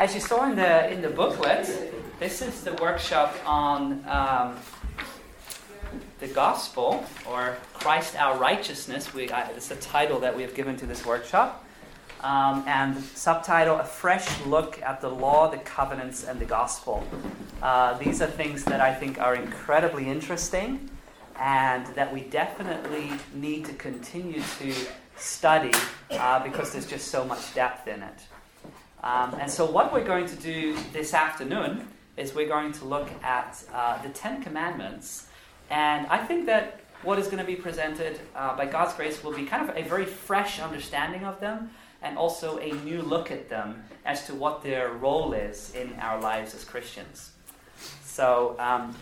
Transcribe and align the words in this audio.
As 0.00 0.14
you 0.14 0.20
saw 0.20 0.48
in 0.48 0.54
the 0.54 0.92
in 0.92 1.02
the 1.02 1.08
booklet, 1.08 1.66
this 2.20 2.40
is 2.40 2.62
the 2.62 2.72
workshop 2.74 3.34
on 3.44 4.04
um, 4.06 4.56
the 6.20 6.28
gospel 6.28 7.04
or 7.28 7.56
Christ 7.74 8.14
our 8.14 8.38
righteousness. 8.38 9.12
We 9.12 9.28
uh, 9.28 9.48
it's 9.56 9.66
the 9.66 9.74
title 9.74 10.20
that 10.20 10.36
we 10.36 10.42
have 10.42 10.54
given 10.54 10.76
to 10.76 10.86
this 10.86 11.04
workshop, 11.04 11.64
um, 12.20 12.62
and 12.68 12.96
subtitle: 12.96 13.78
A 13.78 13.84
fresh 13.84 14.40
look 14.46 14.80
at 14.82 15.00
the 15.00 15.08
law, 15.08 15.50
the 15.50 15.58
covenants, 15.58 16.22
and 16.22 16.38
the 16.38 16.46
gospel. 16.46 17.02
Uh, 17.60 17.98
these 17.98 18.22
are 18.22 18.28
things 18.28 18.62
that 18.66 18.80
I 18.80 18.94
think 18.94 19.20
are 19.20 19.34
incredibly 19.34 20.08
interesting, 20.08 20.88
and 21.40 21.84
that 21.96 22.14
we 22.14 22.20
definitely 22.20 23.10
need 23.34 23.64
to 23.64 23.72
continue 23.72 24.42
to 24.60 24.72
study 25.16 25.72
uh, 26.12 26.40
because 26.44 26.70
there's 26.70 26.86
just 26.86 27.08
so 27.08 27.24
much 27.24 27.52
depth 27.52 27.88
in 27.88 28.04
it. 28.04 28.20
Um, 29.02 29.36
and 29.40 29.50
so, 29.50 29.64
what 29.64 29.92
we're 29.92 30.04
going 30.04 30.26
to 30.26 30.36
do 30.36 30.76
this 30.92 31.14
afternoon 31.14 31.86
is 32.16 32.34
we're 32.34 32.48
going 32.48 32.72
to 32.72 32.84
look 32.84 33.08
at 33.22 33.62
uh, 33.72 34.02
the 34.02 34.08
Ten 34.08 34.42
Commandments. 34.42 35.28
And 35.70 36.06
I 36.08 36.18
think 36.18 36.46
that 36.46 36.80
what 37.02 37.18
is 37.18 37.26
going 37.26 37.38
to 37.38 37.44
be 37.44 37.54
presented 37.54 38.18
uh, 38.34 38.56
by 38.56 38.66
God's 38.66 38.94
grace 38.94 39.22
will 39.22 39.32
be 39.32 39.44
kind 39.44 39.68
of 39.68 39.76
a 39.76 39.82
very 39.82 40.04
fresh 40.04 40.58
understanding 40.58 41.24
of 41.24 41.38
them 41.38 41.70
and 42.02 42.18
also 42.18 42.58
a 42.58 42.72
new 42.84 43.02
look 43.02 43.30
at 43.30 43.48
them 43.48 43.84
as 44.04 44.26
to 44.26 44.34
what 44.34 44.62
their 44.62 44.92
role 44.92 45.32
is 45.32 45.72
in 45.74 45.92
our 46.00 46.20
lives 46.20 46.54
as 46.54 46.64
Christians. 46.64 47.30
So, 48.02 48.56
um, 48.58 48.96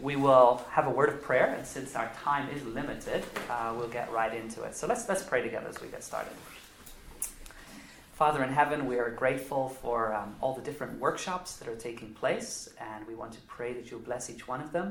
we 0.00 0.16
will 0.16 0.62
have 0.70 0.86
a 0.86 0.90
word 0.90 1.08
of 1.08 1.22
prayer, 1.22 1.54
and 1.56 1.66
since 1.66 1.96
our 1.96 2.10
time 2.22 2.48
is 2.50 2.62
limited, 2.64 3.24
uh, 3.50 3.74
we'll 3.76 3.88
get 3.88 4.10
right 4.12 4.34
into 4.34 4.62
it. 4.62 4.76
So, 4.76 4.86
let's, 4.86 5.08
let's 5.08 5.22
pray 5.22 5.42
together 5.42 5.68
as 5.68 5.80
we 5.80 5.88
get 5.88 6.04
started. 6.04 6.32
Father 8.16 8.42
in 8.42 8.48
heaven, 8.50 8.86
we 8.86 8.98
are 8.98 9.10
grateful 9.10 9.68
for 9.68 10.14
um, 10.14 10.34
all 10.40 10.54
the 10.54 10.62
different 10.62 10.98
workshops 10.98 11.56
that 11.56 11.68
are 11.68 11.76
taking 11.76 12.14
place, 12.14 12.70
and 12.80 13.06
we 13.06 13.14
want 13.14 13.30
to 13.32 13.40
pray 13.42 13.74
that 13.74 13.90
you'll 13.90 14.00
bless 14.00 14.30
each 14.30 14.48
one 14.48 14.62
of 14.62 14.72
them. 14.72 14.90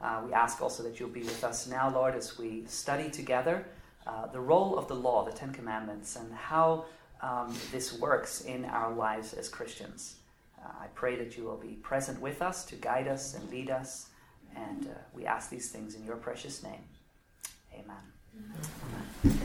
Uh, 0.00 0.22
we 0.24 0.32
ask 0.32 0.62
also 0.62 0.82
that 0.82 0.98
you'll 0.98 1.10
be 1.10 1.20
with 1.20 1.44
us 1.44 1.66
now, 1.66 1.90
Lord, 1.90 2.14
as 2.14 2.38
we 2.38 2.64
study 2.64 3.10
together 3.10 3.66
uh, 4.06 4.28
the 4.28 4.40
role 4.40 4.78
of 4.78 4.88
the 4.88 4.94
law, 4.94 5.26
the 5.26 5.30
Ten 5.30 5.52
Commandments, 5.52 6.16
and 6.16 6.32
how 6.32 6.86
um, 7.20 7.54
this 7.70 7.98
works 8.00 8.40
in 8.40 8.64
our 8.64 8.94
lives 8.94 9.34
as 9.34 9.46
Christians. 9.50 10.16
Uh, 10.58 10.70
I 10.84 10.86
pray 10.94 11.16
that 11.16 11.36
you 11.36 11.44
will 11.44 11.58
be 11.58 11.74
present 11.82 12.18
with 12.18 12.40
us 12.40 12.64
to 12.64 12.76
guide 12.76 13.08
us 13.08 13.34
and 13.34 13.46
lead 13.50 13.68
us, 13.68 14.08
and 14.56 14.86
uh, 14.86 14.94
we 15.12 15.26
ask 15.26 15.50
these 15.50 15.68
things 15.68 15.96
in 15.96 16.04
your 16.06 16.16
precious 16.16 16.62
name. 16.62 16.80
Amen. 17.74 17.96
Amen. 19.22 19.38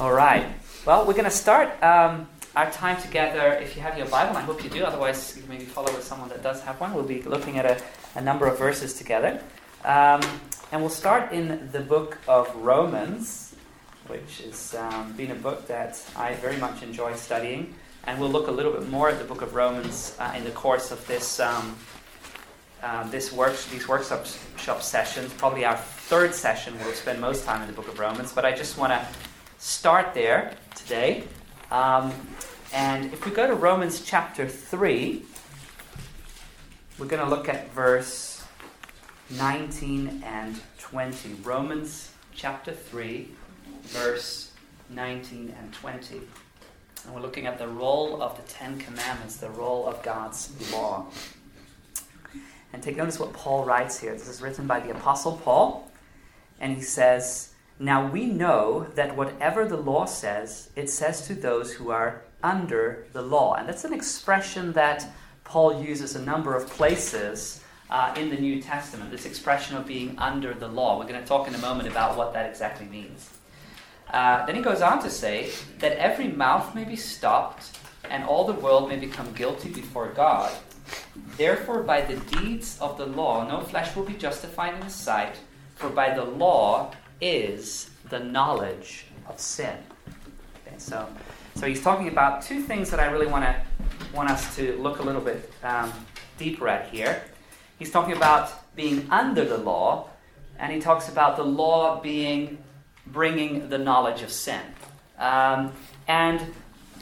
All 0.00 0.12
right. 0.12 0.46
Well, 0.84 1.06
we're 1.06 1.12
going 1.12 1.24
to 1.26 1.30
start. 1.30 1.80
Um, 1.80 2.26
our 2.56 2.70
time 2.70 3.00
together, 3.02 3.52
if 3.60 3.76
you 3.76 3.82
have 3.82 3.98
your 3.98 4.06
Bible, 4.06 4.34
I 4.34 4.40
hope 4.40 4.64
you 4.64 4.70
do, 4.70 4.82
otherwise, 4.82 5.36
you 5.36 5.42
maybe 5.46 5.66
follow 5.66 5.92
with 5.92 6.02
someone 6.02 6.30
that 6.30 6.42
does 6.42 6.62
have 6.62 6.80
one. 6.80 6.94
We'll 6.94 7.04
be 7.04 7.20
looking 7.22 7.58
at 7.58 7.66
a, 7.66 7.82
a 8.14 8.22
number 8.22 8.46
of 8.46 8.58
verses 8.58 8.94
together. 8.94 9.42
Um, 9.84 10.22
and 10.72 10.80
we'll 10.80 10.88
start 10.88 11.32
in 11.32 11.68
the 11.70 11.80
book 11.80 12.16
of 12.26 12.52
Romans, 12.56 13.54
which 14.06 14.40
has 14.42 14.74
um, 14.74 15.12
been 15.12 15.32
a 15.32 15.34
book 15.34 15.66
that 15.66 16.02
I 16.16 16.32
very 16.34 16.56
much 16.56 16.82
enjoy 16.82 17.14
studying. 17.14 17.74
And 18.04 18.18
we'll 18.18 18.30
look 18.30 18.48
a 18.48 18.52
little 18.52 18.72
bit 18.72 18.88
more 18.88 19.10
at 19.10 19.18
the 19.18 19.24
book 19.24 19.42
of 19.42 19.54
Romans 19.54 20.16
uh, 20.18 20.32
in 20.34 20.44
the 20.44 20.50
course 20.50 20.90
of 20.90 21.06
this, 21.06 21.38
um, 21.40 21.76
uh, 22.82 23.06
this 23.10 23.32
work, 23.32 23.54
these 23.70 23.86
workshop 23.86 24.24
shop 24.56 24.80
sessions. 24.80 25.30
Probably 25.34 25.66
our 25.66 25.76
third 25.76 26.32
session, 26.32 26.72
we'll 26.78 26.94
spend 26.94 27.20
most 27.20 27.44
time 27.44 27.60
in 27.60 27.66
the 27.66 27.74
book 27.74 27.88
of 27.88 27.98
Romans. 27.98 28.32
But 28.32 28.46
I 28.46 28.52
just 28.52 28.78
want 28.78 28.92
to 28.92 29.06
start 29.58 30.14
there 30.14 30.54
today. 30.74 31.24
Um, 31.70 32.12
and 32.72 33.12
if 33.12 33.26
we 33.26 33.32
go 33.32 33.46
to 33.46 33.54
Romans 33.54 34.02
chapter 34.04 34.46
3, 34.46 35.22
we're 36.98 37.06
going 37.06 37.22
to 37.22 37.28
look 37.28 37.48
at 37.48 37.70
verse 37.72 38.44
19 39.30 40.22
and 40.24 40.60
20. 40.78 41.34
Romans 41.42 42.12
chapter 42.34 42.72
3, 42.72 43.28
verse 43.82 44.52
19 44.90 45.54
and 45.58 45.72
20. 45.72 46.20
And 47.04 47.14
we're 47.14 47.20
looking 47.20 47.46
at 47.46 47.58
the 47.58 47.68
role 47.68 48.22
of 48.22 48.36
the 48.36 48.42
Ten 48.52 48.78
Commandments, 48.78 49.36
the 49.36 49.50
role 49.50 49.88
of 49.88 50.02
God's 50.02 50.52
law. 50.72 51.06
And 52.72 52.82
take 52.82 52.96
notice 52.96 53.18
what 53.18 53.32
Paul 53.32 53.64
writes 53.64 53.98
here. 53.98 54.12
This 54.12 54.28
is 54.28 54.40
written 54.40 54.66
by 54.66 54.80
the 54.80 54.90
Apostle 54.90 55.40
Paul. 55.42 55.90
And 56.60 56.74
he 56.76 56.82
says, 56.82 57.54
Now 57.78 58.08
we 58.10 58.26
know 58.26 58.86
that 58.94 59.16
whatever 59.16 59.66
the 59.66 59.76
law 59.76 60.06
says, 60.06 60.70
it 60.76 60.88
says 60.88 61.26
to 61.26 61.34
those 61.34 61.74
who 61.74 61.90
are 61.90 62.22
under 62.42 63.06
the 63.12 63.22
law. 63.22 63.54
And 63.54 63.68
that's 63.68 63.84
an 63.84 63.92
expression 63.92 64.72
that 64.72 65.06
Paul 65.44 65.82
uses 65.82 66.16
a 66.16 66.22
number 66.22 66.56
of 66.56 66.68
places 66.68 67.62
uh, 67.90 68.14
in 68.16 68.30
the 68.30 68.36
New 68.36 68.60
Testament, 68.60 69.10
this 69.10 69.26
expression 69.26 69.76
of 69.76 69.86
being 69.86 70.18
under 70.18 70.54
the 70.54 70.68
law. 70.68 70.98
We're 70.98 71.06
going 71.06 71.20
to 71.20 71.26
talk 71.26 71.48
in 71.48 71.54
a 71.54 71.58
moment 71.58 71.88
about 71.88 72.16
what 72.16 72.32
that 72.32 72.48
exactly 72.48 72.86
means. 72.86 73.30
Uh, 74.10 74.46
then 74.46 74.54
he 74.54 74.62
goes 74.62 74.82
on 74.82 75.02
to 75.02 75.10
say 75.10 75.50
that 75.78 75.92
every 75.98 76.28
mouth 76.28 76.74
may 76.74 76.84
be 76.84 76.96
stopped 76.96 77.78
and 78.10 78.24
all 78.24 78.44
the 78.44 78.52
world 78.52 78.88
may 78.88 78.96
become 78.96 79.32
guilty 79.34 79.68
before 79.68 80.08
God. 80.08 80.52
Therefore, 81.36 81.82
by 81.82 82.00
the 82.02 82.16
deeds 82.36 82.78
of 82.80 82.96
the 82.96 83.06
law, 83.06 83.46
no 83.46 83.60
flesh 83.60 83.94
will 83.96 84.04
be 84.04 84.14
justified 84.14 84.74
in 84.74 84.82
his 84.82 84.94
sight, 84.94 85.36
for 85.74 85.88
by 85.88 86.14
the 86.14 86.24
law 86.24 86.92
is 87.20 87.90
the 88.08 88.18
knowledge 88.18 89.06
of 89.28 89.40
sin. 89.40 89.76
Okay, 90.66 90.76
so 90.78 91.08
so 91.54 91.66
he's 91.66 91.82
talking 91.82 92.08
about 92.08 92.42
two 92.42 92.60
things 92.60 92.90
that 92.90 93.00
I 93.00 93.06
really 93.06 93.26
want 93.26 93.44
to 93.44 93.56
want 94.14 94.30
us 94.30 94.54
to 94.56 94.76
look 94.78 94.98
a 94.98 95.02
little 95.02 95.20
bit 95.20 95.50
um, 95.62 95.92
deeper 96.38 96.68
at 96.68 96.88
here. 96.90 97.22
He's 97.78 97.90
talking 97.90 98.16
about 98.16 98.74
being 98.76 99.06
under 99.10 99.44
the 99.44 99.58
law, 99.58 100.10
and 100.58 100.72
he 100.72 100.80
talks 100.80 101.08
about 101.08 101.36
the 101.36 101.44
law 101.44 102.00
being 102.00 102.58
bringing 103.06 103.68
the 103.68 103.78
knowledge 103.78 104.22
of 104.22 104.30
sin. 104.30 104.60
Um, 105.18 105.72
and 106.08 106.42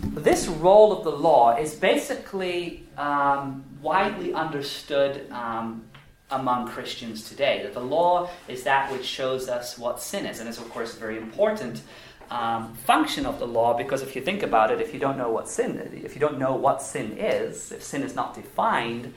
this 0.03 0.47
role 0.47 0.93
of 0.93 1.05
the 1.05 1.11
law 1.11 1.57
is 1.57 1.75
basically 1.75 2.87
um, 2.97 3.65
widely 3.81 4.33
understood 4.35 5.31
um, 5.31 5.85
among 6.31 6.69
Christians 6.69 7.29
today. 7.29 7.61
That 7.63 7.75
the 7.75 7.81
law 7.81 8.31
is 8.49 8.65
that 8.65 8.91
which 8.91 9.05
shows 9.05 9.49
us 9.49 9.79
what 9.79 10.01
sin 10.01 10.27
is, 10.27 10.41
and 10.41 10.49
it's, 10.49 10.59
of 10.59 10.69
course 10.71 10.97
a 10.97 10.99
very 10.99 11.17
important 11.17 11.83
um, 12.31 12.75
function 12.75 13.27
of 13.27 13.39
the 13.39 13.47
law 13.47 13.77
because 13.77 14.03
if 14.03 14.17
you 14.17 14.23
think 14.23 14.43
about 14.43 14.71
it, 14.71 14.81
if 14.81 14.95
you 14.95 15.01
don't 15.01 15.19
know 15.19 15.31
what 15.31 15.49
sin, 15.49 15.79
if 16.05 16.15
you 16.15 16.21
don't 16.21 16.39
know 16.39 16.55
what 16.55 16.83
sin 16.83 17.17
is, 17.19 17.71
if 17.73 17.83
sin 17.83 18.03
is 18.03 18.15
not 18.15 18.35
defined, 18.35 19.13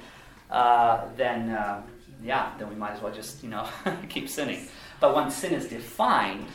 uh, 0.52 1.06
then 1.16 1.50
uh, 1.50 1.82
yeah, 2.24 2.52
then 2.58 2.70
we 2.70 2.76
might 2.76 2.92
as 2.92 3.02
well 3.02 3.14
just 3.14 3.44
you 3.44 3.50
know 3.50 3.68
keep 4.10 4.30
sinning. 4.30 4.68
But 5.00 5.14
once 5.14 5.36
sin 5.36 5.54
is 5.54 5.68
defined, 5.68 6.48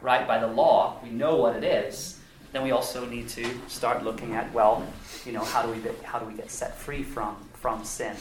right, 0.00 0.26
by 0.26 0.38
the 0.38 0.46
law, 0.46 1.00
we 1.02 1.10
know 1.10 1.36
what 1.36 1.56
it 1.56 1.64
is. 1.64 2.20
Then 2.52 2.62
we 2.62 2.72
also 2.72 3.06
need 3.06 3.28
to 3.30 3.46
start 3.68 4.02
looking 4.02 4.34
at 4.34 4.52
well, 4.52 4.84
you 5.24 5.32
know, 5.32 5.44
how 5.44 5.62
do 5.62 5.70
we 5.70 5.80
how 6.02 6.18
do 6.18 6.26
we 6.26 6.34
get 6.34 6.50
set 6.50 6.76
free 6.76 7.02
from 7.02 7.36
from 7.54 7.84
sin? 7.84 8.16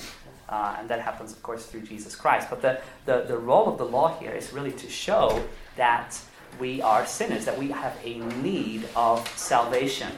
Uh, 0.49 0.77
and 0.79 0.89
that 0.89 0.99
happens, 0.99 1.31
of 1.31 1.43
course, 1.43 1.67
through 1.67 1.81
Jesus 1.81 2.15
Christ. 2.15 2.47
But 2.49 2.61
the, 2.61 2.81
the, 3.05 3.25
the 3.27 3.37
role 3.37 3.69
of 3.69 3.77
the 3.77 3.85
law 3.85 4.17
here 4.17 4.31
is 4.31 4.51
really 4.51 4.71
to 4.73 4.89
show 4.89 5.43
that 5.75 6.19
we 6.59 6.81
are 6.81 7.05
sinners, 7.05 7.45
that 7.45 7.57
we 7.57 7.69
have 7.69 7.95
a 8.03 8.17
need 8.41 8.87
of 8.95 9.27
salvation. 9.37 10.11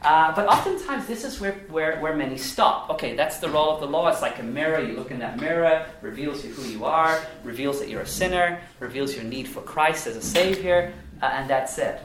Uh, 0.00 0.32
but 0.32 0.46
oftentimes, 0.46 1.06
this 1.08 1.24
is 1.24 1.40
where, 1.40 1.54
where, 1.70 1.98
where 1.98 2.14
many 2.14 2.38
stop. 2.38 2.88
Okay, 2.88 3.16
that's 3.16 3.38
the 3.38 3.48
role 3.48 3.74
of 3.74 3.80
the 3.80 3.86
law. 3.86 4.06
It's 4.06 4.22
like 4.22 4.38
a 4.38 4.44
mirror. 4.44 4.80
You 4.80 4.94
look 4.94 5.10
in 5.10 5.18
that 5.18 5.40
mirror, 5.40 5.86
reveals 6.02 6.44
you 6.44 6.52
who 6.52 6.62
you 6.68 6.84
are, 6.84 7.20
reveals 7.42 7.80
that 7.80 7.88
you're 7.88 8.02
a 8.02 8.06
sinner, 8.06 8.60
reveals 8.78 9.16
your 9.16 9.24
need 9.24 9.48
for 9.48 9.60
Christ 9.60 10.06
as 10.06 10.14
a 10.14 10.22
Savior, 10.22 10.92
uh, 11.20 11.26
and 11.32 11.50
that's 11.50 11.78
it. 11.78 11.98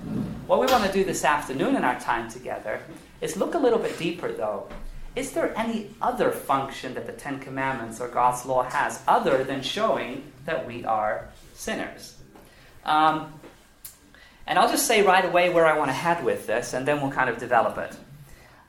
What 0.47 0.59
we 0.59 0.65
want 0.65 0.85
to 0.85 0.91
do 0.91 1.03
this 1.03 1.23
afternoon 1.23 1.75
in 1.75 1.83
our 1.83 1.99
time 1.99 2.31
together 2.31 2.81
is 3.21 3.37
look 3.37 3.53
a 3.53 3.59
little 3.59 3.79
bit 3.79 3.97
deeper, 3.99 4.31
though. 4.31 4.67
Is 5.15 5.31
there 5.31 5.55
any 5.57 5.91
other 6.01 6.31
function 6.31 6.95
that 6.95 7.05
the 7.05 7.13
Ten 7.13 7.39
Commandments 7.39 8.01
or 8.01 8.07
God's 8.07 8.45
law 8.45 8.63
has 8.63 9.01
other 9.07 9.43
than 9.43 9.61
showing 9.61 10.23
that 10.45 10.65
we 10.65 10.83
are 10.85 11.29
sinners? 11.53 12.17
Um, 12.83 13.31
and 14.47 14.57
I'll 14.57 14.69
just 14.69 14.87
say 14.87 15.03
right 15.03 15.23
away 15.23 15.51
where 15.51 15.67
I 15.67 15.77
want 15.77 15.89
to 15.89 15.93
head 15.93 16.23
with 16.23 16.47
this, 16.47 16.73
and 16.73 16.87
then 16.87 16.99
we'll 16.99 17.11
kind 17.11 17.29
of 17.29 17.37
develop 17.37 17.77
it. 17.77 17.95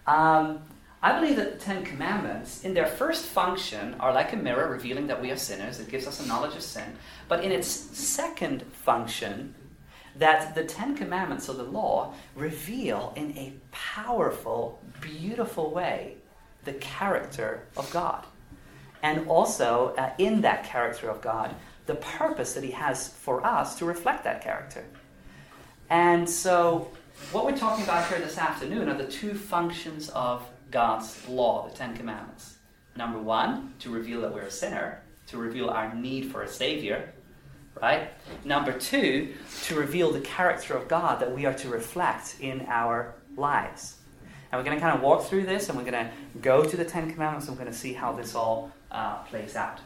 Um, 0.06 0.60
I 1.02 1.18
believe 1.18 1.36
that 1.36 1.58
the 1.58 1.64
Ten 1.64 1.82
Commandments, 1.84 2.62
in 2.62 2.74
their 2.74 2.86
first 2.86 3.24
function, 3.24 3.94
are 3.94 4.12
like 4.12 4.32
a 4.34 4.36
mirror 4.36 4.70
revealing 4.70 5.06
that 5.06 5.20
we 5.20 5.30
are 5.30 5.36
sinners. 5.36 5.80
It 5.80 5.88
gives 5.88 6.06
us 6.06 6.24
a 6.24 6.26
knowledge 6.26 6.56
of 6.56 6.62
sin. 6.62 6.96
But 7.26 7.42
in 7.42 7.52
its 7.52 7.68
second 7.68 8.62
function, 8.62 9.54
that 10.16 10.54
the 10.54 10.64
Ten 10.64 10.94
Commandments 10.94 11.48
of 11.48 11.56
the 11.56 11.64
law 11.64 12.14
reveal 12.36 13.14
in 13.16 13.36
a 13.36 13.54
powerful, 13.72 14.78
beautiful 15.00 15.70
way 15.70 16.16
the 16.64 16.74
character 16.74 17.66
of 17.76 17.90
God. 17.90 18.24
And 19.02 19.28
also, 19.28 19.94
uh, 19.98 20.12
in 20.18 20.40
that 20.42 20.64
character 20.64 21.10
of 21.10 21.20
God, 21.20 21.54
the 21.86 21.96
purpose 21.96 22.54
that 22.54 22.64
He 22.64 22.70
has 22.70 23.08
for 23.08 23.44
us 23.46 23.78
to 23.78 23.84
reflect 23.84 24.24
that 24.24 24.42
character. 24.42 24.84
And 25.90 26.28
so, 26.28 26.90
what 27.30 27.44
we're 27.44 27.56
talking 27.56 27.84
about 27.84 28.08
here 28.08 28.18
this 28.18 28.38
afternoon 28.38 28.88
are 28.88 28.96
the 28.96 29.06
two 29.06 29.34
functions 29.34 30.08
of 30.10 30.42
God's 30.70 31.28
law, 31.28 31.68
the 31.68 31.76
Ten 31.76 31.96
Commandments? 31.96 32.56
Number 32.96 33.18
one, 33.18 33.74
to 33.80 33.90
reveal 33.90 34.20
that 34.22 34.32
we're 34.32 34.42
a 34.42 34.50
sinner, 34.50 35.02
to 35.28 35.36
reveal 35.36 35.68
our 35.68 35.94
need 35.94 36.30
for 36.30 36.42
a 36.42 36.48
Savior, 36.48 37.12
right? 37.80 38.10
Number 38.44 38.72
two, 38.72 39.34
to 39.64 39.74
reveal 39.74 40.12
the 40.12 40.20
character 40.20 40.74
of 40.74 40.88
God 40.88 41.20
that 41.20 41.34
we 41.34 41.44
are 41.44 41.54
to 41.54 41.68
reflect 41.68 42.36
in 42.40 42.66
our 42.68 43.14
lives. 43.36 43.96
And 44.54 44.60
we're 44.62 44.66
going 44.66 44.78
to 44.78 44.80
kind 44.80 44.96
of 44.96 45.02
walk 45.02 45.24
through 45.24 45.46
this 45.46 45.68
and 45.68 45.76
we're 45.76 45.90
going 45.90 46.06
to 46.06 46.10
go 46.40 46.62
to 46.62 46.76
the 46.76 46.84
Ten 46.84 47.10
Commandments 47.10 47.48
and 47.48 47.56
we're 47.56 47.64
going 47.64 47.74
to 47.74 47.76
see 47.76 47.92
how 47.92 48.12
this 48.12 48.36
all 48.36 48.70
uh, 48.92 49.16
plays 49.24 49.56
out. 49.56 49.80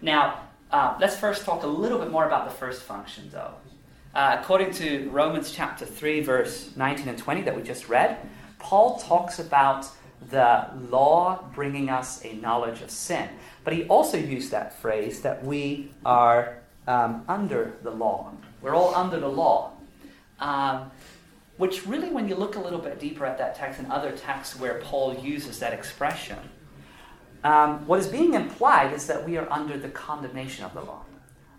Now, 0.00 0.40
uh, 0.72 0.96
let's 0.98 1.14
first 1.14 1.44
talk 1.44 1.62
a 1.62 1.68
little 1.68 2.00
bit 2.00 2.10
more 2.10 2.26
about 2.26 2.48
the 2.48 2.52
first 2.52 2.82
function, 2.82 3.30
though. 3.30 3.54
Uh, 4.12 4.38
according 4.40 4.72
to 4.72 5.08
Romans 5.10 5.52
chapter 5.52 5.86
3, 5.86 6.20
verse 6.20 6.72
19 6.74 7.10
and 7.10 7.16
20 7.16 7.42
that 7.42 7.54
we 7.54 7.62
just 7.62 7.88
read, 7.88 8.18
Paul 8.58 8.98
talks 8.98 9.38
about 9.38 9.86
the 10.30 10.66
law 10.90 11.44
bringing 11.54 11.88
us 11.88 12.24
a 12.24 12.32
knowledge 12.32 12.82
of 12.82 12.90
sin. 12.90 13.28
But 13.62 13.72
he 13.72 13.84
also 13.84 14.16
used 14.16 14.50
that 14.50 14.80
phrase 14.80 15.20
that 15.20 15.44
we 15.44 15.92
are 16.04 16.58
um, 16.88 17.24
under 17.28 17.74
the 17.84 17.92
law. 17.92 18.32
We're 18.62 18.74
all 18.74 18.96
under 18.96 19.20
the 19.20 19.28
law. 19.28 19.74
Um, 20.40 20.90
which 21.62 21.86
really, 21.86 22.10
when 22.10 22.26
you 22.26 22.34
look 22.34 22.56
a 22.56 22.58
little 22.58 22.80
bit 22.80 22.98
deeper 22.98 23.24
at 23.24 23.38
that 23.38 23.54
text 23.54 23.78
and 23.78 23.86
other 23.92 24.10
texts 24.10 24.58
where 24.58 24.80
Paul 24.82 25.14
uses 25.14 25.60
that 25.60 25.72
expression, 25.72 26.36
um, 27.44 27.86
what 27.86 28.00
is 28.00 28.08
being 28.08 28.34
implied 28.34 28.92
is 28.92 29.06
that 29.06 29.24
we 29.24 29.36
are 29.36 29.48
under 29.48 29.78
the 29.78 29.88
condemnation 29.88 30.64
of 30.64 30.74
the 30.74 30.80
law. 30.80 31.04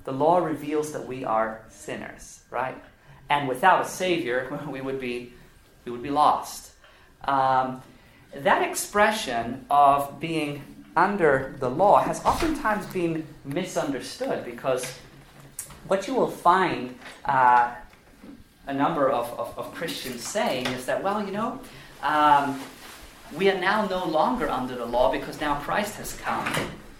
The 0.03 0.11
law 0.11 0.39
reveals 0.39 0.91
that 0.91 1.07
we 1.07 1.23
are 1.23 1.61
sinners, 1.69 2.41
right? 2.51 2.75
And 3.29 3.47
without 3.47 3.85
a 3.85 3.87
Savior, 3.87 4.59
we 4.67 4.81
would 4.81 4.99
be, 4.99 5.31
we 5.85 5.93
would 5.93 6.03
be 6.03 6.09
lost. 6.09 6.73
Um, 7.23 7.81
that 8.35 8.61
expression 8.61 9.65
of 9.69 10.19
being 10.19 10.63
under 10.97 11.55
the 11.59 11.69
law 11.69 12.03
has 12.03 12.19
oftentimes 12.25 12.85
been 12.87 13.25
misunderstood 13.45 14.43
because 14.43 14.99
what 15.87 16.09
you 16.09 16.13
will 16.13 16.29
find 16.29 16.99
uh, 17.23 17.73
a 18.67 18.73
number 18.73 19.09
of, 19.09 19.27
of, 19.39 19.57
of, 19.57 19.73
Christians 19.73 20.25
saying 20.25 20.67
is 20.67 20.85
that, 20.85 21.03
well, 21.03 21.25
you 21.25 21.31
know, 21.31 21.59
um, 22.01 22.59
we 23.35 23.49
are 23.49 23.59
now 23.59 23.85
no 23.87 24.05
longer 24.05 24.49
under 24.49 24.75
the 24.75 24.85
law 24.85 25.11
because 25.11 25.41
now 25.41 25.55
Christ 25.55 25.95
has 25.95 26.15
come. 26.17 26.51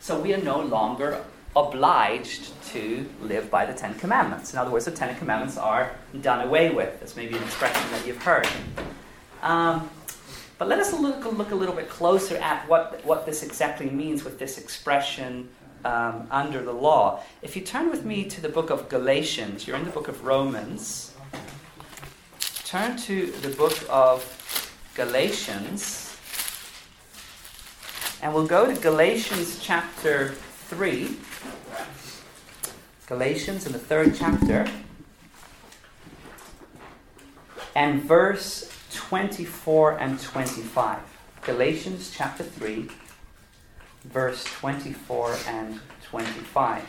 So 0.02 0.20
we 0.20 0.34
are 0.34 0.42
no 0.42 0.62
longer 0.62 1.24
obliged 1.56 2.52
to 2.72 3.08
live 3.22 3.50
by 3.50 3.66
the 3.66 3.74
Ten 3.74 3.94
Commandments. 3.96 4.52
In 4.54 4.60
other 4.60 4.72
words, 4.72 4.86
the 4.86 4.92
Ten 4.92 5.16
Commandments 5.16 5.58
are 5.58 5.96
done 6.22 6.46
away 6.46 6.72
with. 6.72 7.00
That's 7.00 7.16
maybe 7.16 7.38
an 7.38 7.44
expression 7.44 7.90
that 7.92 8.06
you've 8.06 8.22
heard. 8.22 8.48
Um, 9.42 9.90
but 10.58 10.68
let 10.68 10.80
us 10.80 10.94
look, 10.94 11.26
look 11.26 11.52
a 11.52 11.56
little 11.56 11.76
bit 11.76 11.90
closer 11.90 12.38
at 12.38 12.68
what, 12.68 13.04
what 13.06 13.26
this 13.26 13.44
exactly 13.44 13.90
means 13.90 14.24
with 14.24 14.40
this 14.40 14.58
expression 14.58 15.50
um, 15.86 16.28
under 16.32 16.64
the 16.64 16.72
law. 16.72 17.22
If 17.42 17.56
you 17.56 17.62
turn 17.62 17.90
with 17.90 18.06
me 18.06 18.26
to 18.26 18.42
the 18.42 18.50
book 18.50 18.70
of 18.70 18.90
Galatians, 18.90 19.68
you're 19.68 19.78
in 19.78 19.86
the 19.86 19.92
book 19.92 20.08
of 20.08 20.26
Romans. 20.26 21.13
Turn 22.74 22.98
to 22.98 23.28
the 23.28 23.50
book 23.50 23.78
of 23.88 24.26
Galatians. 24.96 26.18
And 28.20 28.34
we'll 28.34 28.48
go 28.48 28.66
to 28.66 28.74
Galatians 28.82 29.60
chapter 29.62 30.30
3. 30.70 31.16
Galatians 33.06 33.68
in 33.68 33.74
the 33.74 33.78
third 33.78 34.16
chapter. 34.16 34.66
And 37.76 38.02
verse 38.02 38.76
24 38.92 40.00
and 40.00 40.20
25. 40.20 40.98
Galatians 41.44 42.12
chapter 42.12 42.44
3, 42.44 42.90
verse 44.06 44.44
24 44.46 45.38
and 45.48 45.80
25. 46.10 46.84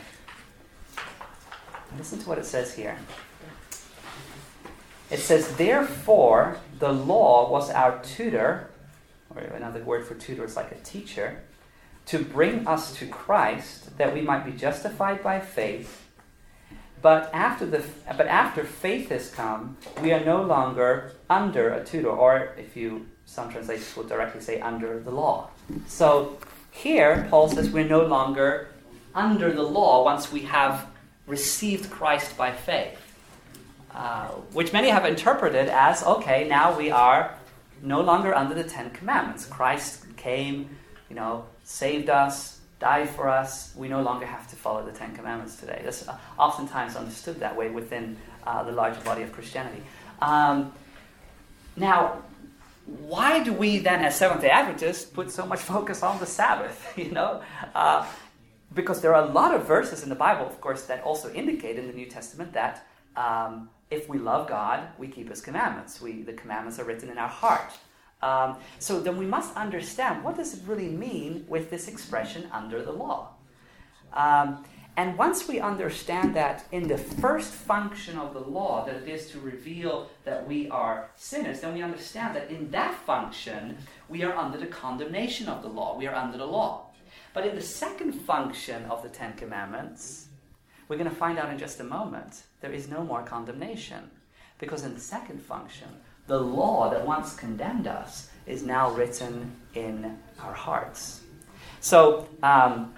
Listen 1.95 2.17
to 2.17 2.27
what 2.27 2.39
it 2.39 2.45
says 2.47 2.73
here. 2.73 2.97
It 5.11 5.19
says, 5.19 5.55
Therefore, 5.55 6.57
the 6.79 6.91
law 6.91 7.49
was 7.49 7.69
our 7.69 7.99
tutor, 8.03 8.69
or 9.33 9.41
another 9.41 9.83
word 9.83 10.05
for 10.05 10.15
tutor 10.15 10.45
is 10.45 10.55
like 10.55 10.71
a 10.71 10.79
teacher, 10.79 11.41
to 12.07 12.19
bring 12.19 12.67
us 12.67 12.95
to 12.97 13.07
Christ 13.07 13.97
that 13.97 14.13
we 14.13 14.21
might 14.21 14.45
be 14.45 14.51
justified 14.51 15.23
by 15.23 15.39
faith. 15.39 16.03
But 17.01 17.29
after, 17.33 17.65
the, 17.65 17.83
but 18.17 18.27
after 18.27 18.63
faith 18.63 19.09
has 19.09 19.29
come, 19.29 19.77
we 20.01 20.11
are 20.11 20.23
no 20.23 20.41
longer 20.41 21.13
under 21.29 21.69
a 21.69 21.83
tutor, 21.83 22.09
or 22.09 22.55
if 22.57 22.75
you, 22.75 23.05
some 23.25 23.51
translations 23.51 23.95
will 23.95 24.05
directly 24.05 24.41
say 24.41 24.59
under 24.59 24.99
the 24.99 25.11
law. 25.11 25.49
So 25.87 26.37
here, 26.71 27.27
Paul 27.29 27.49
says 27.49 27.69
we're 27.69 27.87
no 27.87 28.05
longer 28.05 28.69
under 29.13 29.51
the 29.51 29.63
law 29.63 30.03
once 30.03 30.31
we 30.31 30.41
have 30.41 30.87
received 31.27 31.89
Christ 31.89 32.35
by 32.37 32.51
faith. 32.51 32.99
Uh, 33.95 34.27
which 34.51 34.73
many 34.73 34.89
have 34.89 35.05
interpreted 35.05 35.69
as 35.69 36.03
okay, 36.03 36.45
now 36.49 36.77
we 36.77 36.91
are 36.91 37.33
no 37.81 38.01
longer 38.01 38.35
under 38.35 38.53
the 38.53 38.63
Ten 38.63 38.89
Commandments. 38.89 39.45
Christ 39.45 40.03
came, 40.17 40.69
you 41.09 41.15
know, 41.15 41.45
saved 41.63 42.09
us, 42.09 42.59
died 42.81 43.09
for 43.09 43.29
us. 43.29 43.73
We 43.73 43.87
no 43.87 44.01
longer 44.01 44.25
have 44.25 44.49
to 44.49 44.57
follow 44.57 44.85
the 44.85 44.91
Ten 44.91 45.15
Commandments 45.15 45.55
today. 45.55 45.79
That's 45.81 46.05
uh, 46.09 46.17
oftentimes 46.37 46.97
understood 46.97 47.39
that 47.39 47.55
way 47.55 47.69
within 47.69 48.17
uh, 48.45 48.63
the 48.63 48.73
larger 48.73 48.99
body 48.99 49.23
of 49.23 49.31
Christianity. 49.31 49.81
Um, 50.21 50.73
now, 51.77 52.21
why 52.85 53.41
do 53.43 53.53
we 53.53 53.79
then, 53.79 54.03
as 54.03 54.17
Seventh 54.17 54.41
Day 54.41 54.49
Adventists, 54.49 55.05
put 55.05 55.31
so 55.31 55.45
much 55.45 55.59
focus 55.75 56.03
on 56.03 56.19
the 56.19 56.25
Sabbath? 56.25 56.93
You 56.97 57.11
know, 57.11 57.41
uh, 57.73 58.05
because 58.73 58.99
there 58.99 59.15
are 59.15 59.23
a 59.23 59.31
lot 59.31 59.55
of 59.55 59.65
verses 59.65 60.03
in 60.03 60.09
the 60.09 60.15
Bible, 60.15 60.45
of 60.45 60.59
course, 60.59 60.83
that 60.87 61.01
also 61.03 61.31
indicate 61.31 61.79
in 61.79 61.87
the 61.87 61.93
New 61.93 62.07
Testament 62.07 62.51
that 62.51 62.85
um, 63.15 63.69
if 63.91 64.09
we 64.09 64.17
love 64.17 64.47
God, 64.47 64.87
we 64.97 65.07
keep 65.07 65.29
His 65.29 65.41
commandments. 65.41 66.01
We, 66.01 66.23
the 66.23 66.33
commandments 66.33 66.79
are 66.79 66.85
written 66.85 67.09
in 67.09 67.17
our 67.17 67.27
heart. 67.27 67.73
Um, 68.21 68.57
so 68.79 68.99
then 68.99 69.17
we 69.17 69.25
must 69.25 69.55
understand 69.55 70.23
what 70.23 70.35
does 70.35 70.53
it 70.53 70.61
really 70.65 70.89
mean 70.89 71.45
with 71.47 71.69
this 71.69 71.87
expression 71.87 72.47
under 72.51 72.83
the 72.83 72.91
law. 72.91 73.29
Um, 74.13 74.63
and 74.97 75.17
once 75.17 75.47
we 75.47 75.59
understand 75.59 76.35
that 76.35 76.65
in 76.71 76.87
the 76.87 76.97
first 76.97 77.53
function 77.53 78.17
of 78.17 78.33
the 78.33 78.39
law, 78.39 78.85
that 78.85 78.95
it 78.95 79.09
is 79.09 79.29
to 79.31 79.39
reveal 79.39 80.09
that 80.23 80.47
we 80.47 80.69
are 80.69 81.09
sinners, 81.17 81.59
then 81.59 81.73
we 81.73 81.81
understand 81.81 82.35
that 82.35 82.49
in 82.49 82.71
that 82.71 82.95
function, 83.05 83.77
we 84.07 84.23
are 84.23 84.33
under 84.33 84.57
the 84.57 84.67
condemnation 84.67 85.49
of 85.49 85.61
the 85.61 85.67
law. 85.67 85.97
We 85.97 86.07
are 86.07 86.15
under 86.15 86.37
the 86.37 86.45
law. 86.45 86.87
But 87.33 87.45
in 87.45 87.55
the 87.55 87.61
second 87.61 88.13
function 88.13 88.85
of 88.85 89.03
the 89.03 89.09
Ten 89.09 89.33
Commandments, 89.33 90.29
we're 90.87 90.97
going 90.97 91.09
to 91.09 91.15
find 91.15 91.37
out 91.37 91.49
in 91.49 91.57
just 91.57 91.81
a 91.81 91.83
moment, 91.83 92.43
there 92.65 92.73
is 92.73 92.89
no 92.89 93.03
more 93.03 93.21
condemnation. 93.21 94.09
Because 94.57 94.83
in 94.83 94.95
the 94.95 94.99
second 94.99 95.39
function, 95.39 95.87
the 96.25 96.39
law 96.39 96.89
that 96.89 97.05
once 97.05 97.35
condemned 97.35 97.85
us 97.85 98.29
is 98.47 98.63
now 98.63 98.89
written 98.89 99.51
in 99.75 100.17
our 100.41 100.53
hearts. 100.53 101.21
So, 101.79 102.27
um, 102.41 102.95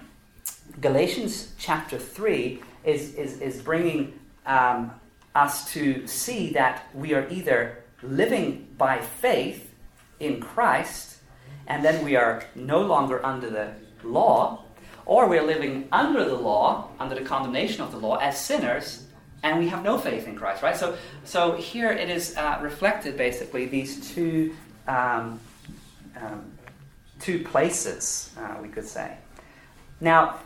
Galatians 0.80 1.52
chapter 1.58 1.98
3 1.98 2.62
is, 2.84 3.14
is, 3.14 3.42
is 3.42 3.60
bringing 3.60 4.18
um, 4.46 4.90
us 5.34 5.70
to 5.74 6.06
see 6.06 6.50
that 6.54 6.86
we 6.94 7.12
are 7.12 7.28
either 7.28 7.84
living 8.02 8.68
by 8.78 9.02
faith 9.02 9.74
in 10.18 10.40
Christ, 10.40 11.18
and 11.66 11.84
then 11.84 12.02
we 12.02 12.16
are 12.16 12.42
no 12.54 12.80
longer 12.80 13.24
under 13.24 13.50
the 13.50 13.74
law, 14.02 14.64
or 15.04 15.28
we're 15.28 15.46
living 15.46 15.88
under 15.92 16.24
the 16.24 16.36
law, 16.36 16.88
under 16.98 17.14
the 17.14 17.20
condemnation 17.20 17.82
of 17.82 17.92
the 17.92 17.98
law, 17.98 18.16
as 18.16 18.42
sinners, 18.42 19.04
and 19.42 19.58
we 19.58 19.68
have 19.68 19.84
no 19.84 19.98
faith 19.98 20.26
in 20.26 20.36
Christ, 20.36 20.62
right? 20.62 20.76
So, 20.76 20.96
so 21.24 21.52
here 21.52 21.90
it 21.90 22.10
is 22.10 22.36
uh, 22.36 22.58
reflected 22.60 23.16
basically 23.16 23.66
these 23.66 24.12
two, 24.12 24.54
um, 24.86 25.40
um, 26.20 26.52
two 27.20 27.44
places, 27.44 28.34
uh, 28.38 28.56
we 28.60 28.68
could 28.68 28.86
say. 28.86 29.16
Now, 30.00 30.40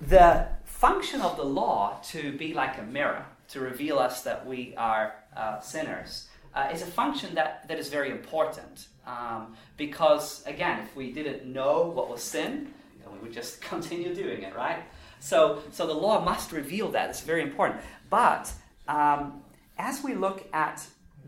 the 0.00 0.48
function 0.64 1.20
of 1.20 1.36
the 1.36 1.44
law 1.44 1.98
to 2.04 2.32
be 2.32 2.54
like 2.54 2.78
a 2.78 2.82
mirror, 2.82 3.24
to 3.48 3.60
reveal 3.60 3.98
us 3.98 4.22
that 4.22 4.46
we 4.46 4.74
are 4.76 5.14
uh, 5.36 5.60
sinners, 5.60 6.28
uh, 6.54 6.70
is 6.72 6.82
a 6.82 6.86
function 6.86 7.34
that, 7.34 7.66
that 7.68 7.78
is 7.78 7.88
very 7.88 8.10
important. 8.10 8.88
Um, 9.06 9.56
because, 9.76 10.44
again, 10.46 10.80
if 10.80 10.94
we 10.96 11.12
didn't 11.12 11.46
know 11.46 11.82
what 11.82 12.10
was 12.10 12.22
sin, 12.22 12.72
then 13.02 13.12
we 13.12 13.18
would 13.20 13.32
just 13.32 13.60
continue 13.72 14.14
doing 14.14 14.42
it, 14.42 14.54
right? 14.54 14.82
So, 15.20 15.62
so 15.72 15.86
the 15.86 15.94
law 15.94 16.24
must 16.24 16.52
reveal 16.52 16.90
that. 16.92 17.10
It's 17.10 17.20
very 17.20 17.42
important. 17.42 17.80
But 18.10 18.52
um, 18.86 19.42
as 19.78 20.02
we 20.02 20.14
look 20.14 20.46
at 20.52 20.84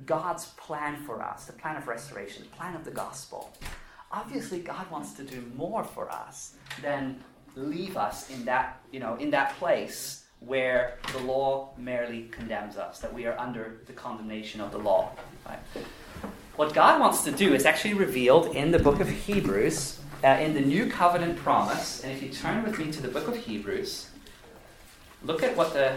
God's 0.06 0.47
plan 0.47 0.97
for 1.04 1.23
us, 1.23 1.47
the 1.47 1.52
plan 1.52 1.76
of 1.76 1.88
restoration, 1.88 2.44
the 2.44 2.56
plan 2.56 2.75
of 2.75 2.85
the 2.85 2.90
gospel, 2.90 3.52
obviously 4.11 4.61
God 4.61 4.90
wants 4.90 5.12
to 5.14 5.23
do 5.23 5.42
more 5.56 5.85
for 5.85 6.11
us 6.11 6.54
than 6.82 7.23
leave 7.56 7.97
us 7.97 8.30
in 8.30 8.44
that, 8.44 8.80
you 8.92 9.00
know, 9.00 9.16
in 9.16 9.30
that 9.30 9.56
place 9.56 10.25
where 10.40 10.99
the 11.12 11.18
law 11.20 11.70
merely 11.76 12.28
condemns 12.30 12.78
us, 12.78 12.99
that 13.00 13.12
we 13.12 13.26
are 13.26 13.38
under 13.38 13.80
the 13.87 13.92
condemnation 13.92 14.61
of 14.61 14.73
the 14.73 14.78
law. 14.78 15.11
Right? 15.47 15.59
what 16.56 16.75
God 16.75 17.00
wants 17.00 17.23
to 17.25 17.32
do 17.32 17.54
is 17.54 17.64
actually 17.64 17.94
revealed 17.94 18.54
in 18.54 18.70
the 18.70 18.78
book 18.78 19.00
of 19.00 19.09
Hebrews, 19.09 20.00
uh, 20.22 20.28
in 20.40 20.54
the 20.54 20.60
new 20.60 20.90
covenant 20.90 21.38
promise. 21.38 22.02
And 22.02 22.12
if 22.12 22.22
you 22.22 22.28
turn 22.30 22.62
with 22.64 22.78
me 22.78 22.92
to 22.92 23.02
the 23.02 23.08
book 23.08 23.28
of 23.28 23.36
Hebrews, 23.36 24.08
look 25.22 25.42
at 25.42 25.56
what 25.56 25.72
the 25.72 25.96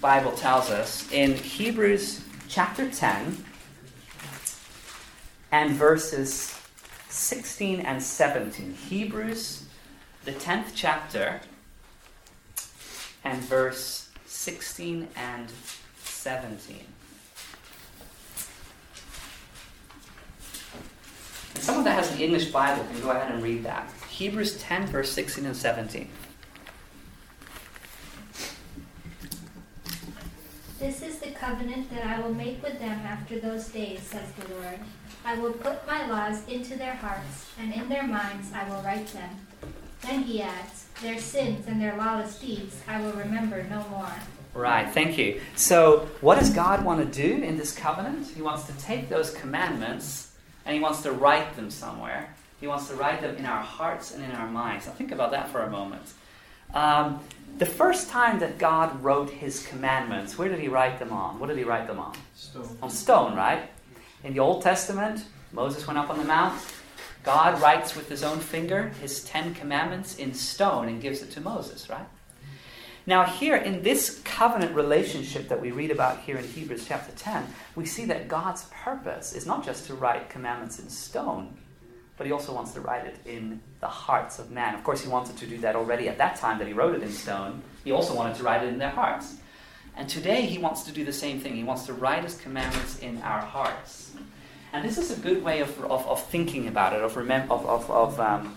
Bible 0.00 0.32
tells 0.32 0.70
us 0.70 1.10
in 1.12 1.34
Hebrews 1.34 2.22
chapter 2.48 2.90
10 2.90 3.44
and 5.52 5.70
verses 5.72 6.58
16 7.08 7.80
and 7.80 8.02
17. 8.02 8.74
Hebrews, 8.74 9.64
the 10.24 10.32
10th 10.32 10.72
chapter, 10.74 11.40
and 13.24 13.40
verse 13.42 14.10
16 14.26 15.08
and 15.16 15.50
17. 16.04 16.84
Someone 21.62 21.84
that 21.84 21.92
has 21.92 22.10
the 22.10 22.24
English 22.24 22.50
Bible 22.50 22.84
can 22.84 23.00
go 23.00 23.10
ahead 23.10 23.32
and 23.32 23.42
read 23.42 23.64
that. 23.64 23.90
Hebrews 24.08 24.60
10, 24.62 24.86
verse 24.86 25.10
16 25.12 25.46
and 25.46 25.56
17. 25.56 26.08
This 30.78 31.02
is 31.02 31.18
the 31.18 31.30
covenant 31.30 31.90
that 31.90 32.06
I 32.06 32.20
will 32.20 32.34
make 32.34 32.62
with 32.62 32.78
them 32.78 33.00
after 33.06 33.38
those 33.40 33.68
days, 33.68 34.00
says 34.00 34.30
the 34.38 34.54
Lord. 34.54 34.78
I 35.24 35.36
will 35.38 35.52
put 35.52 35.86
my 35.86 36.06
laws 36.06 36.46
into 36.48 36.76
their 36.76 36.94
hearts, 36.94 37.50
and 37.58 37.72
in 37.74 37.88
their 37.88 38.04
minds 38.04 38.52
I 38.54 38.68
will 38.68 38.82
write 38.82 39.06
them. 39.08 39.30
Then 40.02 40.22
he 40.22 40.42
adds, 40.42 40.86
Their 41.02 41.18
sins 41.18 41.66
and 41.66 41.80
their 41.80 41.96
lawless 41.96 42.38
deeds 42.38 42.80
I 42.86 43.00
will 43.00 43.12
remember 43.12 43.62
no 43.64 43.84
more. 43.90 44.12
Right, 44.54 44.88
thank 44.88 45.18
you. 45.18 45.40
So, 45.54 46.08
what 46.20 46.38
does 46.38 46.50
God 46.50 46.84
want 46.84 47.00
to 47.00 47.22
do 47.22 47.42
in 47.42 47.58
this 47.58 47.72
covenant? 47.72 48.28
He 48.28 48.40
wants 48.40 48.64
to 48.64 48.72
take 48.78 49.08
those 49.08 49.30
commandments 49.30 50.25
and 50.66 50.74
He 50.74 50.80
wants 50.80 51.02
to 51.02 51.12
write 51.12 51.56
them 51.56 51.70
somewhere. 51.70 52.34
He 52.60 52.66
wants 52.66 52.88
to 52.88 52.94
write 52.94 53.20
them 53.20 53.36
in 53.36 53.46
our 53.46 53.62
hearts 53.62 54.12
and 54.12 54.22
in 54.22 54.32
our 54.32 54.48
minds. 54.48 54.86
Now, 54.86 54.92
think 54.92 55.12
about 55.12 55.30
that 55.30 55.48
for 55.48 55.60
a 55.60 55.70
moment. 55.70 56.12
Um, 56.74 57.20
the 57.58 57.66
first 57.66 58.10
time 58.10 58.38
that 58.40 58.58
God 58.58 59.02
wrote 59.02 59.30
His 59.30 59.66
commandments, 59.66 60.36
where 60.36 60.48
did 60.48 60.58
He 60.58 60.68
write 60.68 60.98
them 60.98 61.12
on? 61.12 61.38
What 61.38 61.48
did 61.48 61.56
He 61.56 61.64
write 61.64 61.86
them 61.86 61.98
on? 61.98 62.14
Stone. 62.34 62.78
On 62.82 62.90
stone, 62.90 63.34
right? 63.34 63.70
In 64.24 64.34
the 64.34 64.40
Old 64.40 64.62
Testament, 64.62 65.24
Moses 65.52 65.86
went 65.86 65.98
up 65.98 66.10
on 66.10 66.18
the 66.18 66.24
mount. 66.24 66.60
God 67.22 67.60
writes 67.60 67.96
with 67.96 68.08
his 68.08 68.22
own 68.22 68.38
finger 68.38 68.90
his 69.00 69.24
Ten 69.24 69.52
Commandments 69.54 70.16
in 70.16 70.32
stone 70.32 70.88
and 70.88 71.02
gives 71.02 71.22
it 71.22 71.30
to 71.32 71.40
Moses, 71.40 71.90
right? 71.90 72.06
Now, 73.08 73.24
here 73.24 73.54
in 73.54 73.84
this 73.84 74.20
covenant 74.24 74.74
relationship 74.74 75.48
that 75.48 75.60
we 75.60 75.70
read 75.70 75.92
about 75.92 76.22
here 76.22 76.36
in 76.38 76.44
Hebrews 76.44 76.86
chapter 76.88 77.12
10, 77.12 77.46
we 77.76 77.86
see 77.86 78.04
that 78.06 78.26
God's 78.26 78.64
purpose 78.64 79.32
is 79.32 79.46
not 79.46 79.64
just 79.64 79.86
to 79.86 79.94
write 79.94 80.28
commandments 80.28 80.80
in 80.80 80.90
stone, 80.90 81.56
but 82.16 82.26
He 82.26 82.32
also 82.32 82.52
wants 82.52 82.72
to 82.72 82.80
write 82.80 83.06
it 83.06 83.16
in 83.24 83.60
the 83.78 83.86
hearts 83.86 84.40
of 84.40 84.50
man. 84.50 84.74
Of 84.74 84.82
course, 84.82 85.02
He 85.02 85.08
wanted 85.08 85.36
to 85.36 85.46
do 85.46 85.56
that 85.58 85.76
already 85.76 86.08
at 86.08 86.18
that 86.18 86.34
time 86.34 86.58
that 86.58 86.66
He 86.66 86.72
wrote 86.72 86.96
it 86.96 87.02
in 87.04 87.12
stone. 87.12 87.62
He 87.84 87.92
also 87.92 88.12
wanted 88.12 88.34
to 88.38 88.42
write 88.42 88.64
it 88.64 88.70
in 88.70 88.78
their 88.78 88.90
hearts. 88.90 89.36
And 89.96 90.08
today 90.08 90.42
He 90.42 90.58
wants 90.58 90.82
to 90.82 90.92
do 90.92 91.04
the 91.04 91.12
same 91.12 91.38
thing. 91.38 91.54
He 91.54 91.62
wants 91.62 91.86
to 91.86 91.92
write 91.92 92.24
His 92.24 92.34
commandments 92.34 92.98
in 92.98 93.22
our 93.22 93.40
hearts. 93.40 94.16
And 94.72 94.84
this 94.84 94.98
is 94.98 95.16
a 95.16 95.20
good 95.20 95.44
way 95.44 95.60
of, 95.60 95.78
of, 95.84 96.04
of 96.08 96.26
thinking 96.26 96.66
about 96.66 96.92
it, 96.92 97.02
of, 97.02 97.14
remem- 97.14 97.50
of, 97.50 97.64
of, 97.66 97.88
of, 97.88 98.18
um, 98.18 98.56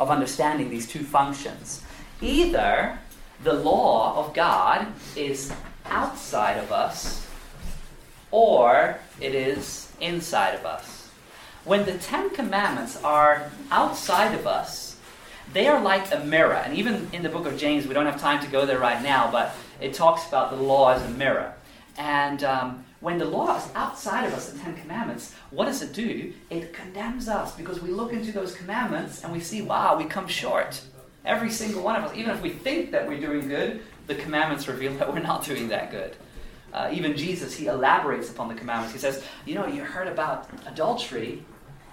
of 0.00 0.10
understanding 0.10 0.68
these 0.68 0.88
two 0.88 1.04
functions. 1.04 1.82
Either 2.20 2.98
the 3.42 3.52
law 3.52 4.24
of 4.24 4.34
God 4.34 4.86
is 5.14 5.52
outside 5.86 6.58
of 6.58 6.72
us, 6.72 7.26
or 8.30 8.98
it 9.20 9.34
is 9.34 9.92
inside 10.00 10.54
of 10.54 10.64
us. 10.64 11.10
When 11.64 11.84
the 11.84 11.98
Ten 11.98 12.30
Commandments 12.30 13.02
are 13.02 13.50
outside 13.70 14.34
of 14.34 14.46
us, 14.46 14.96
they 15.52 15.66
are 15.68 15.80
like 15.80 16.12
a 16.12 16.20
mirror. 16.20 16.54
And 16.54 16.76
even 16.76 17.08
in 17.12 17.22
the 17.22 17.28
book 17.28 17.46
of 17.46 17.56
James, 17.56 17.86
we 17.86 17.94
don't 17.94 18.06
have 18.06 18.20
time 18.20 18.44
to 18.44 18.50
go 18.50 18.66
there 18.66 18.78
right 18.78 19.02
now, 19.02 19.30
but 19.30 19.54
it 19.80 19.94
talks 19.94 20.26
about 20.28 20.50
the 20.50 20.56
law 20.56 20.92
as 20.92 21.02
a 21.02 21.08
mirror. 21.10 21.54
And 21.96 22.42
um, 22.44 22.84
when 23.00 23.18
the 23.18 23.24
law 23.24 23.56
is 23.56 23.68
outside 23.74 24.26
of 24.26 24.34
us, 24.34 24.50
the 24.50 24.58
Ten 24.58 24.76
Commandments, 24.76 25.34
what 25.50 25.66
does 25.66 25.82
it 25.82 25.92
do? 25.92 26.32
It 26.50 26.72
condemns 26.72 27.28
us 27.28 27.54
because 27.54 27.80
we 27.80 27.90
look 27.90 28.12
into 28.12 28.32
those 28.32 28.54
commandments 28.54 29.22
and 29.22 29.32
we 29.32 29.40
see, 29.40 29.62
wow, 29.62 29.96
we 29.96 30.04
come 30.04 30.26
short. 30.26 30.80
Every 31.26 31.50
single 31.50 31.82
one 31.82 31.96
of 31.96 32.04
us, 32.04 32.16
even 32.16 32.30
if 32.30 32.40
we 32.40 32.50
think 32.50 32.92
that 32.92 33.06
we're 33.06 33.20
doing 33.20 33.48
good, 33.48 33.82
the 34.06 34.14
commandments 34.14 34.68
reveal 34.68 34.94
that 34.94 35.12
we're 35.12 35.18
not 35.18 35.44
doing 35.44 35.68
that 35.68 35.90
good. 35.90 36.14
Uh, 36.72 36.90
even 36.92 37.16
Jesus, 37.16 37.54
he 37.54 37.66
elaborates 37.66 38.30
upon 38.30 38.48
the 38.48 38.54
commandments. 38.54 38.92
He 38.92 39.00
says, 39.00 39.24
You 39.44 39.56
know, 39.56 39.66
you 39.66 39.82
heard 39.82 40.08
about 40.08 40.48
adultery, 40.66 41.42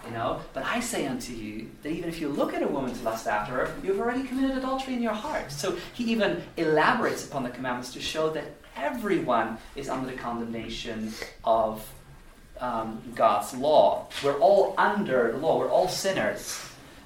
you 0.06 0.12
know, 0.12 0.42
but 0.54 0.64
I 0.66 0.82
say 0.82 1.08
unto 1.08 1.34
you 1.34 1.70
that 1.82 1.90
even 1.90 2.10
if 2.10 2.22
you 2.22 2.30
look 2.30 2.54
at 2.54 2.62
a 2.62 2.68
woman 2.68 2.94
to 2.94 3.04
lust 3.04 3.28
after 3.28 3.54
her, 3.54 3.74
you've 3.84 4.00
already 4.00 4.24
committed 4.24 4.58
adultery 4.58 4.94
in 4.94 5.02
your 5.02 5.14
heart. 5.14 5.52
So 5.52 5.78
he 5.94 6.04
even 6.12 6.44
elaborates 6.58 7.26
upon 7.26 7.44
the 7.44 7.50
commandments 7.50 7.94
to 7.94 8.02
show 8.02 8.30
that 8.32 8.46
everyone 8.76 9.58
is 9.76 9.90
under 9.90 10.12
the 10.12 10.18
condemnation 10.18 11.14
of 11.44 11.88
um, 12.60 13.02
God's 13.16 13.56
law. 13.56 14.08
We're 14.24 14.40
all 14.40 14.76
under 14.78 15.32
the 15.32 15.38
law, 15.38 15.58
we're 15.58 15.70
all 15.70 15.88
sinners. 15.88 16.62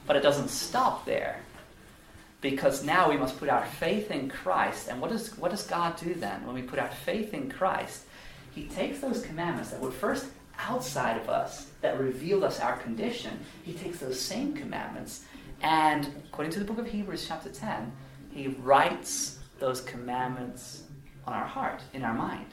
But 0.05 0.15
it 0.15 0.23
doesn't 0.23 0.49
stop 0.49 1.05
there 1.05 1.41
because 2.41 2.83
now 2.83 3.09
we 3.09 3.17
must 3.17 3.39
put 3.39 3.49
our 3.49 3.65
faith 3.65 4.11
in 4.11 4.29
Christ. 4.29 4.89
And 4.89 5.01
what 5.01 5.11
does, 5.11 5.37
what 5.37 5.51
does 5.51 5.65
God 5.65 5.95
do 5.97 6.13
then? 6.13 6.45
When 6.45 6.55
we 6.55 6.61
put 6.61 6.79
our 6.79 6.89
faith 6.89 7.33
in 7.33 7.49
Christ, 7.49 8.03
He 8.51 8.65
takes 8.65 8.99
those 8.99 9.21
commandments 9.21 9.71
that 9.71 9.81
were 9.81 9.91
first 9.91 10.27
outside 10.59 11.17
of 11.17 11.29
us, 11.29 11.67
that 11.81 11.99
revealed 11.99 12.43
us 12.43 12.59
our 12.59 12.77
condition, 12.77 13.39
He 13.63 13.73
takes 13.73 13.99
those 13.99 14.19
same 14.19 14.53
commandments, 14.53 15.25
and 15.61 16.07
according 16.27 16.53
to 16.53 16.59
the 16.59 16.65
book 16.65 16.77
of 16.77 16.87
Hebrews, 16.87 17.25
chapter 17.27 17.49
10, 17.49 17.91
He 18.31 18.47
writes 18.47 19.39
those 19.59 19.81
commandments 19.81 20.83
on 21.25 21.33
our 21.33 21.45
heart, 21.45 21.81
in 21.93 22.03
our 22.03 22.13
mind. 22.13 22.45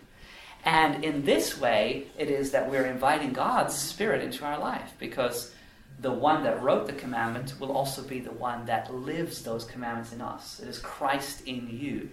And 0.65 1.05
in 1.05 1.25
this 1.25 1.61
way, 1.61 2.07
it 2.17 2.29
is 2.29 2.51
that 2.53 2.71
we're 2.71 2.87
inviting 2.87 3.33
God's 3.33 3.75
Spirit 3.75 4.23
into 4.23 4.45
our 4.45 4.59
life 4.59 4.95
because 4.99 5.53
the 6.01 6.11
one 6.11 6.43
that 6.45 6.63
wrote 6.63 6.87
the 6.87 6.93
commandment 6.93 7.55
will 7.59 7.73
also 7.73 8.03
be 8.03 8.21
the 8.21 8.33
one 8.33 8.67
that 8.67 8.93
lives 8.95 9.43
those 9.43 9.65
commandments 9.65 10.13
in 10.13 10.21
us. 10.21 10.61
It 10.61 10.69
is 10.69 10.79
Christ 10.79 11.47
in 11.47 11.69
you. 11.71 12.11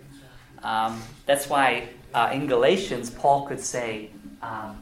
Um, 0.63 1.01
that's 1.25 1.49
why 1.49 1.89
uh, 2.13 2.29
in 2.31 2.47
Galatians, 2.47 3.09
Paul 3.09 3.47
could 3.47 3.59
say, 3.59 4.11
um, 4.41 4.81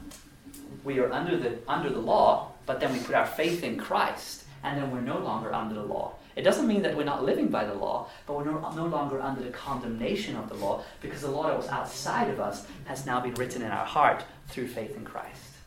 We 0.84 1.00
are 1.00 1.12
under 1.12 1.38
the, 1.38 1.58
under 1.68 1.90
the 1.90 2.00
law, 2.00 2.52
but 2.66 2.80
then 2.80 2.94
we 2.94 3.00
put 3.00 3.16
our 3.16 3.26
faith 3.26 3.64
in 3.64 3.78
Christ, 3.78 4.44
and 4.64 4.78
then 4.78 4.92
we're 4.92 5.02
no 5.02 5.18
longer 5.18 5.54
under 5.54 5.76
the 5.76 5.84
law. 5.84 6.14
It 6.36 6.44
doesn't 6.44 6.68
mean 6.68 6.84
that 6.84 6.96
we're 6.96 7.04
not 7.04 7.26
living 7.26 7.48
by 7.48 7.66
the 7.66 7.74
law, 7.74 8.08
but 8.26 8.36
we're 8.36 8.46
no, 8.46 8.72
no 8.72 8.86
longer 8.86 9.22
under 9.22 9.42
the 9.42 9.50
condemnation 9.50 10.36
of 10.36 10.48
the 10.48 10.56
law 10.56 10.84
because 11.02 11.22
the 11.22 11.32
law 11.32 11.48
that 11.48 11.58
was 11.58 11.68
outside 11.68 12.30
of 12.30 12.40
us 12.40 12.66
has 12.86 13.06
now 13.06 13.20
been 13.20 13.34
written 13.34 13.62
in 13.62 13.72
our 13.72 13.86
heart 13.86 14.24
through 14.48 14.68
faith 14.68 14.96
in 14.96 15.04
Christ. 15.04 15.59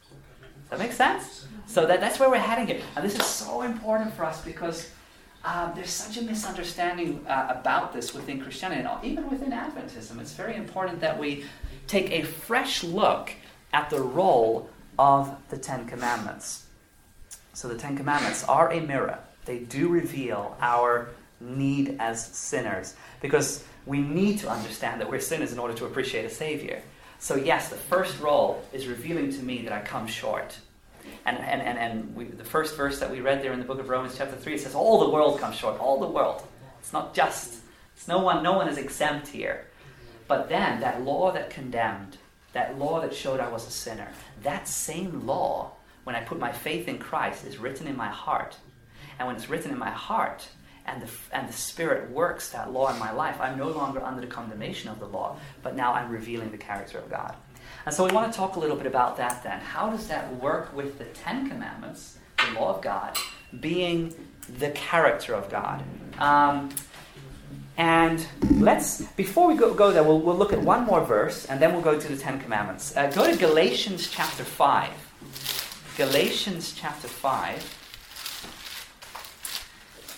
That 0.72 0.78
make 0.78 0.92
sense? 0.92 1.44
So 1.66 1.84
that, 1.84 2.00
that's 2.00 2.18
where 2.18 2.30
we're 2.30 2.38
heading 2.38 2.66
here. 2.66 2.80
And 2.96 3.04
this 3.04 3.14
is 3.14 3.26
so 3.26 3.60
important 3.60 4.14
for 4.14 4.24
us 4.24 4.42
because 4.42 4.90
um, 5.44 5.72
there's 5.74 5.90
such 5.90 6.16
a 6.16 6.22
misunderstanding 6.22 7.26
uh, 7.26 7.48
about 7.50 7.92
this 7.92 8.14
within 8.14 8.40
Christianity, 8.40 8.80
and 8.80 9.04
even 9.04 9.28
within 9.28 9.50
Adventism. 9.50 10.18
It's 10.18 10.32
very 10.32 10.56
important 10.56 11.00
that 11.00 11.18
we 11.18 11.44
take 11.88 12.10
a 12.10 12.22
fresh 12.22 12.82
look 12.82 13.32
at 13.74 13.90
the 13.90 14.00
role 14.00 14.70
of 14.98 15.36
the 15.50 15.58
Ten 15.58 15.86
Commandments. 15.86 16.64
So 17.52 17.68
the 17.68 17.76
Ten 17.76 17.94
Commandments 17.94 18.42
are 18.44 18.72
a 18.72 18.80
mirror. 18.80 19.18
They 19.44 19.58
do 19.58 19.88
reveal 19.88 20.56
our 20.58 21.10
need 21.38 21.96
as 21.98 22.24
sinners 22.24 22.94
because 23.20 23.62
we 23.84 23.98
need 23.98 24.38
to 24.38 24.48
understand 24.48 25.02
that 25.02 25.10
we're 25.10 25.20
sinners 25.20 25.52
in 25.52 25.58
order 25.58 25.74
to 25.74 25.84
appreciate 25.84 26.24
a 26.24 26.30
Savior. 26.30 26.80
So, 27.22 27.36
yes, 27.36 27.68
the 27.68 27.76
first 27.76 28.20
role 28.20 28.60
is 28.72 28.88
revealing 28.88 29.32
to 29.34 29.42
me 29.44 29.62
that 29.62 29.72
I 29.72 29.80
come 29.80 30.08
short. 30.08 30.58
And, 31.24 31.38
and, 31.38 31.62
and, 31.62 31.78
and 31.78 32.16
we, 32.16 32.24
the 32.24 32.42
first 32.42 32.76
verse 32.76 32.98
that 32.98 33.12
we 33.12 33.20
read 33.20 33.44
there 33.44 33.52
in 33.52 33.60
the 33.60 33.64
book 33.64 33.78
of 33.78 33.88
Romans, 33.88 34.16
chapter 34.18 34.34
3, 34.34 34.54
it 34.54 34.60
says, 34.60 34.74
All 34.74 34.98
the 34.98 35.08
world 35.08 35.38
comes 35.38 35.54
short. 35.54 35.78
All 35.78 36.00
the 36.00 36.08
world. 36.08 36.42
It's 36.80 36.92
not 36.92 37.14
just, 37.14 37.60
it's 37.94 38.08
no 38.08 38.18
one, 38.18 38.42
no 38.42 38.54
one 38.54 38.66
is 38.66 38.76
exempt 38.76 39.28
here. 39.28 39.66
But 40.26 40.48
then, 40.48 40.80
that 40.80 41.02
law 41.02 41.30
that 41.30 41.48
condemned, 41.48 42.16
that 42.54 42.76
law 42.76 43.00
that 43.00 43.14
showed 43.14 43.38
I 43.38 43.48
was 43.48 43.68
a 43.68 43.70
sinner, 43.70 44.08
that 44.42 44.66
same 44.66 45.24
law, 45.24 45.70
when 46.02 46.16
I 46.16 46.22
put 46.22 46.40
my 46.40 46.50
faith 46.50 46.88
in 46.88 46.98
Christ, 46.98 47.46
is 47.46 47.56
written 47.56 47.86
in 47.86 47.96
my 47.96 48.08
heart. 48.08 48.56
And 49.20 49.28
when 49.28 49.36
it's 49.36 49.48
written 49.48 49.70
in 49.70 49.78
my 49.78 49.90
heart, 49.90 50.48
and 50.86 51.02
the, 51.02 51.08
and 51.32 51.48
the 51.48 51.52
Spirit 51.52 52.10
works 52.10 52.50
that 52.50 52.72
law 52.72 52.92
in 52.92 52.98
my 52.98 53.12
life, 53.12 53.40
I'm 53.40 53.58
no 53.58 53.68
longer 53.68 54.02
under 54.02 54.20
the 54.20 54.26
condemnation 54.26 54.90
of 54.90 54.98
the 54.98 55.06
law, 55.06 55.36
but 55.62 55.76
now 55.76 55.92
I'm 55.92 56.10
revealing 56.10 56.50
the 56.50 56.58
character 56.58 56.98
of 56.98 57.08
God. 57.10 57.34
And 57.86 57.94
so 57.94 58.04
we 58.04 58.12
want 58.12 58.32
to 58.32 58.36
talk 58.36 58.56
a 58.56 58.58
little 58.60 58.76
bit 58.76 58.86
about 58.86 59.16
that 59.16 59.42
then. 59.42 59.60
How 59.60 59.90
does 59.90 60.08
that 60.08 60.34
work 60.36 60.74
with 60.74 60.98
the 60.98 61.04
Ten 61.06 61.48
Commandments, 61.48 62.18
the 62.38 62.58
law 62.58 62.74
of 62.74 62.82
God, 62.82 63.16
being 63.60 64.14
the 64.58 64.70
character 64.70 65.34
of 65.34 65.50
God? 65.50 65.82
Um, 66.18 66.70
and 67.76 68.24
let's, 68.50 69.02
before 69.02 69.48
we 69.48 69.56
go, 69.56 69.72
go 69.74 69.92
there, 69.92 70.02
we'll, 70.02 70.20
we'll 70.20 70.36
look 70.36 70.52
at 70.52 70.60
one 70.60 70.84
more 70.84 71.04
verse 71.04 71.46
and 71.46 71.60
then 71.60 71.72
we'll 71.72 71.82
go 71.82 71.98
to 71.98 72.08
the 72.08 72.16
Ten 72.16 72.40
Commandments. 72.40 72.96
Uh, 72.96 73.08
go 73.08 73.30
to 73.30 73.36
Galatians 73.36 74.08
chapter 74.10 74.44
5. 74.44 74.90
Galatians 75.96 76.74
chapter 76.76 77.08
5. 77.08 77.78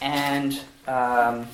And 0.05 0.61
um, 0.87 1.47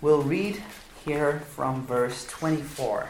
we'll 0.00 0.22
read 0.22 0.62
here 1.04 1.40
from 1.50 1.86
verse 1.86 2.26
24. 2.28 3.08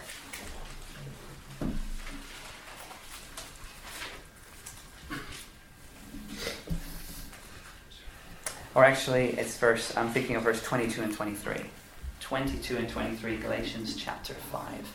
Or 8.74 8.84
actually, 8.84 9.26
it's 9.38 9.56
verse, 9.58 9.96
I'm 9.96 10.10
thinking 10.10 10.34
of 10.34 10.42
verse 10.42 10.60
22 10.64 11.02
and 11.02 11.14
23. 11.14 11.54
22 12.18 12.76
and 12.76 12.88
23, 12.88 13.36
Galatians 13.36 13.94
chapter 13.94 14.34
5. 14.34 14.92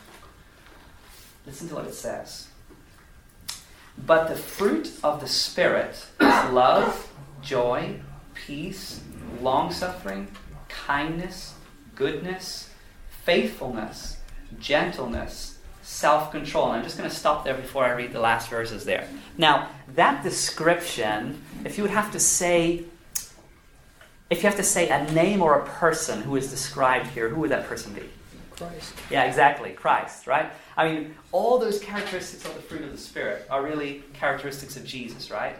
Listen 1.46 1.70
to 1.70 1.76
what 1.76 1.86
it 1.86 1.94
says. 1.94 2.48
But 3.96 4.28
the 4.28 4.36
fruit 4.36 4.92
of 5.02 5.22
the 5.22 5.26
Spirit 5.26 6.04
is 6.20 6.52
love, 6.52 7.10
joy, 7.40 7.98
peace, 8.34 9.00
long 9.40 9.72
suffering, 9.72 10.28
kindness, 10.68 11.54
goodness, 11.94 12.70
faithfulness, 13.24 14.18
gentleness, 14.58 15.58
self 15.82 16.30
control. 16.30 16.70
I'm 16.70 16.82
just 16.82 16.96
going 16.96 17.08
to 17.08 17.14
stop 17.14 17.44
there 17.44 17.54
before 17.54 17.84
I 17.84 17.92
read 17.92 18.12
the 18.12 18.20
last 18.20 18.48
verses 18.48 18.84
there. 18.84 19.06
Now, 19.36 19.68
that 19.94 20.22
description, 20.22 21.42
if 21.64 21.76
you 21.76 21.84
would 21.84 21.92
have 21.92 22.12
to 22.12 22.20
say 22.20 22.84
if 24.30 24.44
you 24.44 24.48
have 24.48 24.56
to 24.56 24.62
say 24.62 24.88
a 24.88 25.12
name 25.12 25.42
or 25.42 25.58
a 25.58 25.66
person 25.66 26.22
who 26.22 26.36
is 26.36 26.48
described 26.50 27.08
here, 27.08 27.28
who 27.28 27.40
would 27.40 27.50
that 27.50 27.66
person 27.66 27.92
be? 27.92 28.02
Christ. 28.52 28.94
Yeah, 29.10 29.24
exactly, 29.24 29.72
Christ, 29.72 30.28
right? 30.28 30.52
I 30.76 30.88
mean, 30.88 31.14
all 31.32 31.58
those 31.58 31.80
characteristics 31.80 32.44
of 32.44 32.54
the 32.54 32.62
fruit 32.62 32.82
of 32.82 32.92
the 32.92 32.98
Spirit 32.98 33.46
are 33.50 33.62
really 33.62 34.04
characteristics 34.14 34.76
of 34.76 34.84
Jesus, 34.84 35.30
right? 35.30 35.56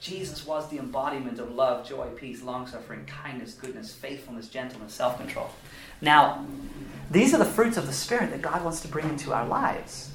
Jesus 0.00 0.46
was 0.46 0.68
the 0.68 0.78
embodiment 0.78 1.38
of 1.38 1.54
love, 1.54 1.88
joy, 1.88 2.06
peace, 2.16 2.42
long 2.42 2.66
suffering, 2.66 3.04
kindness, 3.06 3.54
goodness, 3.54 3.92
faithfulness, 3.92 4.48
gentleness, 4.48 4.92
self 4.92 5.18
control. 5.18 5.50
Now, 6.00 6.46
these 7.10 7.32
are 7.32 7.38
the 7.38 7.44
fruits 7.44 7.76
of 7.76 7.86
the 7.86 7.92
Spirit 7.92 8.30
that 8.30 8.42
God 8.42 8.62
wants 8.62 8.80
to 8.80 8.88
bring 8.88 9.08
into 9.08 9.32
our 9.32 9.46
lives. 9.46 10.10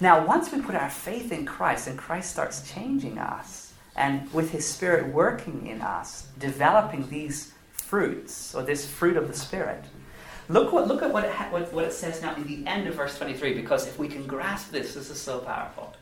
Now, 0.00 0.26
once 0.26 0.52
we 0.52 0.60
put 0.60 0.74
our 0.74 0.90
faith 0.90 1.32
in 1.32 1.46
Christ 1.46 1.86
and 1.86 1.96
Christ 1.96 2.30
starts 2.30 2.70
changing 2.70 3.18
us, 3.18 3.72
and 3.96 4.32
with 4.32 4.50
His 4.50 4.66
Spirit 4.66 5.12
working 5.12 5.66
in 5.66 5.80
us, 5.80 6.26
developing 6.38 7.08
these 7.08 7.52
fruits, 7.70 8.54
or 8.54 8.62
this 8.62 8.86
fruit 8.86 9.16
of 9.16 9.28
the 9.28 9.34
Spirit. 9.34 9.84
Look 10.48 10.72
what, 10.72 10.88
look 10.88 11.02
at 11.02 11.12
what 11.12 11.24
it, 11.24 11.30
ha- 11.30 11.48
what, 11.50 11.72
what 11.72 11.84
it 11.84 11.92
says 11.92 12.20
now 12.20 12.34
in 12.34 12.44
the 12.44 12.66
end 12.68 12.86
of 12.88 12.94
verse 12.94 13.16
23, 13.16 13.54
because 13.54 13.86
if 13.86 13.98
we 13.98 14.08
can 14.08 14.26
grasp 14.26 14.72
this, 14.72 14.94
this 14.94 15.08
is 15.08 15.20
so 15.20 15.38
powerful. 15.38 15.94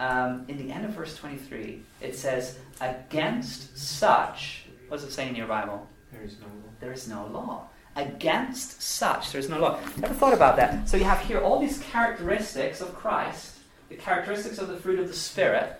Um, 0.00 0.46
in 0.48 0.56
the 0.56 0.72
end 0.72 0.86
of 0.86 0.92
verse 0.92 1.14
23, 1.16 1.82
it 2.00 2.16
says, 2.16 2.58
Against 2.80 3.76
such, 3.76 4.64
what 4.88 4.96
does 4.98 5.06
it 5.06 5.12
say 5.12 5.28
in 5.28 5.34
your 5.34 5.46
Bible? 5.46 5.86
There 6.10 6.22
is 6.22 6.36
no 6.40 6.46
law. 6.46 6.70
There 6.80 6.92
is 6.92 7.06
no 7.06 7.26
law. 7.26 7.68
Against 7.96 8.80
such, 8.80 9.30
there 9.30 9.40
is 9.40 9.50
no 9.50 9.60
law. 9.60 9.78
Ever 10.02 10.14
thought 10.14 10.32
about 10.32 10.56
that? 10.56 10.88
So 10.88 10.96
you 10.96 11.04
have 11.04 11.20
here 11.20 11.40
all 11.40 11.60
these 11.60 11.80
characteristics 11.80 12.80
of 12.80 12.94
Christ, 12.94 13.58
the 13.90 13.96
characteristics 13.96 14.56
of 14.58 14.68
the 14.68 14.78
fruit 14.78 14.98
of 14.98 15.06
the 15.06 15.14
Spirit, 15.14 15.78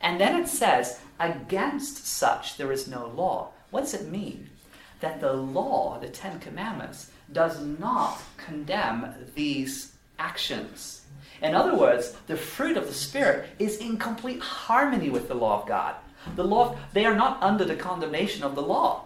and 0.00 0.20
then 0.20 0.42
it 0.42 0.48
says, 0.48 0.98
against 1.20 2.04
such 2.04 2.56
there 2.56 2.72
is 2.72 2.88
no 2.88 3.06
law. 3.06 3.52
What 3.70 3.82
does 3.82 3.94
it 3.94 4.10
mean? 4.10 4.50
That 4.98 5.20
the 5.20 5.32
law, 5.32 6.00
the 6.00 6.08
Ten 6.08 6.40
Commandments, 6.40 7.10
does 7.32 7.60
not 7.60 8.20
condemn 8.36 9.14
these 9.36 9.92
actions. 10.18 11.01
In 11.42 11.54
other 11.54 11.74
words, 11.76 12.14
the 12.28 12.36
fruit 12.36 12.76
of 12.76 12.86
the 12.86 12.94
Spirit 12.94 13.50
is 13.58 13.78
in 13.78 13.96
complete 13.96 14.40
harmony 14.40 15.10
with 15.10 15.28
the 15.28 15.34
law 15.34 15.60
of 15.60 15.68
God. 15.68 15.96
The 16.36 16.44
law, 16.44 16.78
they 16.92 17.04
are 17.04 17.16
not 17.16 17.42
under 17.42 17.64
the 17.64 17.74
condemnation 17.74 18.44
of 18.44 18.54
the 18.54 18.62
law. 18.62 19.04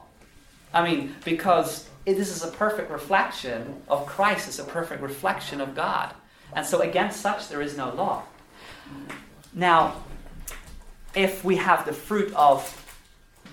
I 0.75 0.85
mean, 0.85 1.15
because 1.25 1.89
this 2.05 2.29
is 2.29 2.45
a 2.45 2.49
perfect 2.49 2.91
reflection 2.91 3.83
of 3.89 4.05
Christ, 4.07 4.49
it's 4.49 4.59
a 4.59 4.65
perfect 4.65 5.01
reflection 5.03 5.63
of 5.63 5.75
God. 5.75 6.15
And 6.53 6.67
so 6.67 6.81
against 6.81 7.21
such 7.21 7.49
there 7.49 7.63
is 7.63 7.77
no 7.77 7.95
law. 7.95 8.23
Now, 9.55 9.97
if 11.15 11.43
we 11.43 11.57
have 11.57 11.87
the 11.87 11.95
fruit 11.95 12.33
of 12.35 12.85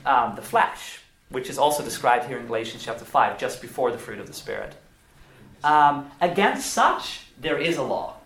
um, 0.05 0.35
the 0.35 0.41
flesh, 0.41 0.99
which 1.29 1.49
is 1.49 1.57
also 1.57 1.83
described 1.83 2.25
here 2.25 2.37
in 2.37 2.45
Galatians 2.45 2.83
chapter 2.83 3.05
5, 3.05 3.39
just 3.39 3.61
before 3.61 3.91
the 3.91 3.97
fruit 3.97 4.19
of 4.19 4.27
the 4.27 4.33
Spirit. 4.33 4.75
Um, 5.63 6.11
against 6.19 6.71
such, 6.73 7.27
there 7.39 7.57
is 7.57 7.77
a 7.77 7.83
law. 7.83 8.17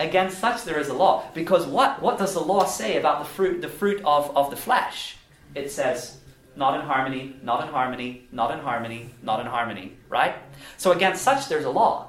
Against 0.00 0.38
such, 0.38 0.64
there 0.64 0.78
is 0.78 0.88
a 0.88 0.94
law. 0.94 1.24
Because 1.34 1.66
what, 1.66 2.00
what 2.02 2.18
does 2.18 2.34
the 2.34 2.40
law 2.40 2.64
say 2.64 2.96
about 2.96 3.20
the 3.20 3.24
fruit, 3.26 3.60
the 3.60 3.68
fruit 3.68 4.02
of, 4.04 4.34
of 4.36 4.50
the 4.50 4.56
flesh? 4.56 5.16
It 5.54 5.70
says, 5.70 6.18
not 6.56 6.74
in 6.74 6.80
harmony, 6.80 7.36
not 7.42 7.62
in 7.64 7.68
harmony, 7.68 8.28
not 8.32 8.50
in 8.50 8.60
harmony, 8.60 9.10
not 9.22 9.40
in 9.40 9.46
harmony, 9.46 9.96
right? 10.08 10.34
So 10.76 10.92
against 10.92 11.22
such, 11.22 11.48
there's 11.48 11.64
a 11.64 11.70
law. 11.70 12.08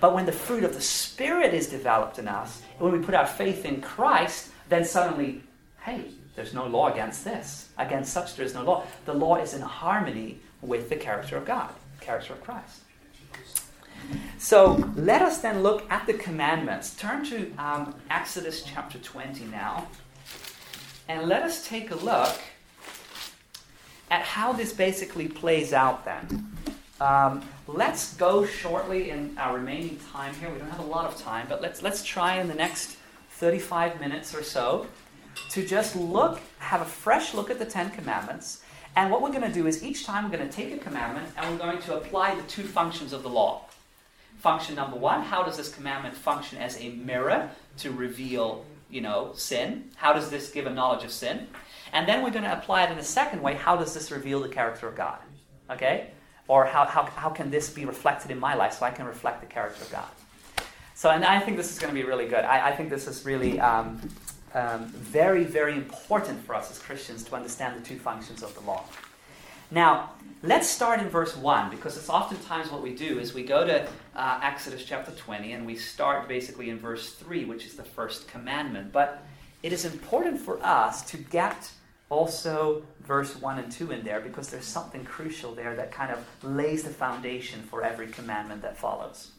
But 0.00 0.14
when 0.14 0.26
the 0.26 0.32
fruit 0.32 0.64
of 0.64 0.74
the 0.74 0.80
Spirit 0.80 1.54
is 1.54 1.68
developed 1.68 2.18
in 2.18 2.28
us, 2.28 2.62
when 2.78 2.92
we 2.92 2.98
put 2.98 3.14
our 3.14 3.26
faith 3.26 3.64
in 3.64 3.80
Christ, 3.80 4.50
then 4.68 4.84
suddenly, 4.84 5.42
hey, 5.80 6.04
there's 6.36 6.54
no 6.54 6.66
law 6.66 6.92
against 6.92 7.24
this. 7.24 7.70
Against 7.78 8.12
such 8.12 8.36
there 8.36 8.46
is 8.46 8.54
no 8.54 8.62
law. 8.62 8.84
The 9.06 9.14
law 9.14 9.36
is 9.36 9.54
in 9.54 9.62
harmony 9.62 10.38
with 10.60 10.88
the 10.88 10.96
character 10.96 11.36
of 11.36 11.44
God, 11.44 11.70
character 12.00 12.32
of 12.32 12.42
Christ. 12.42 12.82
So 14.38 14.92
let 14.96 15.22
us 15.22 15.38
then 15.38 15.62
look 15.62 15.90
at 15.90 16.06
the 16.06 16.14
commandments. 16.14 16.94
Turn 16.94 17.24
to 17.26 17.52
um, 17.58 17.94
Exodus 18.10 18.62
chapter 18.62 18.98
20 18.98 19.44
now. 19.46 19.88
And 21.08 21.28
let 21.28 21.42
us 21.42 21.66
take 21.66 21.90
a 21.90 21.96
look 21.96 22.38
at 24.10 24.22
how 24.22 24.52
this 24.52 24.72
basically 24.72 25.28
plays 25.28 25.72
out 25.72 26.04
then. 26.04 26.52
Um, 27.00 27.48
let's 27.66 28.14
go 28.14 28.44
shortly 28.44 29.10
in 29.10 29.36
our 29.38 29.56
remaining 29.56 29.98
time 30.12 30.34
here. 30.34 30.50
We 30.50 30.58
don't 30.58 30.70
have 30.70 30.80
a 30.80 30.90
lot 30.90 31.04
of 31.04 31.20
time, 31.20 31.46
but 31.48 31.62
let's, 31.62 31.82
let's 31.82 32.02
try 32.02 32.40
in 32.40 32.48
the 32.48 32.54
next 32.54 32.96
35 33.30 34.00
minutes 34.00 34.34
or 34.34 34.42
so 34.42 34.86
to 35.50 35.64
just 35.64 35.94
look, 35.94 36.40
have 36.58 36.80
a 36.80 36.84
fresh 36.84 37.34
look 37.34 37.50
at 37.50 37.58
the 37.58 37.64
Ten 37.64 37.90
Commandments. 37.90 38.62
And 38.96 39.10
what 39.10 39.22
we're 39.22 39.30
going 39.30 39.42
to 39.42 39.52
do 39.52 39.66
is 39.66 39.84
each 39.84 40.04
time 40.04 40.24
we're 40.24 40.36
going 40.36 40.48
to 40.48 40.54
take 40.54 40.72
a 40.72 40.78
commandment 40.78 41.28
and 41.36 41.50
we're 41.50 41.64
going 41.64 41.80
to 41.82 41.96
apply 41.96 42.34
the 42.34 42.42
two 42.42 42.64
functions 42.64 43.12
of 43.12 43.22
the 43.22 43.28
law. 43.28 43.67
Function 44.38 44.76
number 44.76 44.96
one, 44.96 45.22
how 45.22 45.42
does 45.42 45.56
this 45.56 45.72
commandment 45.72 46.14
function 46.14 46.58
as 46.58 46.80
a 46.80 46.90
mirror 46.90 47.50
to 47.78 47.90
reveal, 47.90 48.64
you 48.88 49.00
know, 49.00 49.32
sin? 49.34 49.90
How 49.96 50.12
does 50.12 50.30
this 50.30 50.50
give 50.50 50.66
a 50.66 50.70
knowledge 50.70 51.04
of 51.04 51.10
sin? 51.10 51.48
And 51.92 52.06
then 52.08 52.22
we're 52.22 52.30
going 52.30 52.44
to 52.44 52.56
apply 52.56 52.84
it 52.84 52.92
in 52.92 52.98
a 52.98 53.04
second 53.04 53.42
way. 53.42 53.54
How 53.54 53.76
does 53.76 53.94
this 53.94 54.10
reveal 54.10 54.40
the 54.40 54.48
character 54.48 54.86
of 54.86 54.96
God? 54.96 55.18
Okay? 55.70 56.10
Or 56.46 56.64
how, 56.64 56.86
how, 56.86 57.04
how 57.04 57.30
can 57.30 57.50
this 57.50 57.68
be 57.70 57.84
reflected 57.84 58.30
in 58.30 58.38
my 58.38 58.54
life 58.54 58.74
so 58.74 58.86
I 58.86 58.90
can 58.90 59.06
reflect 59.06 59.40
the 59.40 59.46
character 59.46 59.82
of 59.82 59.90
God? 59.90 60.08
So, 60.94 61.10
and 61.10 61.24
I 61.24 61.40
think 61.40 61.56
this 61.56 61.72
is 61.72 61.78
going 61.78 61.94
to 61.94 62.00
be 62.00 62.06
really 62.06 62.26
good. 62.26 62.44
I, 62.44 62.70
I 62.70 62.76
think 62.76 62.90
this 62.90 63.06
is 63.06 63.24
really 63.24 63.60
um, 63.60 64.00
um, 64.54 64.86
very, 64.86 65.44
very 65.44 65.74
important 65.74 66.44
for 66.44 66.54
us 66.54 66.70
as 66.70 66.78
Christians 66.78 67.22
to 67.24 67.34
understand 67.34 67.80
the 67.80 67.86
two 67.86 67.98
functions 67.98 68.42
of 68.42 68.54
the 68.54 68.60
law. 68.60 68.84
Now, 69.70 70.10
let's 70.42 70.68
start 70.68 71.00
in 71.00 71.08
verse 71.08 71.36
1 71.36 71.70
because 71.70 71.96
it's 71.96 72.08
oftentimes 72.08 72.70
what 72.70 72.82
we 72.82 72.94
do 72.94 73.18
is 73.18 73.34
we 73.34 73.42
go 73.42 73.66
to 73.66 73.86
uh, 74.14 74.40
Exodus 74.42 74.84
chapter 74.84 75.10
20 75.12 75.52
and 75.52 75.66
we 75.66 75.74
start 75.74 76.28
basically 76.28 76.70
in 76.70 76.78
verse 76.78 77.14
3, 77.14 77.44
which 77.44 77.66
is 77.66 77.74
the 77.74 77.82
first 77.82 78.28
commandment. 78.28 78.92
But 78.92 79.24
it 79.62 79.72
is 79.72 79.84
important 79.84 80.40
for 80.40 80.64
us 80.64 81.02
to 81.10 81.16
get 81.16 81.70
also 82.10 82.82
verse 83.02 83.36
1 83.36 83.58
and 83.58 83.70
2 83.70 83.90
in 83.90 84.04
there 84.04 84.20
because 84.20 84.48
there's 84.48 84.64
something 84.64 85.04
crucial 85.04 85.54
there 85.54 85.74
that 85.76 85.90
kind 85.90 86.12
of 86.12 86.24
lays 86.42 86.84
the 86.84 86.90
foundation 86.90 87.60
for 87.62 87.82
every 87.82 88.06
commandment 88.06 88.62
that 88.62 88.76
follows. 88.76 89.32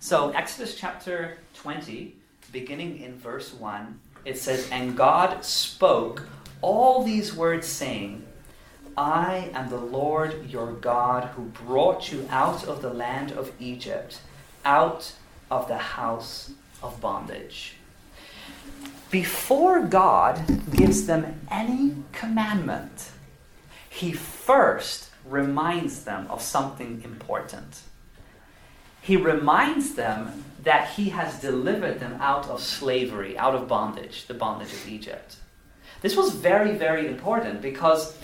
So, 0.00 0.30
Exodus 0.30 0.74
chapter 0.74 1.38
20, 1.54 2.16
beginning 2.50 3.00
in 3.02 3.16
verse 3.16 3.52
1, 3.52 4.00
it 4.24 4.36
says, 4.36 4.68
And 4.72 4.96
God 4.96 5.44
spoke 5.44 6.26
all 6.60 7.04
these 7.04 7.36
words, 7.36 7.68
saying, 7.68 8.24
I 8.96 9.50
am 9.54 9.70
the 9.70 9.76
Lord 9.76 10.50
your 10.50 10.72
God 10.72 11.30
who 11.30 11.44
brought 11.44 12.12
you 12.12 12.26
out 12.30 12.64
of 12.64 12.82
the 12.82 12.92
land 12.92 13.32
of 13.32 13.52
Egypt, 13.58 14.20
out 14.64 15.12
of 15.50 15.68
the 15.68 15.78
house 15.78 16.52
of 16.82 17.00
bondage. 17.00 17.76
Before 19.10 19.80
God 19.80 20.42
gives 20.74 21.06
them 21.06 21.40
any 21.50 21.96
commandment, 22.12 23.10
he 23.88 24.12
first 24.12 25.10
reminds 25.24 26.04
them 26.04 26.26
of 26.28 26.42
something 26.42 27.02
important 27.04 27.82
he 29.02 29.16
reminds 29.16 29.94
them 29.94 30.44
that 30.62 30.90
he 30.90 31.10
has 31.10 31.40
delivered 31.40 31.98
them 31.98 32.16
out 32.20 32.48
of 32.48 32.62
slavery, 32.62 33.36
out 33.36 33.54
of 33.54 33.66
bondage, 33.66 34.26
the 34.28 34.34
bondage 34.34 34.72
of 34.72 34.88
Egypt. 34.88 35.36
This 36.02 36.16
was 36.16 36.34
very, 36.34 36.72
very 36.76 37.06
important 37.06 37.62
because 37.62 38.16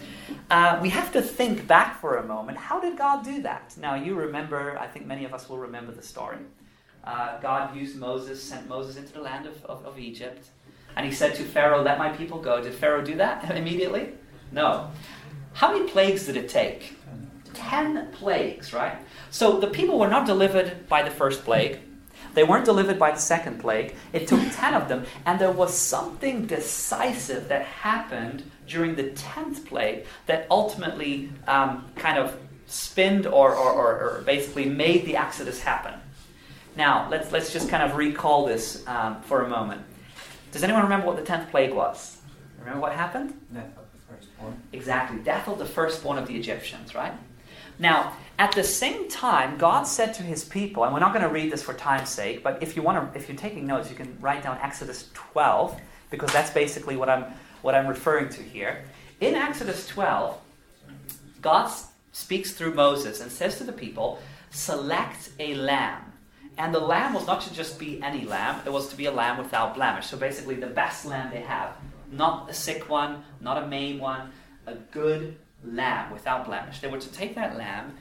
uh, 0.51 0.79
we 0.83 0.91
have 0.91 1.13
to 1.13 1.23
think 1.23 1.67
back 1.67 2.01
for 2.01 2.17
a 2.17 2.25
moment. 2.27 2.59
How 2.59 2.81
did 2.81 2.99
God 2.99 3.25
do 3.25 3.43
that? 3.43 3.75
Now, 3.81 3.95
you 3.95 4.15
remember, 4.15 4.77
I 4.79 4.87
think 4.87 5.07
many 5.07 5.25
of 5.25 5.33
us 5.33 5.49
will 5.49 5.59
remember 5.59 5.93
the 5.93 6.03
story. 6.03 6.39
uh, 7.05 7.39
God 7.41 7.75
used 7.77 7.97
Moses, 7.97 8.43
sent 8.43 8.69
Moses 8.69 8.97
into 8.97 9.13
the 9.13 9.21
land 9.21 9.47
of, 9.47 9.65
of, 9.65 9.87
of 9.87 9.99
Egypt, 9.99 10.49
and 10.97 11.07
he 11.07 11.13
said 11.13 11.35
to 11.37 11.45
Pharaoh, 11.45 11.83
Let 11.83 11.99
my 11.99 12.11
people 12.11 12.39
go. 12.41 12.61
Did 12.63 12.75
Pharaoh 12.75 13.03
do 13.03 13.17
that 13.17 13.51
immediately? 13.57 14.11
No. 14.53 14.91
How 15.55 15.73
many 15.73 15.89
plagues 15.89 16.27
did 16.27 16.37
it 16.37 16.49
take? 16.49 16.97
Ten 17.55 18.11
plagues, 18.13 18.73
right? 18.73 18.99
So 19.31 19.59
the 19.61 19.67
people 19.69 19.99
were 19.99 20.09
not 20.09 20.27
delivered 20.27 20.89
by 20.89 21.03
the 21.03 21.11
first 21.11 21.45
plague. 21.45 21.79
They 22.35 22.45
weren't 22.45 22.65
delivered 22.65 22.99
by 22.99 23.13
the 23.13 23.19
second 23.19 23.61
plague. 23.61 23.95
It 24.13 24.29
took 24.29 24.41
ten 24.53 24.75
of 24.75 24.89
them, 24.89 25.05
and 25.27 25.41
there 25.41 25.53
was 25.53 25.77
something 25.77 26.47
decisive 26.47 27.49
that 27.49 27.65
happened 27.67 28.51
during 28.67 28.95
the 28.95 29.11
tenth 29.11 29.67
plague 29.67 30.05
that 30.27 30.47
ultimately 30.51 31.31
um, 31.47 31.87
kind 31.97 32.19
of 32.19 32.39
spinned 32.67 33.27
or, 33.27 33.55
or, 33.55 33.73
or, 33.73 34.19
or, 34.19 34.23
basically 34.27 34.67
made 34.67 35.07
the 35.07 35.17
Exodus 35.17 35.63
happen. 35.63 35.95
Now, 36.77 37.09
let's, 37.11 37.33
let's 37.33 37.51
just 37.51 37.71
kind 37.71 37.83
of 37.83 37.97
recall 37.97 38.47
this 38.47 38.87
um, 38.87 39.23
for 39.23 39.43
a 39.43 39.49
moment. 39.49 39.83
Does 40.53 40.63
anyone 40.63 40.83
remember 40.83 41.07
what 41.07 41.17
the 41.17 41.25
tenth 41.25 41.51
plague 41.51 41.73
was? 41.73 42.19
Remember 42.61 42.81
what 42.81 42.93
happened? 42.93 43.33
Death 43.53 43.71
of 43.79 43.85
the 43.93 44.15
firstborn. 44.15 44.63
Exactly, 44.73 45.19
death 45.21 45.49
of 45.49 45.59
the 45.59 45.65
firstborn 45.65 46.19
of 46.19 46.29
the 46.29 46.37
Egyptians, 46.37 46.95
right? 46.95 47.15
Now, 47.79 48.15
at 48.39 48.53
the 48.53 48.63
same 48.63 49.09
time, 49.09 49.59
God 49.59 49.83
said 49.85 50.15
to 50.15 50.23
his 50.23 50.45
people, 50.45 50.85
and 50.85 50.93
we're 50.93 51.01
not 51.01 51.13
going 51.13 51.25
to 51.25 51.33
read 51.33 51.53
this 51.53 51.63
for 51.63 51.75
time's 51.75 52.09
sake, 52.09 52.43
but 52.43 52.63
if 52.63 52.77
you 52.77 52.83
want 52.83 53.13
to, 53.13 53.19
if 53.19 53.29
you're 53.29 53.37
taking 53.37 53.67
notes, 53.67 53.91
you 53.91 53.97
can 53.97 54.17
write 54.21 54.45
down 54.45 54.59
Exodus 54.63 55.11
12, 55.15 55.81
because 56.11 56.33
that's 56.33 56.51
basically 56.51 56.97
what 56.97 57.09
I'm, 57.09 57.25
what 57.63 57.75
I'm 57.75 57.87
referring 57.87 58.29
to 58.31 58.43
here. 58.43 58.85
In 59.21 59.35
Exodus 59.35 59.87
12, 59.89 60.39
God 61.43 61.71
speaks 62.13 62.53
through 62.53 62.75
Moses 62.75 63.21
and 63.21 63.31
says 63.31 63.59
to 63.59 63.65
the 63.65 63.73
people, 63.73 64.21
select 64.51 65.31
a 65.39 65.55
lamb. 65.55 66.03
And 66.57 66.75
the 66.75 66.81
lamb 66.81 67.15
was 67.15 67.27
not 67.27 67.41
to 67.43 67.55
just 67.55 67.79
be 67.79 68.03
any 68.03 68.25
lamb, 68.25 68.61
it 68.65 68.73
was 68.73 68.89
to 68.89 68.97
be 68.97 69.07
a 69.07 69.13
lamb 69.13 69.39
without 69.39 69.75
blemish. 69.75 70.07
So 70.07 70.17
basically, 70.17 70.57
the 70.57 70.67
best 70.67 71.07
lamb 71.07 71.31
they 71.33 71.41
have. 71.41 71.77
Not 72.11 72.51
a 72.51 72.55
sick 72.55 72.89
one, 72.89 73.23
not 73.41 73.63
a 73.63 73.67
maimed 73.67 74.01
one, 74.01 74.33
a 74.67 74.75
good 74.75 75.37
lamb 75.73 76.13
without 76.13 76.47
blemish. 76.47 76.81
They 76.81 76.89
were 76.89 77.01
to 77.01 77.13
take 77.13 77.35
that 77.35 77.57
lamb, 77.57 77.95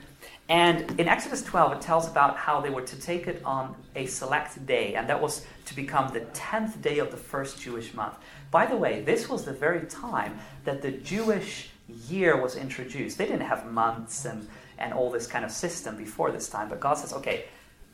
and 0.48 0.98
in 0.98 1.08
Exodus 1.08 1.42
12, 1.42 1.74
it 1.74 1.80
tells 1.82 2.08
about 2.08 2.36
how 2.36 2.60
they 2.60 2.70
were 2.70 2.82
to 2.82 3.00
take 3.00 3.26
it 3.26 3.42
on 3.44 3.76
a 3.94 4.06
select 4.06 4.64
day, 4.66 4.94
and 4.94 5.08
that 5.08 5.20
was 5.20 5.44
to 5.66 5.76
become 5.76 6.12
the 6.12 6.20
10th 6.20 6.80
day 6.80 6.98
of 6.98 7.10
the 7.10 7.16
first 7.18 7.60
Jewish 7.60 7.92
month. 7.92 8.14
By 8.50 8.64
the 8.64 8.76
way, 8.76 9.02
this 9.02 9.28
was 9.28 9.44
the 9.44 9.52
very 9.52 9.86
time 9.86 10.38
that 10.64 10.80
the 10.80 10.92
Jewish 10.92 11.68
year 12.08 12.40
was 12.40 12.56
introduced. 12.56 13.18
They 13.18 13.26
didn't 13.26 13.46
have 13.46 13.70
months 13.70 14.24
and, 14.24 14.48
and 14.78 14.94
all 14.94 15.10
this 15.10 15.26
kind 15.26 15.44
of 15.44 15.50
system 15.50 15.96
before 15.96 16.30
this 16.30 16.48
time, 16.48 16.70
but 16.70 16.80
God 16.80 16.94
says, 16.94 17.12
okay, 17.12 17.44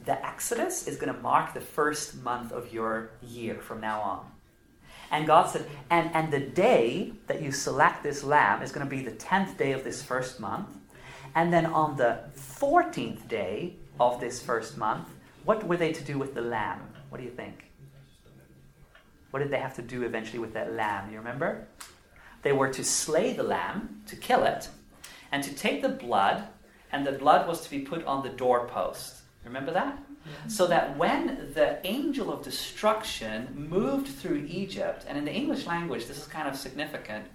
the 0.05 0.25
Exodus 0.25 0.87
is 0.87 0.97
going 0.97 1.13
to 1.13 1.21
mark 1.21 1.55
the 1.55 1.61
first 1.61 2.23
month 2.23 2.53
of 2.53 2.73
your 2.73 3.11
year 3.23 3.57
from 3.57 3.81
now 3.81 4.01
on. 4.01 4.27
And 5.15 5.29
God 5.29 5.49
said, 5.49 5.65
and, 5.91 6.11
and 6.13 6.33
the 6.33 6.41
day 6.41 7.13
that 7.29 7.41
you 7.41 7.53
select 7.53 8.03
this 8.03 8.25
lamb 8.25 8.63
is 8.63 8.73
going 8.73 8.85
to 8.85 8.91
be 8.91 9.01
the 9.01 9.13
10th 9.13 9.57
day 9.57 9.71
of 9.71 9.85
this 9.85 10.03
first 10.03 10.41
month. 10.41 10.67
And 11.37 11.53
then 11.53 11.67
on 11.67 11.97
the 11.97 12.19
14th 12.37 13.29
day 13.29 13.77
of 14.01 14.19
this 14.19 14.43
first 14.43 14.77
month, 14.77 15.07
what 15.45 15.65
were 15.69 15.77
they 15.77 15.93
to 15.93 16.03
do 16.03 16.19
with 16.19 16.35
the 16.35 16.41
lamb? 16.41 16.81
What 17.11 17.19
do 17.19 17.25
you 17.25 17.31
think? 17.31 17.71
What 19.31 19.39
did 19.39 19.53
they 19.53 19.61
have 19.61 19.77
to 19.77 19.83
do 19.83 20.03
eventually 20.03 20.41
with 20.41 20.53
that 20.55 20.73
lamb? 20.73 21.13
You 21.13 21.19
remember? 21.19 21.69
They 22.43 22.53
were 22.53 22.71
to 22.71 22.83
slay 22.83 23.35
the 23.35 23.45
lamb, 23.45 24.03
to 24.09 24.17
kill 24.17 24.43
it, 24.43 24.69
and 25.31 25.45
to 25.45 25.55
take 25.55 25.81
the 25.81 25.91
blood, 25.91 26.43
and 26.91 27.07
the 27.07 27.13
blood 27.13 27.47
was 27.47 27.61
to 27.61 27.71
be 27.71 27.83
put 27.83 28.05
on 28.05 28.25
the 28.25 28.31
doorpost. 28.31 29.23
Remember 29.45 29.73
that? 29.75 29.97
So 30.49 30.67
that 30.67 30.97
when 30.97 31.53
the 31.55 31.79
angel 31.87 32.33
of 32.33 32.43
destruction 32.43 33.67
moved 33.71 34.09
through 34.09 34.47
Egypt, 34.49 35.05
and 35.09 35.19
in 35.19 35.25
the 35.25 35.33
English 35.33 35.67
language 35.67 36.07
this 36.07 36.19
is 36.19 36.27
kind 36.27 36.49
of 36.49 36.57
significant, 36.57 37.27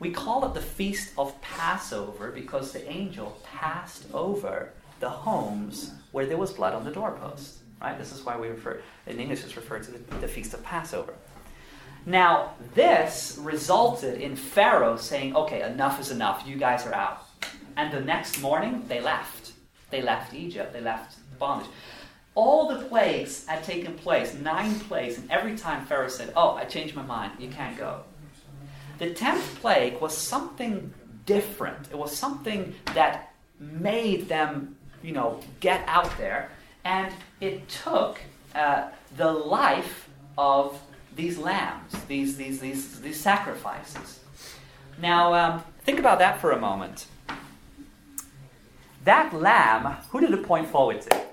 we 0.00 0.10
call 0.10 0.44
it 0.44 0.54
the 0.54 0.60
Feast 0.60 1.12
of 1.16 1.40
Passover 1.40 2.30
because 2.30 2.72
the 2.72 2.88
angel 2.90 3.38
passed 3.44 4.06
over 4.12 4.70
the 5.00 5.08
homes 5.08 5.92
where 6.10 6.26
there 6.26 6.36
was 6.36 6.52
blood 6.52 6.74
on 6.74 6.84
the 6.84 6.90
doorpost. 6.90 7.58
Right? 7.80 7.98
This 7.98 8.12
is 8.12 8.24
why 8.24 8.36
we 8.36 8.48
refer, 8.48 8.80
in 9.06 9.18
English, 9.18 9.44
it's 9.44 9.56
referred 9.56 9.82
to 9.84 9.90
the, 9.90 10.16
the 10.16 10.28
Feast 10.28 10.54
of 10.54 10.62
Passover. 10.62 11.14
Now, 12.04 12.54
this 12.74 13.38
resulted 13.40 14.20
in 14.20 14.34
Pharaoh 14.34 14.96
saying, 14.96 15.36
okay, 15.36 15.62
enough 15.62 16.00
is 16.00 16.10
enough, 16.10 16.44
you 16.46 16.56
guys 16.56 16.84
are 16.86 16.94
out. 16.94 17.26
And 17.76 17.92
the 17.92 18.00
next 18.00 18.40
morning, 18.40 18.84
they 18.88 19.00
left. 19.00 19.52
They 19.90 20.02
left 20.02 20.34
Egypt, 20.34 20.72
they 20.72 20.80
left 20.80 21.16
the 21.30 21.36
bondage. 21.36 21.70
All 22.34 22.68
the 22.68 22.84
plagues 22.86 23.46
had 23.46 23.62
taken 23.62 23.94
place, 23.94 24.34
nine 24.34 24.80
plagues, 24.80 25.18
and 25.18 25.30
every 25.30 25.56
time 25.56 25.84
Pharaoh 25.84 26.08
said, 26.08 26.32
Oh, 26.34 26.52
I 26.52 26.64
changed 26.64 26.94
my 26.94 27.02
mind, 27.02 27.32
you 27.38 27.48
can't 27.48 27.76
go. 27.76 28.00
The 28.98 29.12
tenth 29.12 29.60
plague 29.60 30.00
was 30.00 30.16
something 30.16 30.92
different. 31.26 31.88
It 31.90 31.98
was 31.98 32.16
something 32.16 32.74
that 32.94 33.34
made 33.58 34.28
them, 34.28 34.76
you 35.02 35.12
know, 35.12 35.40
get 35.60 35.84
out 35.86 36.16
there, 36.16 36.50
and 36.84 37.12
it 37.40 37.68
took 37.68 38.20
uh, 38.54 38.88
the 39.16 39.30
life 39.30 40.08
of 40.38 40.80
these 41.14 41.36
lambs, 41.36 41.92
these, 42.08 42.36
these, 42.36 42.60
these, 42.60 43.00
these 43.00 43.20
sacrifices. 43.20 44.20
Now, 45.00 45.34
um, 45.34 45.64
think 45.84 45.98
about 45.98 46.18
that 46.20 46.40
for 46.40 46.52
a 46.52 46.58
moment. 46.58 47.06
That 49.04 49.34
lamb, 49.34 49.96
who 50.10 50.20
did 50.20 50.32
it 50.32 50.44
point 50.44 50.68
forward 50.68 51.02
to? 51.02 51.31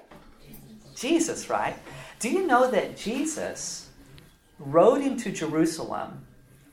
Jesus, 0.99 1.49
right? 1.49 1.75
Do 2.19 2.29
you 2.29 2.45
know 2.45 2.69
that 2.69 2.97
Jesus 2.97 3.89
rode 4.59 5.01
into 5.01 5.31
Jerusalem 5.31 6.25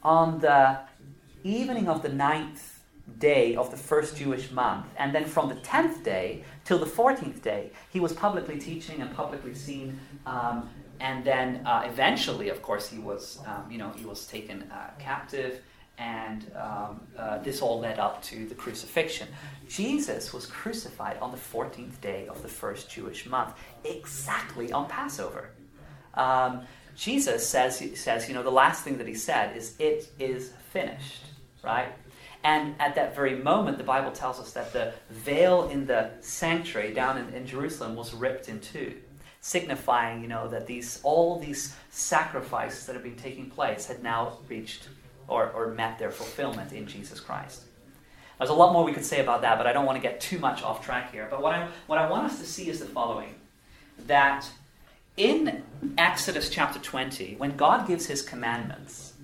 on 0.02 0.40
the 0.40 0.80
evening 1.44 1.88
of 1.88 2.02
the 2.02 2.08
ninth 2.08 2.82
day 3.18 3.54
of 3.54 3.70
the 3.70 3.76
first 3.76 4.16
Jewish 4.16 4.50
month, 4.50 4.86
and 4.98 5.14
then 5.14 5.24
from 5.24 5.48
the 5.48 5.54
tenth 5.56 6.02
day 6.02 6.42
till 6.64 6.78
the 6.78 6.86
fourteenth 6.86 7.40
day, 7.42 7.70
he 7.92 8.00
was 8.00 8.12
publicly 8.12 8.58
teaching 8.58 9.00
and 9.00 9.14
publicly 9.14 9.54
seen. 9.54 9.98
Um, 10.26 10.68
and 10.98 11.24
then 11.24 11.64
uh, 11.64 11.82
eventually, 11.86 12.48
of 12.48 12.62
course, 12.62 12.88
he 12.88 12.98
was, 12.98 13.38
um, 13.46 13.70
you 13.70 13.78
know, 13.78 13.90
he 13.90 14.04
was 14.04 14.26
taken 14.26 14.62
uh, 14.72 14.90
captive 14.98 15.60
and 15.98 16.50
um, 16.54 17.00
uh, 17.18 17.38
this 17.38 17.62
all 17.62 17.80
led 17.80 17.98
up 17.98 18.22
to 18.22 18.46
the 18.46 18.54
crucifixion. 18.54 19.28
Jesus 19.68 20.32
was 20.32 20.46
crucified 20.46 21.18
on 21.18 21.30
the 21.30 21.38
14th 21.38 22.00
day 22.00 22.26
of 22.28 22.42
the 22.42 22.48
first 22.48 22.90
Jewish 22.90 23.26
month, 23.26 23.54
exactly 23.84 24.72
on 24.72 24.88
Passover. 24.88 25.50
Um, 26.14 26.62
Jesus 26.94 27.46
says, 27.46 27.82
says, 27.94 28.28
you 28.28 28.34
know, 28.34 28.42
the 28.42 28.50
last 28.50 28.84
thing 28.84 28.98
that 28.98 29.08
he 29.08 29.14
said 29.14 29.56
is, 29.56 29.74
It 29.78 30.10
is 30.18 30.52
finished, 30.70 31.24
right? 31.62 31.92
And 32.44 32.74
at 32.78 32.94
that 32.94 33.14
very 33.14 33.34
moment, 33.34 33.76
the 33.76 33.84
Bible 33.84 34.12
tells 34.12 34.38
us 34.38 34.52
that 34.52 34.72
the 34.72 34.92
veil 35.10 35.68
in 35.68 35.86
the 35.86 36.10
sanctuary 36.20 36.92
down 36.92 37.18
in, 37.18 37.28
in 37.34 37.46
Jerusalem 37.46 37.96
was 37.96 38.14
ripped 38.14 38.48
in 38.48 38.60
two 38.60 38.94
signifying, 39.46 40.22
you 40.22 40.26
know, 40.26 40.48
that 40.48 40.66
these 40.66 40.98
all 41.04 41.38
these 41.38 41.76
sacrifices 41.90 42.84
that 42.84 42.94
have 42.94 43.04
been 43.04 43.14
taking 43.14 43.48
place 43.48 43.86
had 43.86 44.02
now 44.02 44.38
reached 44.48 44.88
or, 45.28 45.50
or 45.50 45.68
met 45.68 45.98
their 45.98 46.10
fulfillment 46.10 46.72
in 46.72 46.86
Jesus 46.86 47.20
Christ. 47.20 47.62
There's 48.38 48.50
a 48.50 48.54
lot 48.54 48.72
more 48.72 48.84
we 48.84 48.92
could 48.92 49.04
say 49.04 49.20
about 49.20 49.40
that, 49.42 49.56
but 49.56 49.66
I 49.66 49.72
don't 49.72 49.86
want 49.86 49.96
to 49.96 50.02
get 50.02 50.20
too 50.20 50.38
much 50.38 50.62
off 50.62 50.84
track 50.84 51.12
here. 51.12 51.26
But 51.30 51.42
what 51.42 51.54
I, 51.54 51.68
what 51.86 51.98
I 51.98 52.08
want 52.08 52.26
us 52.26 52.38
to 52.40 52.46
see 52.46 52.68
is 52.68 52.80
the 52.80 52.86
following 52.86 53.34
that 54.06 54.46
in 55.16 55.62
Exodus 55.96 56.50
chapter 56.50 56.78
20, 56.78 57.36
when 57.36 57.56
God 57.56 57.86
gives 57.86 58.06
his 58.06 58.20
commandments, 58.20 59.14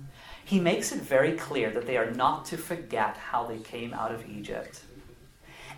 he 0.43 0.59
makes 0.59 0.91
it 0.91 1.01
very 1.01 1.33
clear 1.33 1.69
that 1.71 1.85
they 1.85 1.97
are 1.97 2.11
not 2.11 2.45
to 2.45 2.57
forget 2.57 3.15
how 3.17 3.45
they 3.45 3.59
came 3.59 3.93
out 3.93 4.11
of 4.11 4.27
Egypt. 4.27 4.81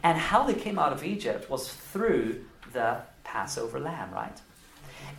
And 0.02 0.18
how 0.18 0.44
they 0.44 0.54
came 0.54 0.80
out 0.80 0.94
of 0.94 1.04
Egypt 1.04 1.50
was 1.50 1.72
through 1.72 2.46
the 2.74 3.02
Passover 3.24 3.80
lamb, 3.80 4.12
right? 4.14 4.40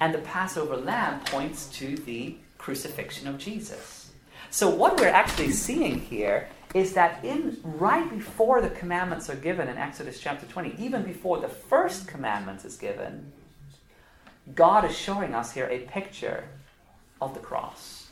And 0.01 0.15
the 0.15 0.19
Passover 0.19 0.77
lamb 0.77 1.21
points 1.27 1.67
to 1.79 1.97
the 1.97 2.37
crucifixion 2.59 3.29
of 3.29 3.39
Jesus. 3.39 3.96
So 4.57 4.71
what 4.71 4.99
we're 4.99 5.09
actually 5.09 5.51
seeing 5.51 6.01
here 6.01 6.49
is 6.73 6.95
that 6.95 7.23
in 7.23 7.59
right 7.63 8.09
before 8.09 8.63
the 8.63 8.71
commandments 8.71 9.29
are 9.29 9.37
given 9.37 9.69
in 9.69 9.77
Exodus 9.77 10.19
chapter 10.19 10.47
20, 10.47 10.77
even 10.79 11.03
before 11.03 11.41
the 11.41 11.49
first 11.49 12.09
commandment 12.09 12.65
is 12.65 12.79
given, 12.79 13.33
God 14.55 14.87
is 14.87 14.97
showing 14.97 15.35
us 15.35 15.53
here 15.53 15.69
a 15.71 15.81
picture 15.81 16.45
of 17.21 17.35
the 17.35 17.41
cross 17.41 18.07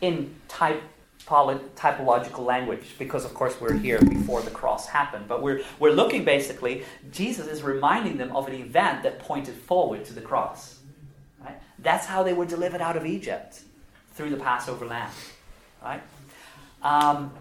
in 0.00 0.34
type 0.48 0.82
typological 1.26 2.46
language 2.46 2.94
because 2.98 3.26
of 3.26 3.34
course 3.34 3.60
we're 3.60 3.76
here 3.76 4.00
before 4.00 4.40
the 4.42 4.50
cross 4.50 4.86
happened 4.86 5.26
but 5.26 5.40
we're, 5.42 5.62
we're 5.78 5.90
looking 5.90 6.22
basically 6.22 6.84
jesus 7.10 7.46
is 7.46 7.62
reminding 7.62 8.18
them 8.18 8.30
of 8.36 8.46
an 8.46 8.52
event 8.52 9.02
that 9.02 9.18
pointed 9.20 9.54
forward 9.54 10.04
to 10.04 10.12
the 10.12 10.20
cross 10.20 10.80
right? 11.42 11.58
that's 11.78 12.04
how 12.04 12.22
they 12.22 12.34
were 12.34 12.44
delivered 12.44 12.82
out 12.82 12.94
of 12.94 13.06
egypt 13.06 13.62
through 14.12 14.28
the 14.28 14.36
passover 14.36 14.84
lamb 14.84 15.10
right? 15.84 16.02
Um, 16.82 17.32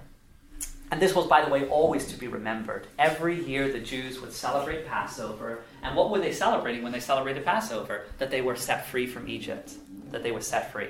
And 0.91 1.01
this 1.01 1.15
was, 1.15 1.25
by 1.25 1.43
the 1.43 1.49
way, 1.49 1.67
always 1.69 2.06
to 2.12 2.19
be 2.19 2.27
remembered. 2.27 2.86
Every 2.99 3.43
year 3.43 3.71
the 3.71 3.79
Jews 3.79 4.21
would 4.21 4.32
celebrate 4.32 4.86
Passover. 4.86 5.63
And 5.82 5.95
what 5.95 6.12
were 6.12 6.19
they 6.19 6.32
celebrating 6.32 6.84
when 6.84 6.91
they 6.91 6.99
celebrated 6.99 7.43
Passover? 7.43 8.06
That 8.19 8.29
they 8.29 8.41
were 8.41 8.56
set 8.56 8.86
free 8.86 9.08
from 9.08 9.27
Egypt, 9.27 9.73
that 10.12 10.21
they 10.21 10.32
were 10.32 10.41
set 10.41 10.71
free. 10.71 10.89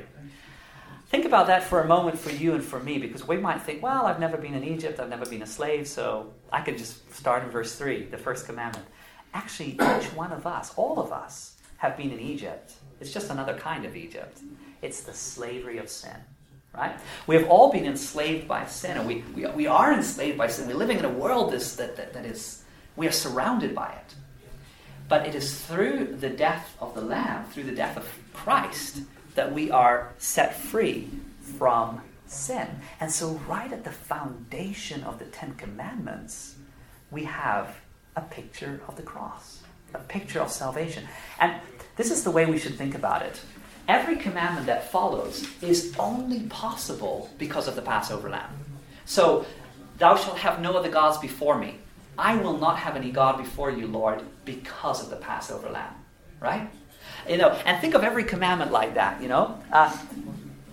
Think 1.07 1.23
about 1.23 1.47
that 1.47 1.63
for 1.63 1.79
a 1.79 1.87
moment 1.87 2.19
for 2.19 2.31
you 2.31 2.53
and 2.53 2.61
for 2.61 2.81
me, 2.81 2.97
because 2.97 3.25
we 3.25 3.37
might 3.37 3.61
think, 3.61 3.81
well, 3.81 4.05
I've 4.05 4.19
never 4.19 4.35
been 4.35 4.55
in 4.55 4.65
Egypt, 4.65 4.99
I've 4.99 5.09
never 5.09 5.25
been 5.25 5.43
a 5.43 5.47
slave, 5.47 5.87
so 5.87 6.33
I 6.51 6.59
could 6.59 6.77
just 6.77 7.15
start 7.15 7.43
in 7.43 7.49
verse 7.49 7.75
3, 7.75 8.07
the 8.07 8.17
first 8.17 8.45
commandment. 8.45 8.87
Actually, 9.33 9.73
each 9.75 10.07
one 10.13 10.33
of 10.33 10.45
us, 10.45 10.73
all 10.75 10.99
of 10.99 11.13
us, 11.13 11.55
have 11.77 11.95
been 11.95 12.11
in 12.11 12.19
Egypt. 12.19 12.73
It's 12.99 13.13
just 13.13 13.29
another 13.29 13.53
kind 13.53 13.85
of 13.85 13.95
Egypt. 13.95 14.39
It's 14.81 15.01
the 15.03 15.13
slavery 15.13 15.77
of 15.77 15.87
sin 15.87 16.17
right? 16.75 16.95
We 17.27 17.35
have 17.35 17.47
all 17.47 17.71
been 17.71 17.85
enslaved 17.85 18.47
by 18.47 18.65
sin, 18.65 18.97
and 18.97 19.07
we, 19.07 19.23
we, 19.35 19.45
we 19.47 19.67
are 19.67 19.93
enslaved 19.93 20.37
by 20.37 20.47
sin. 20.47 20.67
We're 20.67 20.75
living 20.75 20.99
in 20.99 21.05
a 21.05 21.09
world 21.09 21.51
that, 21.51 21.61
that, 21.77 22.13
that 22.13 22.25
is, 22.25 22.63
we 22.95 23.07
are 23.07 23.11
surrounded 23.11 23.75
by 23.75 23.89
it. 23.89 24.15
But 25.07 25.27
it 25.27 25.35
is 25.35 25.59
through 25.61 26.17
the 26.19 26.29
death 26.29 26.75
of 26.79 26.95
the 26.95 27.01
Lamb, 27.01 27.45
through 27.45 27.63
the 27.63 27.75
death 27.75 27.97
of 27.97 28.07
Christ, 28.33 29.01
that 29.35 29.51
we 29.51 29.69
are 29.69 30.11
set 30.17 30.55
free 30.55 31.09
from 31.57 32.01
sin. 32.25 32.67
And 32.99 33.11
so, 33.11 33.39
right 33.47 33.71
at 33.71 33.83
the 33.83 33.91
foundation 33.91 35.03
of 35.03 35.19
the 35.19 35.25
Ten 35.25 35.53
Commandments, 35.55 36.55
we 37.11 37.25
have 37.25 37.75
a 38.15 38.21
picture 38.21 38.81
of 38.87 38.95
the 38.95 39.03
cross, 39.03 39.61
a 39.93 39.99
picture 39.99 40.39
of 40.39 40.51
salvation. 40.51 41.07
And 41.39 41.61
this 41.95 42.09
is 42.09 42.23
the 42.23 42.31
way 42.31 42.45
we 42.45 42.57
should 42.57 42.75
think 42.75 42.95
about 42.95 43.21
it. 43.21 43.39
Every 43.87 44.15
commandment 44.15 44.65
that 44.67 44.89
follows 44.91 45.45
is 45.61 45.93
only 45.99 46.41
possible 46.43 47.29
because 47.37 47.67
of 47.67 47.75
the 47.75 47.81
Passover 47.81 48.29
lamb. 48.29 48.49
So, 49.05 49.45
thou 49.97 50.15
shalt 50.15 50.37
have 50.37 50.61
no 50.61 50.77
other 50.77 50.89
gods 50.89 51.17
before 51.17 51.57
me. 51.57 51.75
I 52.17 52.37
will 52.37 52.57
not 52.57 52.77
have 52.77 52.95
any 52.95 53.11
God 53.11 53.37
before 53.37 53.71
you, 53.71 53.87
Lord, 53.87 54.21
because 54.45 55.03
of 55.03 55.09
the 55.09 55.17
Passover 55.17 55.69
lamb. 55.69 55.93
Right? 56.39 56.69
You 57.27 57.37
know, 57.37 57.49
and 57.65 57.79
think 57.81 57.93
of 57.93 58.03
every 58.03 58.23
commandment 58.23 58.71
like 58.71 58.93
that, 58.93 59.21
you 59.21 59.27
know. 59.27 59.59
Uh, 59.71 59.95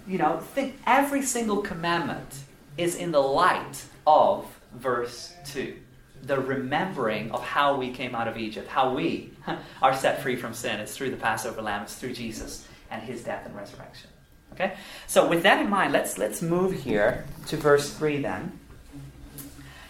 you 0.06 0.18
know, 0.18 0.38
think 0.38 0.78
every 0.86 1.22
single 1.22 1.62
commandment 1.62 2.38
is 2.76 2.94
in 2.94 3.10
the 3.10 3.20
light 3.20 3.84
of 4.06 4.46
verse 4.74 5.32
2 5.46 5.74
the 6.22 6.38
remembering 6.38 7.32
of 7.32 7.42
how 7.42 7.74
we 7.74 7.90
came 7.90 8.14
out 8.14 8.28
of 8.28 8.36
Egypt, 8.36 8.68
how 8.68 8.92
we 8.92 9.30
are 9.82 9.96
set 9.96 10.20
free 10.20 10.36
from 10.36 10.52
sin. 10.52 10.78
It's 10.78 10.94
through 10.94 11.12
the 11.12 11.16
Passover 11.16 11.62
lamb, 11.62 11.84
it's 11.84 11.94
through 11.94 12.12
Jesus 12.12 12.66
and 12.90 13.02
his 13.02 13.22
death 13.22 13.46
and 13.46 13.54
resurrection. 13.56 14.10
Okay? 14.52 14.74
So 15.06 15.28
with 15.28 15.42
that 15.44 15.60
in 15.60 15.70
mind, 15.70 15.92
let's 15.92 16.18
let's 16.18 16.42
move 16.42 16.72
here 16.72 17.24
to 17.46 17.56
verse 17.56 17.92
3 17.94 18.20
then. 18.22 18.58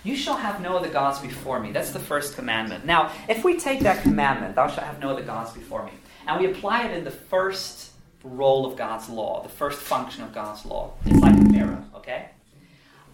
You 0.03 0.17
shall 0.17 0.37
have 0.37 0.63
no 0.63 0.77
other 0.77 0.89
gods 0.89 1.19
before 1.19 1.61
me. 1.61 1.73
That's 1.73 1.91
the 1.91 2.01
first 2.01 2.35
commandment. 2.35 2.87
Now, 2.87 3.13
if 3.29 3.45
we 3.45 3.59
take 3.59 3.81
that 3.81 4.03
commandment, 4.03 4.55
thou 4.55 4.67
shalt 4.69 4.87
have 4.87 4.99
no 4.99 5.11
other 5.11 5.23
gods 5.23 5.53
before 5.53 5.85
me, 5.85 5.93
and 6.27 6.41
we 6.41 6.51
apply 6.51 6.87
it 6.87 6.97
in 6.97 7.05
the 7.05 7.11
first 7.11 7.91
role 8.23 8.67
of 8.67 8.77
God's 8.77 9.09
law, 9.09 9.43
the 9.43 9.49
first 9.49 9.79
function 9.79 10.23
of 10.23 10.33
God's 10.33 10.65
law, 10.65 10.93
it's 11.07 11.21
like 11.21 11.35
a 11.35 11.45
mirror, 11.45 11.83
okay? 11.95 12.31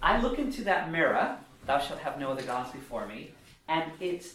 I 0.03 0.21
look 0.21 0.39
into 0.39 0.63
that 0.65 0.91
mirror, 0.91 1.37
thou 1.65 1.79
shalt 1.79 2.01
have 2.01 2.19
no 2.19 2.31
other 2.31 2.43
gods 2.43 2.71
before 2.73 3.07
me, 3.07 3.31
and 3.69 3.85
it 4.01 4.27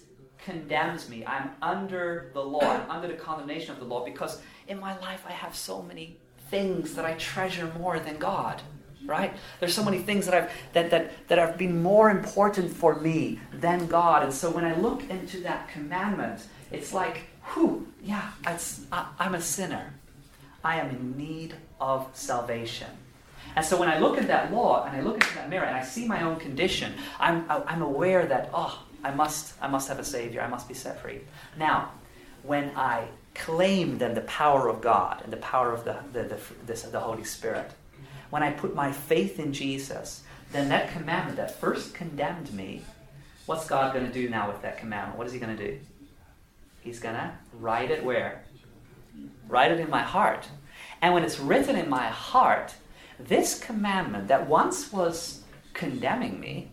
condemns 0.44 1.10
me. 1.10 1.26
I'm 1.26 1.52
under 1.62 2.32
the 2.34 2.42
law, 2.42 2.64
I'm 2.64 2.90
under 2.90 3.08
the 3.08 3.14
condemnation 3.14 3.72
of 3.72 3.80
the 3.80 3.86
law 3.86 4.04
because 4.04 4.42
in 4.68 4.80
my 4.80 4.98
life 5.00 5.24
I 5.28 5.32
have 5.32 5.56
so 5.56 5.82
many 5.82 6.18
things 6.50 6.96
that 6.96 7.06
I 7.06 7.14
treasure 7.14 7.72
more 7.78 8.00
than 8.00 8.18
God. 8.18 8.62
Right? 9.04 9.34
There's 9.60 9.74
so 9.74 9.84
many 9.84 9.98
things 9.98 10.26
that 10.26 10.36
I've 10.36 10.52
that, 10.74 10.92
that, 10.92 11.28
that 11.28 11.40
have 11.40 11.58
been 11.58 11.82
more 11.82 12.12
important 12.12 12.72
for 12.72 12.96
me 12.96 13.40
than 13.52 13.88
God. 13.88 14.22
And 14.22 14.32
so 14.32 14.52
when 14.52 14.64
I 14.64 14.76
look 14.76 15.10
into 15.10 15.40
that 15.42 15.68
commandment, 15.70 16.46
it's 16.72 16.94
like, 16.94 17.24
whew, 17.54 17.92
yeah, 18.04 18.32
I, 18.46 18.60
I'm 19.18 19.34
a 19.34 19.42
sinner. 19.42 19.94
I 20.64 20.80
am 20.80 20.92
in 20.92 21.18
need 21.18 21.56
of 21.80 22.08
salvation. 22.14 22.88
And 23.56 23.66
so 23.66 23.78
when 23.78 23.90
I 23.90 23.98
look 23.98 24.18
at 24.18 24.28
that 24.28 24.54
law 24.54 24.86
and 24.86 24.96
I 24.96 25.02
look 25.02 25.16
into 25.16 25.36
that 25.36 25.50
mirror 25.50 25.66
and 25.66 25.76
I 25.76 25.84
see 25.84 26.08
my 26.08 26.22
own 26.22 26.38
condition, 26.38 26.94
I'm, 27.20 27.46
I'm 27.50 27.82
aware 27.82 28.26
that, 28.28 28.52
oh, 28.54 28.84
I 29.04 29.12
must, 29.12 29.56
I 29.62 29.68
must 29.68 29.88
have 29.88 30.00
a 30.00 30.04
Savior. 30.04 30.42
I 30.42 30.48
must 30.48 30.68
be 30.68 30.74
set 30.74 31.02
free. 31.02 31.22
Now, 31.58 31.92
when 32.44 32.72
I 32.76 33.08
claim 33.34 33.98
then 33.98 34.14
the 34.14 34.22
power 34.22 34.68
of 34.68 34.82
God 34.82 35.22
and 35.24 35.32
the 35.32 35.38
power 35.38 35.72
of 35.72 35.84
the, 35.84 35.98
the, 36.14 36.38
the, 36.66 36.90
the 36.90 37.00
Holy 37.00 37.24
Spirit. 37.24 37.72
When 38.30 38.44
I 38.44 38.52
put 38.52 38.76
my 38.76 38.92
faith 38.92 39.40
in 39.40 39.54
Jesus, 39.54 40.24
then 40.52 40.70
that 40.70 40.92
commandment 40.92 41.38
that 41.38 41.60
first 41.60 41.94
condemned 41.94 42.54
me, 42.54 42.84
what's 43.46 43.68
God 43.68 43.94
going 43.94 44.06
to 44.06 44.14
do 44.14 44.30
now 44.30 44.48
with 44.50 44.62
that 44.62 44.78
commandment? 44.78 45.18
What 45.18 45.28
is 45.28 45.34
He 45.34 45.40
going 45.40 45.56
to 45.56 45.72
do? 45.72 45.80
He's 46.82 47.00
going 47.00 47.16
to 47.16 47.32
write 47.54 47.92
it 47.92 48.04
where? 48.04 48.44
Write 49.48 49.72
it 49.72 49.80
in 49.80 49.90
my 49.90 50.02
heart. 50.02 50.48
And 51.02 51.14
when 51.14 51.24
it's 51.24 51.40
written 51.40 51.76
in 51.76 51.90
my 51.90 52.08
heart, 52.08 52.74
this 53.20 53.60
commandment 53.60 54.28
that 54.30 54.48
once 54.48 54.92
was 54.92 55.44
condemning 55.74 56.40
me 56.40 56.72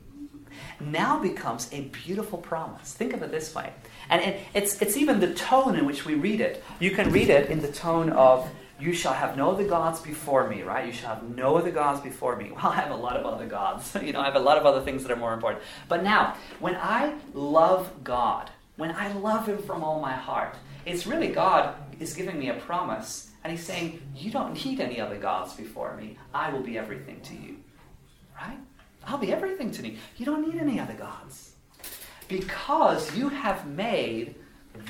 now 0.81 1.19
becomes 1.19 1.69
a 1.73 1.83
beautiful 1.83 2.39
promise. 2.39 2.93
Think 2.93 3.13
of 3.13 3.23
it 3.23 3.31
this 3.31 3.55
way 3.55 3.73
and 4.11 4.23
it, 4.23 4.41
it's, 4.55 4.81
it's 4.81 4.97
even 4.97 5.21
the 5.21 5.35
tone 5.35 5.77
in 5.77 5.85
which 5.85 6.05
we 6.05 6.15
read 6.15 6.41
it. 6.41 6.65
You 6.81 6.91
can 6.93 7.13
read 7.13 7.29
it 7.29 7.51
in 7.51 7.61
the 7.61 7.71
tone 7.71 8.11
of, 8.11 8.49
You 8.81 8.93
shall 8.93 9.13
have 9.13 9.37
no 9.37 9.51
other 9.51 9.67
gods 9.67 10.01
before 10.01 10.49
me, 10.49 10.63
right? 10.63 10.87
You 10.87 10.93
shall 10.93 11.15
have 11.15 11.23
no 11.23 11.57
other 11.57 11.71
gods 11.71 12.01
before 12.01 12.37
me. 12.37 12.51
Well, 12.55 12.73
I 12.73 12.77
have 12.77 12.91
a 12.91 12.97
lot 12.97 13.17
of 13.17 13.27
other 13.27 13.47
gods. 13.47 13.97
you 14.03 14.13
know, 14.13 14.21
I 14.21 14.25
have 14.25 14.37
a 14.37 14.41
lot 14.41 14.57
of 14.57 14.67
other 14.67 14.83
things 14.83 15.03
that 15.03 15.13
are 15.13 15.17
more 15.17 15.35
important. 15.35 15.63
But 15.89 16.03
now, 16.03 16.37
when 16.59 16.77
I 16.77 17.15
love 17.35 17.91
God, 18.03 18.51
when 18.77 18.93
I 18.93 19.13
love 19.13 19.47
Him 19.47 19.59
from 19.59 19.85
all 19.85 20.01
my 20.01 20.15
heart, 20.15 20.55
it's 20.87 21.07
really 21.07 21.29
God 21.29 21.75
is 22.01 22.15
giving 22.15 22.39
me 22.39 22.49
a 22.49 22.55
promise. 22.55 23.31
And 23.45 23.53
He's 23.53 23.65
saying, 23.65 24.01
You 24.15 24.31
don't 24.31 24.65
need 24.65 24.81
any 24.81 25.01
other 25.01 25.19
gods 25.19 25.55
before 25.55 25.97
me. 25.97 26.17
I 26.33 26.51
will 26.51 26.63
be 26.63 26.79
everything 26.79 27.21
to 27.23 27.35
you. 27.35 27.57
Right? 28.41 28.59
I'll 29.07 29.19
be 29.19 29.33
everything 29.33 29.71
to 29.73 29.87
you. 29.87 29.97
You 30.17 30.27
don't 30.27 30.47
need 30.49 30.61
any 30.61 30.79
other 30.79 30.95
gods 30.95 31.53
because 32.29 33.17
you 33.17 33.29
have 33.31 33.67
made 33.67 34.35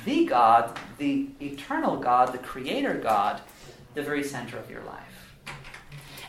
the 0.05 0.27
God, 0.27 0.79
the 0.99 1.29
eternal 1.41 1.97
God, 1.97 2.33
the 2.33 2.39
creator 2.39 2.95
God, 2.95 3.41
the 3.95 4.03
very 4.03 4.23
center 4.23 4.59
of 4.59 4.71
your 4.71 4.83
life. 4.85 5.35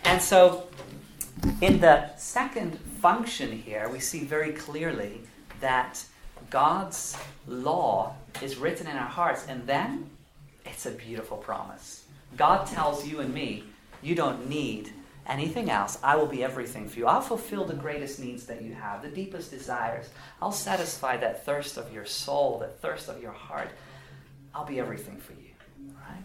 And 0.06 0.22
so, 0.22 0.68
in 1.62 1.80
the 1.80 2.16
second 2.16 2.80
function 3.02 3.52
here, 3.52 3.90
we 3.90 4.00
see 4.00 4.24
very 4.24 4.54
clearly 4.54 5.22
that 5.60 6.04
God's 6.50 7.18
law 7.48 8.16
is 8.42 8.58
written 8.58 8.88
in 8.88 8.96
our 8.96 9.08
hearts, 9.08 9.46
and 9.48 9.66
then 9.68 10.10
it's 10.66 10.86
a 10.86 10.92
beautiful 10.92 11.38
promise. 11.38 12.06
God 12.38 12.66
tells 12.68 13.08
you 13.08 13.20
and 13.20 13.34
me, 13.34 13.64
you 14.02 14.16
don't 14.16 14.48
need 14.50 14.94
anything 15.28 15.70
else, 15.70 15.98
I 16.04 16.16
will 16.16 16.26
be 16.26 16.44
everything 16.44 16.88
for 16.90 17.00
you. 17.00 17.08
I'll 17.08 17.22
fulfill 17.22 17.66
the 17.66 17.76
greatest 17.76 18.20
needs 18.20 18.46
that 18.46 18.62
you 18.62 18.74
have, 18.74 19.02
the 19.02 19.10
deepest 19.10 19.52
desires. 19.52 20.10
I'll 20.42 20.52
satisfy 20.52 21.18
that 21.18 21.46
thirst 21.46 21.78
of 21.78 21.94
your 21.94 22.06
soul, 22.06 22.60
that 22.60 22.82
thirst 22.82 23.10
of 23.10 23.22
your 23.22 23.32
heart. 23.32 23.70
I'll 24.54 24.66
be 24.66 24.80
everything 24.80 25.18
for 25.18 25.34
you. 25.34 25.50
Right? 25.88 26.24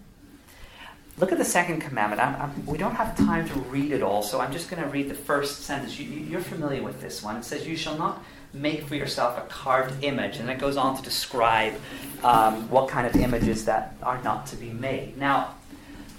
Look 1.19 1.33
at 1.33 1.39
the 1.39 1.45
second 1.45 1.81
commandment. 1.81 2.21
I'm, 2.21 2.41
I'm, 2.41 2.67
we 2.67 2.79
don't 2.79 2.95
have 2.95 3.17
time 3.17 3.49
to 3.49 3.59
read 3.61 3.93
it 3.93 4.03
all, 4.03 4.23
so 4.23 4.41
I'm 4.41 4.53
just 4.53 4.71
going 4.71 4.83
to 4.83 4.89
read 4.89 5.09
the 5.09 5.15
first 5.15 5.63
sentence. 5.63 5.99
You, 5.99 6.09
you're 6.09 6.41
familiar 6.41 6.83
with 6.83 7.01
this 7.01 7.23
one. 7.23 7.37
It 7.37 7.45
says, 7.45 7.67
You 7.67 7.77
shall 7.77 7.99
not 7.99 8.25
make 8.55 8.87
for 8.87 8.95
yourself 8.95 9.37
a 9.37 9.43
carved 9.49 10.03
image. 10.05 10.39
And 10.39 10.49
it 10.49 10.59
goes 10.59 10.77
on 10.77 10.97
to 10.97 11.03
describe 11.03 11.75
um, 12.23 12.69
what 12.71 12.89
kind 12.89 13.07
of 13.07 13.17
images 13.17 13.65
that 13.67 13.97
are 14.03 14.23
not 14.23 14.47
to 14.47 14.57
be 14.57 14.71
made. 14.71 15.19
Now, 15.19 15.55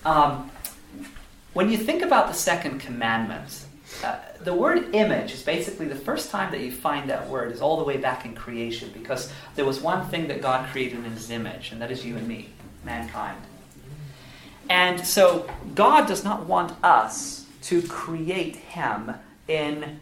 um, 0.04 0.52
when 1.56 1.72
you 1.72 1.78
think 1.78 2.04
about 2.04 2.28
the 2.28 2.34
second 2.34 2.80
commandment, 2.80 3.66
uh, 4.04 4.18
the 4.42 4.54
word 4.54 4.94
image 4.94 5.32
is 5.32 5.42
basically 5.42 5.88
the 5.88 5.96
first 5.96 6.30
time 6.30 6.52
that 6.52 6.60
you 6.60 6.70
find 6.70 7.10
that 7.10 7.30
word 7.30 7.50
is 7.50 7.62
all 7.62 7.78
the 7.78 7.84
way 7.86 7.96
back 7.96 8.26
in 8.26 8.36
creation 8.36 8.92
because 8.94 9.32
there 9.56 9.64
was 9.64 9.80
one 9.80 10.06
thing 10.10 10.28
that 10.28 10.42
God 10.42 10.70
created 10.72 11.06
in 11.06 11.12
his 11.12 11.32
image, 11.32 11.72
and 11.72 11.82
that 11.82 11.92
is 11.92 12.06
you 12.06 12.18
and 12.18 12.28
me, 12.28 12.50
mankind. 12.84 13.38
And 14.70 15.08
so 15.08 15.50
God 15.76 16.08
does 16.08 16.26
not 16.26 16.46
want 16.46 16.74
us 16.84 17.46
to 17.64 17.82
create 17.84 18.58
him 18.58 19.14
in 19.48 20.02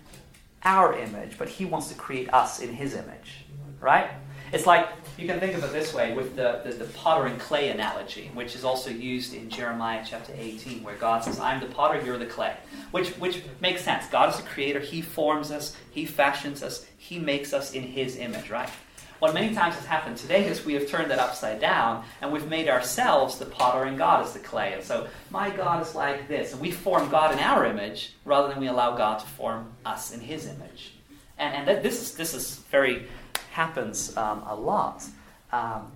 our 0.64 0.98
image, 0.98 1.38
but 1.38 1.50
he 1.50 1.66
wants 1.66 1.88
to 1.90 1.94
create 1.94 2.34
us 2.34 2.62
in 2.62 2.74
his 2.74 2.96
image. 2.96 3.46
Right? 3.80 4.10
It's 4.54 4.68
like 4.68 4.88
you 5.18 5.26
can 5.26 5.40
think 5.40 5.56
of 5.56 5.64
it 5.64 5.74
this 5.74 5.96
way 5.96 6.14
with 6.14 6.36
the, 6.36 6.62
the, 6.64 6.74
the, 6.74 6.86
potter 6.86 7.26
and 7.26 7.40
clay 7.40 7.70
analogy, 7.70 8.30
which 8.36 8.56
is 8.56 8.64
also 8.64 8.92
used 8.92 9.34
in 9.34 9.50
Jeremiah 9.50 10.06
chapter 10.08 10.32
18, 10.38 10.84
where 10.84 10.94
God 10.96 11.24
says, 11.24 11.40
I'm 11.40 11.60
the 11.60 11.66
potter, 11.66 12.00
you're 12.06 12.20
the 12.20 12.28
clay. 12.28 12.56
Which, 12.92 13.10
which 13.14 13.42
makes 13.62 13.82
sense. 13.82 14.06
God 14.10 14.30
is 14.30 14.38
the 14.38 14.44
creator, 14.44 14.80
He 14.80 15.02
forms 15.02 15.50
us, 15.50 15.76
He 15.90 16.06
fashions 16.06 16.62
us, 16.62 16.86
He 17.00 17.18
makes 17.18 17.52
us 17.52 17.74
in 17.74 17.82
His 17.82 18.18
image, 18.18 18.52
right? 18.52 18.70
What 19.18 19.34
many 19.34 19.56
times 19.56 19.74
has 19.74 19.86
happened 19.86 20.18
today 20.18 20.46
is 20.46 20.64
we 20.64 20.76
have 20.76 20.88
turned 20.88 21.10
that 21.10 21.18
upside 21.18 21.60
down 21.60 22.04
and 22.22 22.32
we've 22.32 22.48
made 22.48 22.70
ourselves 22.70 23.40
the 23.40 23.46
potter 23.46 23.86
and 23.86 23.98
God 23.98 24.24
is 24.24 24.34
the 24.34 24.40
clay. 24.40 24.74
And 24.74 24.84
so, 24.84 25.08
my 25.32 25.50
God 25.50 25.82
is 25.82 25.96
like 25.96 26.28
this. 26.28 26.52
And 26.52 26.62
we 26.62 26.70
form 26.70 27.10
God 27.10 27.32
in 27.32 27.40
our 27.40 27.66
image 27.66 28.14
rather 28.24 28.50
than 28.50 28.60
we 28.60 28.68
allow 28.68 28.96
God 28.96 29.20
to 29.20 29.26
form 29.26 29.72
us 29.84 30.14
in 30.14 30.20
His 30.20 30.46
image. 30.46 30.94
And, 31.40 31.70
and 31.70 31.84
this, 31.84 32.02
is, 32.02 32.16
this 32.16 32.34
is 32.34 32.58
very, 32.70 33.08
happens 33.54 34.18
um, 34.18 34.44
a 34.48 34.56
lot. 34.56 35.06
Um, 35.52 35.92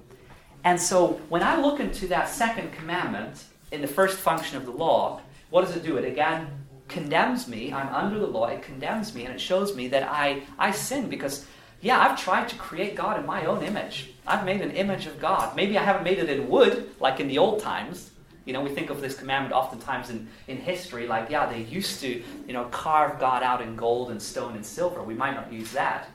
and 0.63 0.79
so 0.79 1.19
when 1.29 1.41
I 1.41 1.59
look 1.59 1.79
into 1.79 2.07
that 2.07 2.29
second 2.29 2.71
commandment 2.71 3.45
in 3.71 3.81
the 3.81 3.87
first 3.87 4.17
function 4.19 4.57
of 4.57 4.65
the 4.65 4.71
law, 4.71 5.21
what 5.49 5.65
does 5.65 5.75
it 5.75 5.83
do? 5.83 5.97
It 5.97 6.05
again 6.05 6.47
condemns 6.87 7.47
me. 7.47 7.73
I'm 7.73 7.89
under 7.89 8.19
the 8.19 8.27
law. 8.27 8.45
It 8.45 8.61
condemns 8.61 9.15
me 9.15 9.25
and 9.25 9.33
it 9.33 9.41
shows 9.41 9.75
me 9.75 9.87
that 9.87 10.03
I, 10.03 10.43
I 10.59 10.69
sin 10.71 11.09
because, 11.09 11.47
yeah, 11.81 11.99
I've 11.99 12.21
tried 12.21 12.47
to 12.49 12.55
create 12.57 12.95
God 12.95 13.19
in 13.19 13.25
my 13.25 13.45
own 13.45 13.63
image. 13.63 14.11
I've 14.27 14.45
made 14.45 14.61
an 14.61 14.71
image 14.71 15.07
of 15.07 15.19
God. 15.19 15.55
Maybe 15.55 15.79
I 15.79 15.83
haven't 15.83 16.03
made 16.03 16.19
it 16.19 16.29
in 16.29 16.47
wood 16.47 16.91
like 16.99 17.19
in 17.19 17.27
the 17.27 17.39
old 17.39 17.59
times. 17.59 18.11
You 18.45 18.53
know, 18.53 18.61
we 18.61 18.69
think 18.69 18.91
of 18.91 19.01
this 19.01 19.17
commandment 19.17 19.53
oftentimes 19.53 20.09
in, 20.11 20.27
in 20.47 20.57
history, 20.57 21.07
like, 21.07 21.29
yeah, 21.29 21.47
they 21.47 21.63
used 21.63 21.99
to, 22.01 22.23
you 22.47 22.53
know, 22.53 22.65
carve 22.65 23.19
God 23.19 23.41
out 23.41 23.61
in 23.61 23.75
gold 23.75 24.11
and 24.11 24.21
stone 24.21 24.55
and 24.55 24.65
silver. 24.65 25.01
We 25.01 25.15
might 25.15 25.33
not 25.33 25.51
use 25.51 25.71
that. 25.71 26.09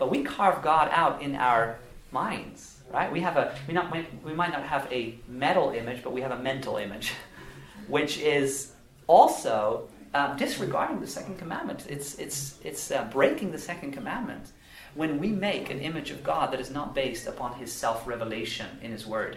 But 0.00 0.10
we 0.10 0.22
carve 0.22 0.62
God 0.62 0.88
out 0.92 1.20
in 1.20 1.36
our 1.36 1.78
minds, 2.10 2.78
right? 2.90 3.12
We 3.12 3.20
have 3.20 3.36
a, 3.36 3.54
we, 3.68 3.74
not, 3.74 3.94
we 4.24 4.32
might 4.32 4.50
not 4.50 4.64
have 4.64 4.90
a 4.90 5.14
metal 5.28 5.72
image, 5.72 6.02
but 6.02 6.14
we 6.14 6.22
have 6.22 6.30
a 6.30 6.38
mental 6.38 6.78
image, 6.78 7.12
which 7.86 8.18
is 8.18 8.72
also 9.06 9.88
um, 10.14 10.38
disregarding 10.38 11.00
the 11.00 11.06
second 11.06 11.38
commandment. 11.38 11.86
It's, 11.86 12.14
it's, 12.14 12.58
it's 12.64 12.90
uh, 12.90 13.04
breaking 13.12 13.52
the 13.52 13.58
second 13.58 13.92
commandment 13.92 14.52
when 14.94 15.18
we 15.18 15.28
make 15.28 15.68
an 15.68 15.80
image 15.80 16.10
of 16.10 16.24
God 16.24 16.50
that 16.52 16.60
is 16.60 16.70
not 16.70 16.94
based 16.94 17.26
upon 17.26 17.52
his 17.56 17.70
self 17.70 18.06
revelation 18.06 18.66
in 18.82 18.92
his 18.92 19.06
word. 19.06 19.36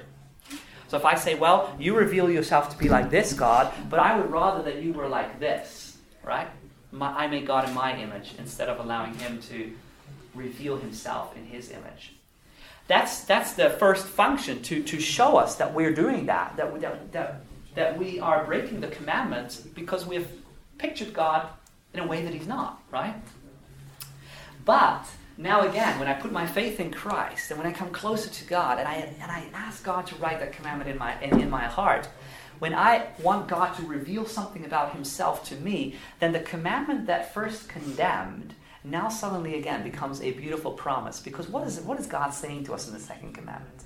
So 0.87 0.95
if 0.95 1.03
I 1.03 1.15
say, 1.15 1.35
well, 1.35 1.75
you 1.77 1.93
reveal 1.93 2.29
yourself 2.29 2.69
to 2.69 2.77
be 2.77 2.87
like 2.87 3.09
this, 3.09 3.33
God, 3.33 3.73
but 3.89 3.99
I 3.99 4.17
would 4.17 4.31
rather 4.31 4.63
that 4.63 4.81
you 4.81 4.93
were 4.93 5.09
like 5.09 5.41
this, 5.41 5.97
right? 6.23 6.47
My, 6.93 7.09
I 7.09 7.27
make 7.27 7.45
God 7.45 7.67
in 7.67 7.73
my 7.73 7.99
image 7.99 8.31
instead 8.37 8.69
of 8.69 8.79
allowing 8.79 9.13
him 9.15 9.41
to 9.49 9.73
reveal 10.33 10.77
himself 10.77 11.35
in 11.35 11.45
his 11.45 11.71
image. 11.71 12.13
That's, 12.87 13.23
that's 13.23 13.53
the 13.53 13.69
first 13.69 14.05
function 14.05 14.61
to, 14.63 14.83
to 14.83 14.99
show 14.99 15.37
us 15.37 15.55
that 15.55 15.73
we're 15.73 15.93
doing 15.93 16.25
that, 16.25 16.57
that, 16.57 16.81
that, 16.81 17.11
that, 17.13 17.41
that 17.75 17.97
we 17.97 18.19
are 18.19 18.43
breaking 18.43 18.81
the 18.81 18.87
commandments 18.87 19.57
because 19.57 20.05
we've 20.05 20.27
pictured 20.77 21.13
God 21.13 21.47
in 21.93 22.01
a 22.01 22.07
way 22.07 22.23
that 22.23 22.33
he's 22.33 22.47
not, 22.47 22.81
right? 22.91 23.15
But 24.65 25.05
now 25.37 25.67
again, 25.67 25.97
when 25.97 26.07
I 26.07 26.13
put 26.13 26.31
my 26.31 26.45
faith 26.45 26.79
in 26.79 26.91
Christ 26.91 27.51
and 27.51 27.59
when 27.59 27.67
I 27.67 27.73
come 27.73 27.89
closer 27.91 28.29
to 28.29 28.45
God 28.45 28.79
and 28.79 28.87
I, 28.87 28.95
and 29.21 29.31
I 29.31 29.45
ask 29.53 29.83
God 29.83 30.05
to 30.07 30.15
write 30.15 30.39
that 30.39 30.53
commandment 30.53 30.89
in 30.89 30.97
my, 30.97 31.19
in, 31.21 31.39
in 31.39 31.49
my 31.49 31.63
heart, 31.63 32.09
when 32.59 32.73
I 32.73 33.07
want 33.21 33.47
God 33.47 33.75
to 33.75 33.83
reveal 33.83 34.25
something 34.25 34.63
about 34.63 34.93
Himself 34.93 35.43
to 35.49 35.55
me, 35.55 35.95
then 36.19 36.31
the 36.31 36.39
commandment 36.39 37.07
that 37.07 37.33
first 37.33 37.67
condemned 37.67 38.53
now 38.83 39.09
suddenly 39.09 39.55
again 39.55 39.83
becomes 39.83 40.21
a 40.21 40.31
beautiful 40.31 40.71
promise. 40.71 41.19
Because 41.19 41.47
what 41.47 41.67
is, 41.67 41.79
what 41.81 41.99
is 41.99 42.07
God 42.07 42.31
saying 42.31 42.65
to 42.65 42.73
us 42.73 42.87
in 42.87 42.93
the 42.93 42.99
second 42.99 43.33
commandment? 43.33 43.83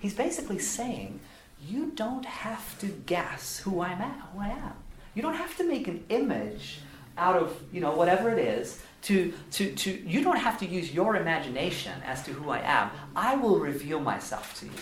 He's 0.00 0.14
basically 0.14 0.58
saying, 0.58 1.20
You 1.66 1.92
don't 1.94 2.24
have 2.24 2.78
to 2.78 2.86
guess 2.86 3.58
who 3.58 3.80
I'm 3.80 4.00
at, 4.00 4.20
who 4.32 4.40
I 4.40 4.48
am. 4.48 4.74
You 5.14 5.22
don't 5.22 5.34
have 5.34 5.56
to 5.58 5.64
make 5.64 5.88
an 5.88 6.04
image 6.08 6.80
out 7.18 7.36
of 7.36 7.62
you 7.70 7.80
know 7.80 7.92
whatever 7.92 8.30
it 8.30 8.38
is 8.38 8.80
to, 9.02 9.32
to, 9.50 9.74
to, 9.74 9.90
you 9.90 10.22
don't 10.22 10.38
have 10.38 10.58
to 10.60 10.66
use 10.66 10.94
your 10.94 11.16
imagination 11.16 11.92
as 12.06 12.22
to 12.24 12.32
who 12.32 12.50
I 12.50 12.60
am. 12.60 12.90
I 13.16 13.34
will 13.34 13.58
reveal 13.58 14.00
myself 14.00 14.58
to 14.60 14.66
you. 14.66 14.72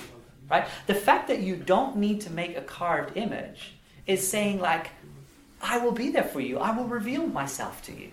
Right? 0.50 0.66
The 0.86 0.94
fact 0.94 1.28
that 1.28 1.40
you 1.40 1.56
don't 1.56 1.96
need 1.96 2.20
to 2.22 2.30
make 2.30 2.56
a 2.56 2.60
carved 2.60 3.16
image 3.16 3.74
is 4.06 4.26
saying, 4.26 4.60
like, 4.60 4.90
I 5.62 5.78
will 5.78 5.92
be 5.92 6.10
there 6.10 6.24
for 6.24 6.40
you. 6.40 6.58
I 6.58 6.76
will 6.76 6.86
reveal 6.86 7.26
myself 7.26 7.82
to 7.82 7.92
you. 7.92 8.10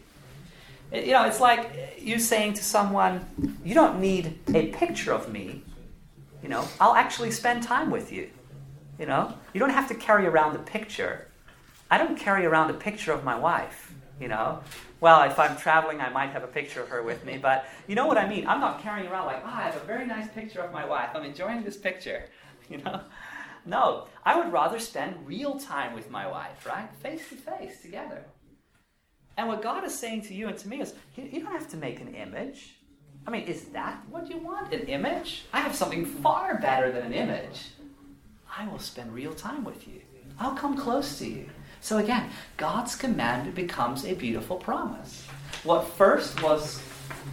You 0.92 1.12
know, 1.12 1.26
it's 1.26 1.40
like 1.40 1.98
you 2.00 2.20
saying 2.20 2.54
to 2.54 2.64
someone, 2.64 3.58
you 3.64 3.74
don't 3.74 4.00
need 4.00 4.40
a 4.54 4.68
picture 4.68 5.12
of 5.12 5.32
me. 5.32 5.64
You 6.42 6.50
know, 6.50 6.66
I'll 6.80 6.96
actually 6.96 7.32
spend 7.32 7.64
time 7.64 7.92
with 7.92 8.12
you. 8.12 8.30
You 8.98 9.06
know, 9.06 9.34
you 9.54 9.60
don't 9.60 9.72
have 9.72 9.88
to 9.90 9.96
carry 9.96 10.26
around 10.26 10.54
the 10.54 10.60
picture. 10.60 11.28
I 11.92 11.98
don't 11.98 12.18
carry 12.18 12.46
around 12.46 12.70
a 12.70 12.74
picture 12.74 13.12
of 13.12 13.24
my 13.24 13.38
wife. 13.38 13.94
You 14.20 14.30
know, 14.30 14.62
well, 15.00 15.24
if 15.30 15.38
I'm 15.38 15.58
traveling, 15.58 16.02
I 16.02 16.10
might 16.10 16.32
have 16.32 16.44
a 16.44 16.48
picture 16.48 16.82
of 16.82 16.90
her 16.90 17.04
with 17.04 17.24
me, 17.24 17.38
but 17.38 17.66
you 17.86 17.94
know 17.94 18.08
what 18.08 18.18
I 18.18 18.28
mean. 18.28 18.48
I'm 18.48 18.60
not 18.60 18.82
carrying 18.82 19.08
around 19.08 19.28
like, 19.28 19.44
oh, 19.46 19.50
I 19.50 19.64
have 19.64 19.76
a 19.76 19.86
very 19.86 20.08
nice 20.08 20.28
picture 20.30 20.62
of 20.62 20.72
my 20.72 20.86
wife. 20.86 21.10
I'm 21.14 21.24
enjoying 21.24 21.64
this 21.64 21.78
picture. 21.78 22.24
You 22.70 22.80
know? 22.80 23.00
No, 23.66 24.08
I 24.26 24.38
would 24.38 24.52
rather 24.52 24.78
spend 24.78 25.26
real 25.26 25.58
time 25.58 25.94
with 25.94 26.12
my 26.12 26.28
wife, 26.28 26.66
right? 26.66 26.90
Face 27.02 27.30
to 27.30 27.36
face 27.36 27.82
together. 27.82 28.26
And 29.38 29.48
what 29.48 29.62
God 29.62 29.84
is 29.84 29.98
saying 29.98 30.24
to 30.24 30.34
you 30.34 30.48
and 30.48 30.58
to 30.58 30.68
me 30.68 30.82
is, 30.82 30.96
you, 31.16 31.40
don't 31.40 31.52
have 31.52 31.70
to 31.70 31.78
make 31.78 32.02
an 32.02 32.16
image. 32.16 32.76
I 33.28 33.30
mean, 33.30 33.44
is 33.44 33.66
that 33.66 34.02
what 34.10 34.30
you 34.30 34.38
want? 34.38 34.74
An 34.74 34.88
image? 34.88 35.44
I 35.54 35.60
have 35.60 35.76
something 35.76 36.06
far 36.06 36.58
better 36.60 36.92
than 36.92 37.06
an 37.06 37.14
image. 37.14 37.68
I 38.58 38.68
will 38.68 38.80
spend 38.80 39.14
real 39.14 39.36
time 39.36 39.64
with 39.64 39.88
you. 39.88 40.02
I'll 40.40 40.56
come 40.56 40.76
close 40.76 41.20
to 41.20 41.28
you. 41.28 41.48
So 41.82 42.00
again, 42.00 42.30
God's 42.58 42.96
command 42.96 43.54
becomes 43.54 44.06
a 44.06 44.14
beautiful 44.14 44.58
promise. 44.58 45.28
What 45.64 45.88
first 45.88 46.42
was 46.42 46.82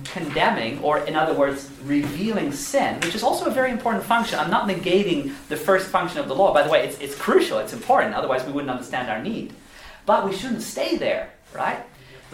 condemning, 0.04 0.80
or 0.80 0.98
in 0.98 1.16
other 1.16 1.32
words, 1.32 1.70
revealing 1.84 2.52
sin, 2.52 3.00
which 3.00 3.14
is 3.14 3.22
also 3.22 3.46
a 3.46 3.50
very 3.50 3.70
important 3.70 4.04
function. 4.04 4.38
I'm 4.38 4.50
not 4.50 4.68
negating 4.68 5.32
the 5.48 5.56
first 5.56 5.86
function 5.88 6.18
of 6.18 6.28
the 6.28 6.34
law. 6.34 6.52
By 6.52 6.62
the 6.62 6.70
way, 6.70 6.86
it's, 6.86 6.98
it's 6.98 7.14
crucial, 7.14 7.58
it's 7.58 7.72
important, 7.72 8.14
otherwise, 8.14 8.44
we 8.44 8.52
wouldn't 8.52 8.70
understand 8.70 9.08
our 9.08 9.22
need. 9.22 9.54
But 10.04 10.28
we 10.28 10.36
shouldn't 10.36 10.62
stay 10.62 10.96
there, 10.96 11.30
right? 11.54 11.82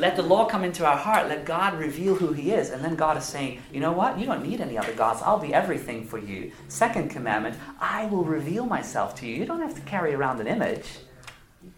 Let 0.01 0.17
the 0.17 0.23
law 0.23 0.47
come 0.47 0.65
into 0.65 0.87
our 0.87 0.97
heart. 0.97 1.29
Let 1.29 1.45
God 1.45 1.79
reveal 1.79 2.15
who 2.15 2.33
He 2.33 2.53
is. 2.53 2.71
And 2.71 2.83
then 2.83 2.97
God 2.97 3.19
is 3.19 3.25
saying, 3.25 3.61
you 3.71 3.81
know 3.81 3.93
what? 3.93 4.19
You 4.19 4.25
don't 4.25 4.43
need 4.43 4.63
any 4.63 4.79
other 4.79 4.95
gods. 4.95 5.21
I'll 5.23 5.39
be 5.39 5.53
everything 5.53 6.07
for 6.07 6.17
you. 6.17 6.53
Second 6.69 7.11
commandment, 7.11 7.59
I 7.79 8.07
will 8.07 8.25
reveal 8.25 8.65
myself 8.65 9.15
to 9.17 9.27
you. 9.27 9.37
You 9.37 9.45
don't 9.45 9.61
have 9.61 9.75
to 9.75 9.83
carry 9.83 10.15
around 10.15 10.41
an 10.41 10.47
image. 10.47 10.87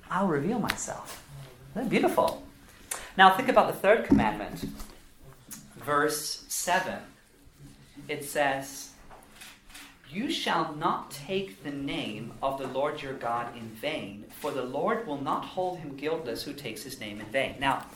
I'll 0.08 0.28
reveal 0.28 0.60
myself. 0.60 1.24
Isn't 1.72 1.82
that 1.82 1.90
beautiful? 1.90 2.44
Now 3.18 3.34
think 3.34 3.48
about 3.48 3.66
the 3.66 3.72
third 3.72 4.04
commandment, 4.04 4.66
verse 5.74 6.44
7. 6.46 6.98
It 8.06 8.24
says, 8.24 8.90
You 10.08 10.30
shall 10.30 10.76
not 10.76 11.10
take 11.10 11.64
the 11.64 11.72
name 11.72 12.34
of 12.40 12.60
the 12.60 12.68
Lord 12.68 13.02
your 13.02 13.14
God 13.14 13.56
in 13.56 13.70
vain, 13.70 14.26
for 14.42 14.50
the 14.50 14.64
Lord 14.64 15.06
will 15.06 15.22
not 15.22 15.44
hold 15.44 15.78
him 15.78 15.96
guiltless 15.96 16.42
who 16.42 16.52
takes 16.52 16.82
his 16.82 16.98
name 16.98 17.20
in 17.20 17.26
vain. 17.26 17.54
Now, 17.60 17.86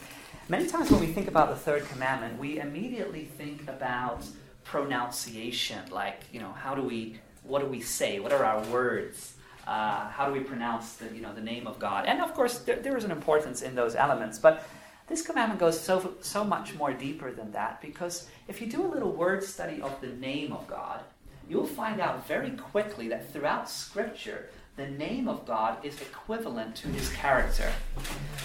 many 0.49 0.69
times 0.69 0.93
when 0.93 1.01
we 1.01 1.09
think 1.09 1.27
about 1.27 1.49
the 1.49 1.57
third 1.57 1.85
commandment, 1.89 2.39
we 2.39 2.61
immediately 2.61 3.25
think 3.25 3.63
about 3.69 4.25
pronunciation, 4.63 5.81
like, 5.91 6.21
you 6.33 6.39
know, 6.39 6.53
how 6.53 6.77
do 6.77 6.83
we, 6.83 7.19
what 7.43 7.63
do 7.63 7.67
we 7.67 7.81
say? 7.81 8.21
What 8.21 8.33
are 8.33 8.45
our 8.45 8.63
words? 8.67 9.35
Uh, 9.67 10.09
how 10.09 10.27
do 10.27 10.33
we 10.33 10.39
pronounce 10.39 10.93
the, 10.93 11.13
you 11.13 11.21
know, 11.21 11.35
the 11.35 11.41
name 11.41 11.67
of 11.67 11.81
God? 11.81 12.07
And 12.07 12.23
of 12.23 12.33
course, 12.33 12.61
there, 12.61 12.77
there 12.77 12.97
is 12.97 13.03
an 13.03 13.11
importance 13.11 13.63
in 13.63 13.75
those 13.75 13.97
elements. 13.97 14.39
But 14.39 14.69
this 15.09 15.27
commandment 15.27 15.59
goes 15.59 15.81
so, 15.81 16.15
so 16.21 16.45
much 16.45 16.77
more 16.77 16.93
deeper 16.93 17.33
than 17.33 17.51
that 17.53 17.81
because 17.81 18.29
if 18.47 18.61
you 18.61 18.69
do 18.69 18.87
a 18.87 18.87
little 18.87 19.11
word 19.11 19.43
study 19.43 19.83
of 19.83 20.01
the 20.01 20.09
name 20.09 20.53
of 20.53 20.69
God, 20.69 21.01
you'll 21.49 21.67
find 21.67 22.01
out 22.01 22.29
very 22.29 22.51
quickly 22.51 23.09
that 23.09 23.33
throughout 23.33 23.69
Scripture, 23.69 24.49
the 24.77 24.87
name 24.87 25.27
of 25.27 25.47
God 25.47 25.85
is 25.85 26.01
equivalent 26.01 26.77
to 26.77 26.89
his 26.89 27.09
character. 27.11 27.73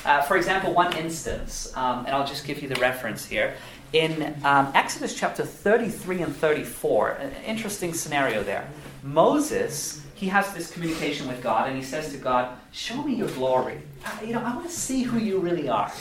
Uh, 0.05 0.21
for 0.21 0.37
example, 0.37 0.73
one 0.73 0.95
instance, 0.95 1.75
um, 1.75 2.05
and 2.05 2.15
I'll 2.15 2.27
just 2.27 2.45
give 2.45 2.61
you 2.61 2.69
the 2.69 2.79
reference 2.79 3.25
here. 3.25 3.55
In 3.91 4.35
um, 4.43 4.71
Exodus 4.73 5.13
chapter 5.13 5.43
33 5.43 6.21
and 6.21 6.35
34, 6.35 7.09
an 7.11 7.31
interesting 7.45 7.93
scenario 7.93 8.43
there. 8.43 8.69
Moses 9.03 10.01
he 10.21 10.27
has 10.27 10.53
this 10.53 10.69
communication 10.69 11.27
with 11.27 11.41
God 11.41 11.67
and 11.67 11.75
he 11.75 11.81
says 11.81 12.11
to 12.11 12.17
God, 12.17 12.55
Show 12.71 13.01
me 13.01 13.15
your 13.15 13.29
glory. 13.29 13.81
Uh, 14.05 14.11
you 14.23 14.33
know, 14.33 14.41
I 14.41 14.55
want 14.55 14.69
to 14.69 14.71
see 14.71 15.01
who 15.01 15.17
you 15.17 15.39
really 15.39 15.67
are. 15.67 15.91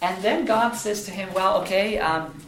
And 0.00 0.24
then 0.24 0.46
God 0.46 0.72
says 0.72 1.04
to 1.04 1.10
him, 1.10 1.28
Well, 1.34 1.60
okay, 1.60 1.98
um, 1.98 2.42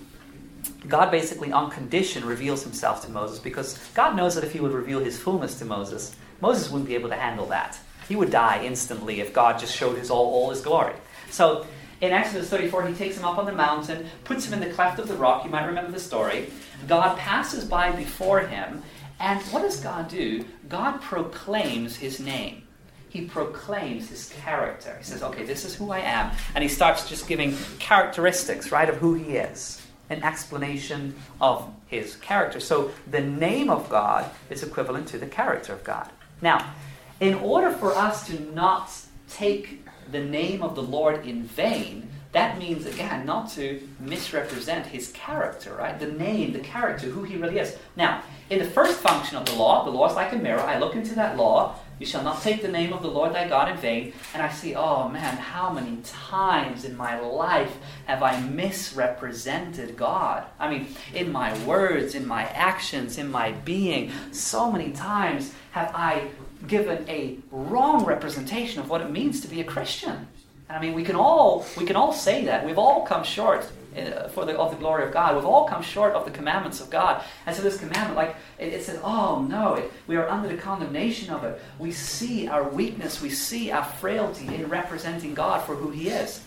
God 0.88 1.10
basically 1.10 1.52
on 1.52 1.70
condition 1.70 2.24
reveals 2.24 2.62
himself 2.62 3.04
to 3.04 3.10
Moses 3.10 3.38
because 3.38 3.78
God 3.92 4.16
knows 4.16 4.34
that 4.36 4.42
if 4.42 4.52
he 4.54 4.60
would 4.60 4.72
reveal 4.72 5.00
his 5.00 5.18
fullness 5.18 5.58
to 5.58 5.66
Moses, 5.66 6.16
Moses 6.40 6.70
wouldn't 6.70 6.88
be 6.88 6.94
able 6.94 7.08
to 7.10 7.16
handle 7.16 7.46
that. 7.46 7.78
He 8.08 8.16
would 8.16 8.30
die 8.30 8.64
instantly 8.64 9.20
if 9.20 9.32
God 9.32 9.58
just 9.58 9.74
showed 9.74 9.96
his 9.96 10.10
all, 10.10 10.26
all 10.26 10.50
his 10.50 10.60
glory. 10.60 10.94
So 11.30 11.66
in 12.00 12.12
Exodus 12.12 12.48
34, 12.48 12.86
he 12.88 12.94
takes 12.94 13.16
him 13.16 13.24
up 13.24 13.38
on 13.38 13.44
the 13.46 13.52
mountain, 13.52 14.06
puts 14.24 14.46
him 14.46 14.54
in 14.54 14.60
the 14.60 14.74
cleft 14.74 14.98
of 14.98 15.06
the 15.06 15.14
rock. 15.14 15.44
You 15.44 15.50
might 15.50 15.66
remember 15.66 15.92
the 15.92 16.00
story. 16.00 16.50
God 16.88 17.16
passes 17.18 17.64
by 17.64 17.92
before 17.92 18.40
him, 18.40 18.82
and 19.20 19.40
what 19.52 19.62
does 19.62 19.80
God 19.80 20.08
do? 20.08 20.44
God 20.68 21.02
proclaims 21.02 21.96
his 21.96 22.18
name. 22.20 22.62
He 23.10 23.26
proclaims 23.26 24.08
his 24.08 24.32
character. 24.42 24.96
He 24.96 25.04
says, 25.04 25.22
okay, 25.22 25.44
this 25.44 25.64
is 25.64 25.74
who 25.74 25.90
I 25.90 25.98
am. 25.98 26.30
And 26.54 26.62
he 26.62 26.68
starts 26.68 27.08
just 27.08 27.28
giving 27.28 27.56
characteristics, 27.78 28.72
right, 28.72 28.88
of 28.88 28.96
who 28.96 29.14
he 29.14 29.36
is, 29.36 29.84
an 30.08 30.22
explanation 30.22 31.14
of 31.40 31.68
his 31.86 32.16
character. 32.16 32.60
So 32.60 32.92
the 33.10 33.20
name 33.20 33.68
of 33.68 33.90
God 33.90 34.30
is 34.48 34.62
equivalent 34.62 35.08
to 35.08 35.18
the 35.18 35.26
character 35.26 35.72
of 35.72 35.84
God. 35.84 36.08
Now, 36.42 36.72
in 37.20 37.34
order 37.34 37.70
for 37.70 37.94
us 37.94 38.26
to 38.28 38.40
not 38.54 38.90
take 39.28 39.86
the 40.10 40.20
name 40.20 40.62
of 40.62 40.74
the 40.74 40.82
Lord 40.82 41.26
in 41.26 41.44
vain, 41.44 42.08
that 42.32 42.58
means, 42.58 42.86
again, 42.86 43.26
not 43.26 43.50
to 43.52 43.86
misrepresent 43.98 44.86
his 44.86 45.10
character, 45.12 45.74
right? 45.74 45.98
The 45.98 46.06
name, 46.06 46.52
the 46.52 46.60
character, 46.60 47.08
who 47.08 47.24
he 47.24 47.36
really 47.36 47.58
is. 47.58 47.76
Now, 47.96 48.22
in 48.48 48.60
the 48.60 48.64
first 48.64 49.00
function 49.00 49.36
of 49.36 49.46
the 49.46 49.54
law, 49.54 49.84
the 49.84 49.90
law 49.90 50.08
is 50.08 50.14
like 50.14 50.32
a 50.32 50.36
mirror. 50.36 50.60
I 50.60 50.78
look 50.78 50.94
into 50.94 51.14
that 51.16 51.36
law. 51.36 51.76
You 52.00 52.06
shall 52.06 52.24
not 52.24 52.40
take 52.40 52.62
the 52.62 52.68
name 52.68 52.94
of 52.94 53.02
the 53.02 53.10
Lord 53.10 53.34
thy 53.34 53.46
God 53.46 53.70
in 53.70 53.76
vain. 53.76 54.14
And 54.32 54.42
I 54.42 54.48
see, 54.50 54.74
oh 54.74 55.06
man, 55.10 55.36
how 55.36 55.70
many 55.70 55.98
times 56.02 56.86
in 56.86 56.96
my 56.96 57.20
life 57.20 57.76
have 58.06 58.22
I 58.22 58.40
misrepresented 58.40 59.98
God? 59.98 60.44
I 60.58 60.70
mean, 60.70 60.86
in 61.12 61.30
my 61.30 61.56
words, 61.66 62.14
in 62.14 62.26
my 62.26 62.44
actions, 62.44 63.18
in 63.18 63.30
my 63.30 63.52
being, 63.52 64.12
so 64.32 64.72
many 64.72 64.92
times 64.92 65.52
have 65.72 65.92
I 65.94 66.28
given 66.66 67.06
a 67.06 67.36
wrong 67.50 68.06
representation 68.06 68.80
of 68.80 68.88
what 68.88 69.02
it 69.02 69.10
means 69.10 69.42
to 69.42 69.48
be 69.48 69.60
a 69.60 69.64
Christian. 69.64 70.26
I 70.70 70.80
mean, 70.80 70.94
we 70.94 71.04
can 71.04 71.16
all 71.16 71.66
we 71.76 71.84
can 71.84 71.96
all 71.96 72.14
say 72.14 72.46
that 72.46 72.64
we've 72.64 72.78
all 72.78 73.04
come 73.04 73.24
short 73.24 73.70
Uh, 73.96 74.28
for 74.28 74.44
the, 74.44 74.56
of 74.56 74.70
the 74.70 74.76
glory 74.76 75.04
of 75.04 75.12
God. 75.12 75.34
We've 75.34 75.44
all 75.44 75.66
come 75.66 75.82
short 75.82 76.12
of 76.12 76.24
the 76.24 76.30
commandments 76.30 76.80
of 76.80 76.90
God. 76.90 77.24
And 77.44 77.56
so 77.56 77.60
this 77.60 77.76
commandment, 77.76 78.14
like 78.14 78.36
it, 78.56 78.72
it 78.72 78.84
says, 78.84 79.00
oh 79.02 79.44
no, 79.50 79.74
it, 79.74 79.92
we 80.06 80.14
are 80.14 80.28
under 80.28 80.46
the 80.46 80.56
condemnation 80.56 81.34
of 81.34 81.42
it. 81.42 81.60
We 81.76 81.90
see 81.90 82.46
our 82.46 82.62
weakness, 82.68 83.20
we 83.20 83.30
see 83.30 83.72
our 83.72 83.82
frailty 83.82 84.46
in 84.46 84.68
representing 84.68 85.34
God 85.34 85.64
for 85.64 85.74
who 85.74 85.90
He 85.90 86.08
is. 86.08 86.40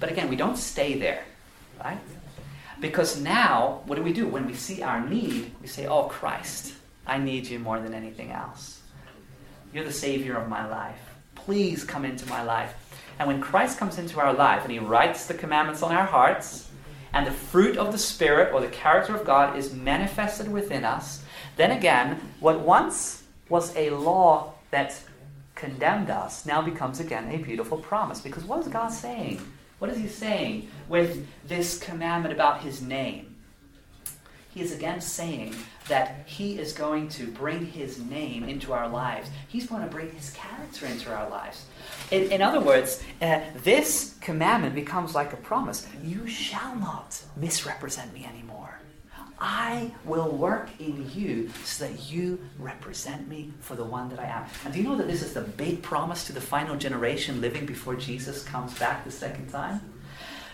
But 0.00 0.12
again, 0.12 0.28
we 0.28 0.36
don't 0.36 0.58
stay 0.58 0.98
there, 0.98 1.24
right? 1.82 1.98
Because 2.78 3.18
now, 3.18 3.80
what 3.86 3.96
do 3.96 4.02
we 4.02 4.12
do? 4.12 4.28
When 4.28 4.46
we 4.46 4.52
see 4.52 4.82
our 4.82 5.00
need, 5.00 5.52
we 5.62 5.68
say, 5.68 5.86
oh 5.86 6.04
Christ, 6.04 6.74
I 7.06 7.16
need 7.16 7.46
you 7.46 7.58
more 7.58 7.80
than 7.80 7.94
anything 7.94 8.32
else. 8.32 8.82
You're 9.72 9.84
the 9.84 9.92
Savior 9.92 10.36
of 10.36 10.50
my 10.50 10.68
life. 10.68 11.00
Please 11.36 11.84
come 11.84 12.04
into 12.04 12.26
my 12.26 12.42
life. 12.42 12.74
And 13.18 13.28
when 13.28 13.40
Christ 13.40 13.78
comes 13.78 13.96
into 13.96 14.20
our 14.20 14.34
life 14.34 14.64
and 14.64 14.70
He 14.70 14.78
writes 14.78 15.24
the 15.24 15.32
commandments 15.32 15.82
on 15.82 15.90
our 15.90 16.04
hearts, 16.04 16.65
and 17.12 17.26
the 17.26 17.32
fruit 17.32 17.76
of 17.76 17.92
the 17.92 17.98
Spirit 17.98 18.52
or 18.52 18.60
the 18.60 18.68
character 18.68 19.14
of 19.14 19.24
God 19.24 19.56
is 19.56 19.72
manifested 19.72 20.50
within 20.50 20.84
us, 20.84 21.22
then 21.56 21.70
again, 21.70 22.20
what 22.40 22.60
once 22.60 23.22
was 23.48 23.74
a 23.76 23.90
law 23.90 24.52
that 24.70 25.00
condemned 25.54 26.10
us 26.10 26.46
now 26.46 26.60
becomes 26.62 27.00
again 27.00 27.30
a 27.30 27.38
beautiful 27.38 27.78
promise. 27.78 28.20
Because 28.20 28.44
what 28.44 28.60
is 28.60 28.68
God 28.68 28.88
saying? 28.88 29.40
What 29.78 29.90
is 29.90 29.98
He 29.98 30.08
saying 30.08 30.68
with 30.88 31.26
this 31.46 31.78
commandment 31.78 32.34
about 32.34 32.60
His 32.60 32.80
name? 32.80 33.34
He 34.50 34.62
is 34.62 34.72
again 34.72 35.00
saying 35.00 35.54
that 35.88 36.24
He 36.26 36.58
is 36.58 36.72
going 36.72 37.08
to 37.10 37.26
bring 37.26 37.66
His 37.66 37.98
name 37.98 38.44
into 38.44 38.72
our 38.72 38.88
lives. 38.88 39.28
He's 39.48 39.66
going 39.66 39.82
to 39.82 39.88
bring 39.88 40.10
His 40.10 40.30
character 40.30 40.86
into 40.86 41.12
our 41.14 41.28
lives. 41.28 41.66
In, 42.10 42.30
in 42.30 42.42
other 42.42 42.60
words, 42.60 43.02
uh, 43.20 43.40
this 43.62 44.14
commandment 44.20 44.74
becomes 44.74 45.14
like 45.14 45.32
a 45.32 45.36
promise 45.36 45.86
You 46.02 46.26
shall 46.26 46.76
not 46.76 47.20
misrepresent 47.36 48.12
me 48.14 48.24
anymore. 48.24 48.80
I 49.38 49.90
will 50.04 50.30
work 50.30 50.70
in 50.78 51.10
you 51.14 51.50
so 51.64 51.86
that 51.86 52.10
you 52.10 52.38
represent 52.58 53.28
me 53.28 53.52
for 53.60 53.74
the 53.74 53.84
one 53.84 54.08
that 54.08 54.18
I 54.18 54.24
am. 54.24 54.46
And 54.64 54.72
do 54.72 54.80
you 54.80 54.88
know 54.88 54.96
that 54.96 55.08
this 55.08 55.22
is 55.22 55.34
the 55.34 55.42
big 55.42 55.82
promise 55.82 56.24
to 56.24 56.32
the 56.32 56.40
final 56.40 56.76
generation 56.76 57.42
living 57.42 57.66
before 57.66 57.96
Jesus 57.96 58.42
comes 58.44 58.78
back 58.78 59.04
the 59.04 59.10
second 59.10 59.50
time? 59.50 59.80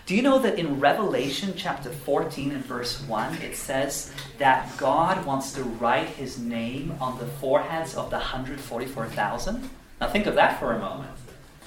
Do 0.05 0.15
you 0.15 0.21
know 0.21 0.37
that 0.39 0.59
in 0.59 0.81
Revelation 0.81 1.53
chapter 1.55 1.89
14 1.89 2.51
and 2.51 2.65
verse 2.65 3.01
1, 3.03 3.35
it 3.35 3.55
says 3.55 4.11
that 4.37 4.69
God 4.77 5.25
wants 5.25 5.53
to 5.53 5.63
write 5.63 6.09
his 6.09 6.37
name 6.37 6.93
on 6.99 7.17
the 7.19 7.25
foreheads 7.25 7.95
of 7.95 8.09
the 8.09 8.17
144,000? 8.17 9.69
Now 10.01 10.09
think 10.09 10.25
of 10.25 10.35
that 10.35 10.59
for 10.59 10.73
a 10.73 10.79
moment. 10.79 11.09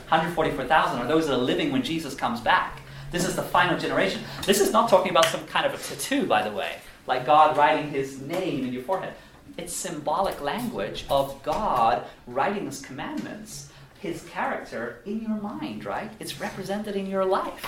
144,000 0.08 0.98
are 1.00 1.06
those 1.06 1.26
that 1.26 1.34
are 1.34 1.38
living 1.38 1.72
when 1.72 1.82
Jesus 1.82 2.14
comes 2.14 2.40
back. 2.40 2.80
This 3.10 3.26
is 3.26 3.34
the 3.34 3.42
final 3.42 3.78
generation. 3.78 4.22
This 4.44 4.60
is 4.60 4.72
not 4.72 4.88
talking 4.88 5.10
about 5.10 5.24
some 5.26 5.44
kind 5.46 5.66
of 5.66 5.74
a 5.74 5.78
tattoo, 5.78 6.26
by 6.26 6.48
the 6.48 6.54
way, 6.54 6.76
like 7.06 7.26
God 7.26 7.56
writing 7.56 7.90
his 7.90 8.20
name 8.20 8.64
in 8.64 8.72
your 8.72 8.82
forehead. 8.82 9.14
It's 9.58 9.72
symbolic 9.72 10.40
language 10.40 11.06
of 11.10 11.42
God 11.42 12.06
writing 12.26 12.66
his 12.66 12.80
commandments, 12.80 13.72
his 13.98 14.22
character 14.24 15.02
in 15.06 15.22
your 15.22 15.40
mind, 15.40 15.84
right? 15.84 16.12
It's 16.20 16.40
represented 16.40 16.94
in 16.94 17.06
your 17.06 17.24
life. 17.24 17.66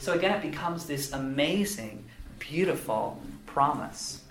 So 0.00 0.12
again, 0.12 0.34
it 0.34 0.42
becomes 0.42 0.86
this 0.86 1.12
amazing, 1.12 2.04
beautiful 2.38 3.22
promise. 3.46 4.22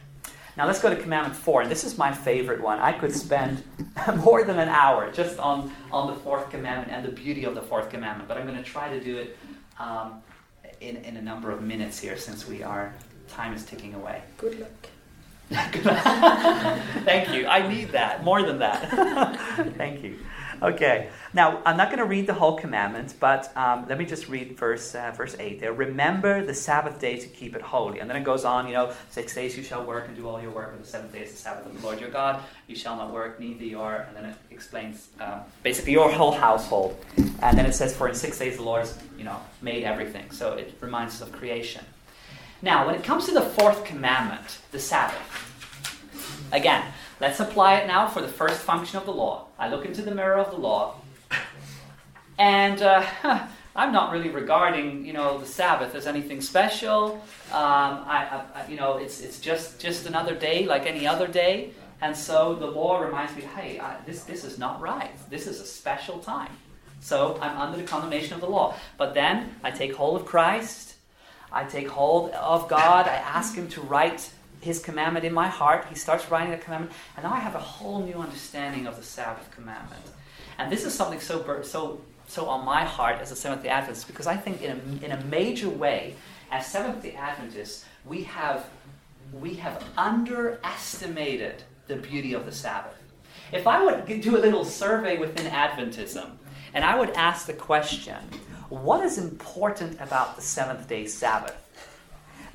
Now 0.57 0.65
let's 0.65 0.81
go 0.81 0.89
to 0.89 0.95
commandment 0.95 1.35
four, 1.35 1.61
and 1.61 1.69
this 1.69 1.83
is 1.83 1.99
my 1.99 2.11
favorite 2.11 2.59
one. 2.59 2.79
I 2.79 2.91
could 2.91 3.13
spend 3.13 3.63
more 4.17 4.43
than 4.43 4.57
an 4.57 4.69
hour 4.69 5.11
just 5.11 5.37
on, 5.37 5.71
on 5.91 6.07
the 6.07 6.19
fourth 6.19 6.49
commandment 6.49 6.91
and 6.91 7.05
the 7.05 7.11
beauty 7.11 7.43
of 7.43 7.53
the 7.53 7.61
fourth 7.61 7.91
commandment, 7.91 8.27
but 8.27 8.37
I'm 8.37 8.47
going 8.47 8.57
to 8.57 8.63
try 8.63 8.89
to 8.89 8.99
do 8.99 9.17
it 9.17 9.37
um, 9.79 10.23
in, 10.81 10.97
in 10.97 11.17
a 11.17 11.21
number 11.21 11.51
of 11.51 11.61
minutes 11.61 11.99
here 11.99 12.17
since 12.17 12.47
we 12.47 12.63
are 12.63 12.95
time 13.27 13.53
is 13.53 13.65
ticking 13.65 13.93
away. 13.93 14.23
Good 14.37 14.59
luck. 14.59 14.89
Thank 15.49 17.33
you. 17.33 17.45
I 17.45 17.67
need 17.67 17.91
that 17.91 18.23
more 18.23 18.41
than 18.41 18.57
that. 18.59 18.89
Thank 19.77 20.03
you. 20.03 20.17
Okay. 20.67 21.09
Now, 21.33 21.61
I'm 21.65 21.77
not 21.77 21.89
going 21.89 21.99
to 21.99 22.05
read 22.05 22.25
the 22.25 22.33
whole 22.33 22.57
commandment, 22.57 23.13
but 23.19 23.55
um, 23.55 23.85
let 23.87 23.97
me 23.97 24.05
just 24.05 24.27
read 24.27 24.57
verse, 24.57 24.95
uh, 24.95 25.13
verse 25.15 25.35
8 25.39 25.59
there. 25.59 25.71
Remember 25.71 26.43
the 26.43 26.53
Sabbath 26.53 26.99
day 26.99 27.17
to 27.19 27.27
keep 27.27 27.55
it 27.55 27.61
holy. 27.61 27.99
And 27.99 28.09
then 28.09 28.17
it 28.17 28.23
goes 28.23 28.43
on, 28.43 28.67
you 28.67 28.73
know, 28.73 28.91
six 29.11 29.35
days 29.35 29.55
you 29.55 29.63
shall 29.63 29.85
work 29.85 30.07
and 30.07 30.15
do 30.15 30.27
all 30.27 30.41
your 30.41 30.51
work, 30.51 30.71
but 30.71 30.83
the 30.83 30.89
seventh 30.89 31.13
day 31.13 31.21
is 31.21 31.31
the 31.31 31.37
Sabbath 31.37 31.65
of 31.67 31.79
the 31.79 31.85
Lord 31.85 31.99
your 31.99 32.09
God. 32.09 32.43
You 32.67 32.75
shall 32.75 32.95
not 32.95 33.13
work, 33.13 33.39
neither 33.39 33.65
your, 33.65 34.07
and 34.07 34.15
then 34.15 34.25
it 34.25 34.35
explains 34.49 35.09
um, 35.19 35.41
basically 35.63 35.91
your 35.93 36.11
whole 36.11 36.31
household. 36.31 36.97
And 37.41 37.57
then 37.57 37.65
it 37.65 37.73
says, 37.73 37.95
for 37.95 38.07
in 38.07 38.15
six 38.15 38.39
days 38.39 38.57
the 38.57 38.63
Lord, 38.63 38.89
you 39.17 39.23
know, 39.23 39.39
made 39.61 39.83
everything. 39.83 40.31
So 40.31 40.53
it 40.53 40.75
reminds 40.81 41.15
us 41.15 41.27
of 41.27 41.31
creation. 41.33 41.85
Now, 42.61 42.87
when 42.87 42.95
it 42.95 43.03
comes 43.03 43.25
to 43.27 43.31
the 43.31 43.41
fourth 43.41 43.85
commandment, 43.85 44.59
the 44.71 44.79
Sabbath, 44.79 45.21
again, 46.51 46.83
let's 47.19 47.39
apply 47.39 47.75
it 47.75 47.87
now 47.87 48.07
for 48.07 48.21
the 48.21 48.27
first 48.27 48.59
function 48.61 48.97
of 48.97 49.05
the 49.05 49.13
law. 49.13 49.47
I 49.57 49.69
look 49.69 49.85
into 49.85 50.01
the 50.01 50.13
mirror 50.13 50.37
of 50.37 50.51
the 50.51 50.57
law 50.57 50.95
and 52.37 52.81
uh, 52.81 53.05
I'm 53.75 53.91
not 53.91 54.11
really 54.11 54.29
regarding, 54.29 55.05
you 55.05 55.13
know, 55.13 55.37
the 55.37 55.45
Sabbath 55.45 55.95
as 55.95 56.07
anything 56.07 56.41
special. 56.41 57.21
Um, 57.51 58.03
I, 58.05 58.43
I, 58.55 58.67
you 58.67 58.77
know, 58.77 58.97
it's, 58.97 59.21
it's 59.21 59.39
just, 59.39 59.79
just 59.79 60.05
another 60.05 60.35
day 60.35 60.65
like 60.65 60.85
any 60.85 61.07
other 61.07 61.27
day. 61.27 61.71
And 62.01 62.15
so 62.15 62.53
the 62.55 62.67
law 62.67 62.99
reminds 62.99 63.35
me, 63.35 63.41
hey, 63.41 63.79
I, 63.79 63.97
this, 64.05 64.23
this 64.23 64.43
is 64.43 64.59
not 64.59 64.81
right. 64.81 65.11
This 65.29 65.47
is 65.47 65.59
a 65.59 65.65
special 65.65 66.19
time. 66.19 66.51
So 66.99 67.37
I'm 67.41 67.57
under 67.57 67.77
the 67.77 67.83
condemnation 67.83 68.33
of 68.33 68.41
the 68.41 68.49
law. 68.49 68.75
But 68.97 69.13
then 69.13 69.55
I 69.63 69.71
take 69.71 69.95
hold 69.95 70.19
of 70.19 70.25
Christ. 70.25 70.95
I 71.51 71.63
take 71.63 71.87
hold 71.87 72.31
of 72.31 72.67
God. 72.67 73.07
I 73.07 73.15
ask 73.15 73.55
Him 73.55 73.67
to 73.69 73.81
write 73.81 74.29
His 74.67 74.79
commandment 74.79 75.25
in 75.25 75.33
my 75.33 75.47
heart. 75.47 75.85
He 75.89 75.95
starts 75.95 76.29
writing 76.29 76.51
the 76.51 76.57
commandment. 76.57 76.93
And 77.15 77.23
now 77.23 77.33
I 77.33 77.39
have 77.39 77.55
a 77.55 77.59
whole 77.59 77.99
new 78.03 78.15
understanding 78.15 78.85
of 78.85 78.97
the 78.97 79.03
Sabbath 79.03 79.49
commandment. 79.51 80.03
And 80.57 80.71
this 80.71 80.83
is 80.85 80.93
something 80.93 81.19
so, 81.19 81.61
so 81.63 82.01
so 82.27 82.47
on 82.47 82.65
my 82.65 82.83
heart 82.83 83.19
as 83.19 83.31
a 83.31 83.35
Seventh 83.35 83.63
day 83.63 83.69
Adventist 83.69 84.05
because 84.05 84.27
I 84.27 84.35
think 84.35 84.61
in 84.61 84.71
a, 84.71 85.05
in 85.05 85.11
a 85.11 85.23
major 85.25 85.69
way, 85.69 86.15
as 86.51 86.67
Seventh 86.67 87.01
day 87.01 87.15
Adventists, 87.15 87.85
we 88.05 88.23
have, 88.23 88.65
we 89.33 89.55
have 89.55 89.83
underestimated 89.97 91.63
the 91.87 91.95
beauty 91.95 92.33
of 92.33 92.45
the 92.45 92.51
Sabbath. 92.51 93.01
If 93.51 93.65
I 93.65 93.83
would 93.83 94.21
do 94.21 94.37
a 94.37 94.39
little 94.39 94.65
survey 94.65 95.17
within 95.17 95.49
Adventism, 95.49 96.31
and 96.73 96.83
I 96.83 96.97
would 96.99 97.11
ask 97.11 97.47
the 97.47 97.53
question, 97.53 98.17
what 98.69 99.03
is 99.05 99.17
important 99.17 100.01
about 100.01 100.35
the 100.35 100.41
seventh 100.41 100.89
day 100.89 101.05
Sabbath? 101.07 101.55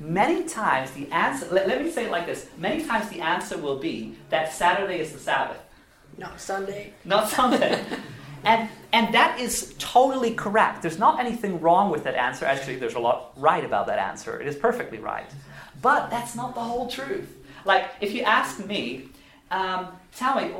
Many 0.03 0.43
times 0.43 0.91
the 0.91 1.09
answer, 1.11 1.47
let, 1.49 1.67
let 1.67 1.81
me 1.81 1.89
say 1.89 2.05
it 2.05 2.11
like 2.11 2.25
this 2.25 2.49
many 2.57 2.83
times 2.83 3.09
the 3.09 3.21
answer 3.21 3.57
will 3.57 3.79
be 3.79 4.15
that 4.29 4.51
Saturday 4.51 4.99
is 4.99 5.13
the 5.13 5.19
Sabbath. 5.19 5.59
Not 6.17 6.41
Sunday. 6.41 6.93
Not 7.05 7.29
Sunday. 7.29 7.83
And, 8.45 8.69
and 8.91 9.13
that 9.13 9.39
is 9.39 9.73
totally 9.79 10.33
correct. 10.33 10.81
There's 10.81 10.99
not 10.99 11.19
anything 11.19 11.61
wrong 11.61 11.89
with 11.89 12.03
that 12.03 12.15
answer. 12.15 12.45
Actually, 12.45 12.75
there's 12.75 12.95
a 12.95 12.99
lot 12.99 13.31
right 13.37 13.63
about 13.63 13.87
that 13.87 13.99
answer. 13.99 14.39
It 14.39 14.47
is 14.47 14.55
perfectly 14.55 14.97
right. 14.97 15.29
But 15.81 16.09
that's 16.09 16.35
not 16.35 16.53
the 16.53 16.61
whole 16.61 16.89
truth. 16.89 17.37
Like, 17.65 17.85
if 18.01 18.13
you 18.13 18.23
ask 18.23 18.65
me, 18.65 19.09
um, 19.49 19.87
tell 20.15 20.35
me, 20.35 20.51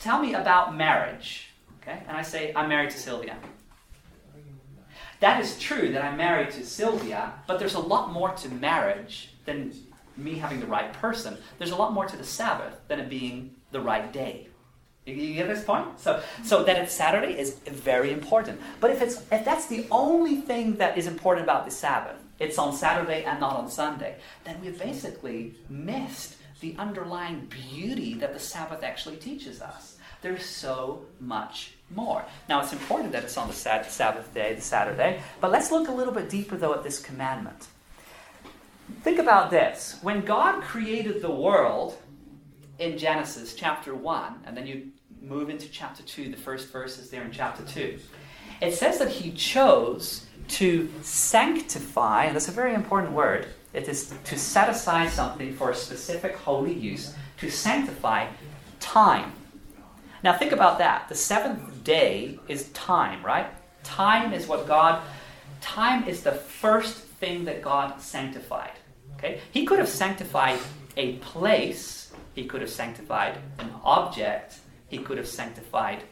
tell 0.00 0.22
me 0.22 0.34
about 0.34 0.74
marriage, 0.74 1.48
okay? 1.82 2.02
And 2.08 2.16
I 2.16 2.22
say, 2.22 2.52
I'm 2.56 2.68
married 2.68 2.90
to 2.92 2.98
Sylvia. 2.98 3.36
That 5.22 5.40
is 5.40 5.56
true 5.56 5.92
that 5.92 6.02
I'm 6.02 6.16
married 6.16 6.50
to 6.50 6.66
Sylvia, 6.66 7.32
but 7.46 7.60
there's 7.60 7.76
a 7.76 7.78
lot 7.78 8.12
more 8.12 8.30
to 8.30 8.48
marriage 8.48 9.30
than 9.44 9.72
me 10.16 10.34
having 10.34 10.58
the 10.58 10.66
right 10.66 10.92
person. 10.92 11.38
There's 11.58 11.70
a 11.70 11.76
lot 11.76 11.92
more 11.92 12.06
to 12.06 12.16
the 12.16 12.24
Sabbath 12.24 12.74
than 12.88 12.98
it 12.98 13.08
being 13.08 13.54
the 13.70 13.80
right 13.80 14.12
day. 14.12 14.48
You 15.06 15.34
get 15.34 15.46
this 15.46 15.62
point? 15.62 16.00
So, 16.00 16.20
so 16.42 16.64
that 16.64 16.76
it's 16.76 16.92
Saturday 16.92 17.38
is 17.38 17.54
very 17.68 18.10
important. 18.10 18.60
But 18.80 18.90
if 18.90 19.00
it's 19.00 19.18
if 19.30 19.44
that's 19.44 19.68
the 19.68 19.86
only 19.92 20.40
thing 20.40 20.74
that 20.78 20.98
is 20.98 21.06
important 21.06 21.44
about 21.44 21.66
the 21.66 21.70
Sabbath, 21.70 22.16
it's 22.40 22.58
on 22.58 22.74
Saturday 22.74 23.22
and 23.22 23.38
not 23.38 23.54
on 23.54 23.70
Sunday, 23.70 24.16
then 24.42 24.60
we've 24.60 24.76
basically 24.76 25.54
missed 25.68 26.34
the 26.58 26.74
underlying 26.78 27.46
beauty 27.48 28.14
that 28.14 28.34
the 28.34 28.40
Sabbath 28.40 28.82
actually 28.82 29.18
teaches 29.18 29.62
us. 29.62 29.91
There's 30.22 30.44
so 30.44 31.04
much 31.20 31.74
more. 31.90 32.24
Now, 32.48 32.60
it's 32.60 32.72
important 32.72 33.12
that 33.12 33.24
it's 33.24 33.36
on 33.36 33.48
the 33.48 33.54
Sabbath 33.54 34.32
day, 34.32 34.54
the 34.54 34.60
Saturday, 34.62 35.20
but 35.40 35.50
let's 35.50 35.70
look 35.70 35.88
a 35.88 35.92
little 35.92 36.14
bit 36.14 36.30
deeper, 36.30 36.56
though, 36.56 36.72
at 36.72 36.82
this 36.82 36.98
commandment. 37.00 37.66
Think 39.02 39.18
about 39.18 39.50
this. 39.50 39.98
When 40.02 40.22
God 40.22 40.62
created 40.62 41.22
the 41.22 41.30
world 41.30 41.98
in 42.78 42.96
Genesis 42.96 43.54
chapter 43.54 43.94
1, 43.94 44.44
and 44.46 44.56
then 44.56 44.66
you 44.66 44.92
move 45.20 45.50
into 45.50 45.68
chapter 45.68 46.02
2, 46.02 46.30
the 46.30 46.36
first 46.36 46.68
verses 46.68 47.10
there 47.10 47.22
in 47.22 47.30
chapter 47.30 47.62
2, 47.64 47.98
it 48.60 48.74
says 48.74 48.98
that 48.98 49.08
He 49.08 49.32
chose 49.32 50.26
to 50.48 50.90
sanctify, 51.02 52.24
and 52.24 52.34
that's 52.34 52.48
a 52.48 52.52
very 52.52 52.74
important 52.74 53.12
word, 53.12 53.48
it 53.72 53.88
is 53.88 54.12
to 54.24 54.38
set 54.38 54.68
aside 54.68 55.10
something 55.10 55.54
for 55.54 55.70
a 55.70 55.74
specific 55.74 56.36
holy 56.36 56.74
use, 56.74 57.14
to 57.38 57.50
sanctify 57.50 58.28
time. 58.80 59.32
Now 60.22 60.36
think 60.36 60.52
about 60.52 60.78
that. 60.78 61.08
The 61.08 61.14
seventh 61.14 61.82
day 61.84 62.38
is 62.48 62.68
time, 62.70 63.24
right? 63.24 63.46
Time 63.82 64.32
is 64.32 64.46
what 64.46 64.66
God, 64.66 65.02
time 65.60 66.06
is 66.06 66.22
the 66.22 66.32
first 66.32 66.96
thing 66.96 67.44
that 67.46 67.62
God 67.62 68.00
sanctified. 68.00 68.72
Okay? 69.16 69.40
He 69.50 69.64
could 69.64 69.78
have 69.78 69.88
sanctified 69.88 70.58
a 70.96 71.16
place, 71.16 72.12
he 72.34 72.44
could 72.44 72.60
have 72.60 72.70
sanctified 72.70 73.38
an 73.58 73.70
object, 73.82 74.58
he 74.88 74.98
could 74.98 75.18
have 75.18 75.28
sanctified 75.28 76.02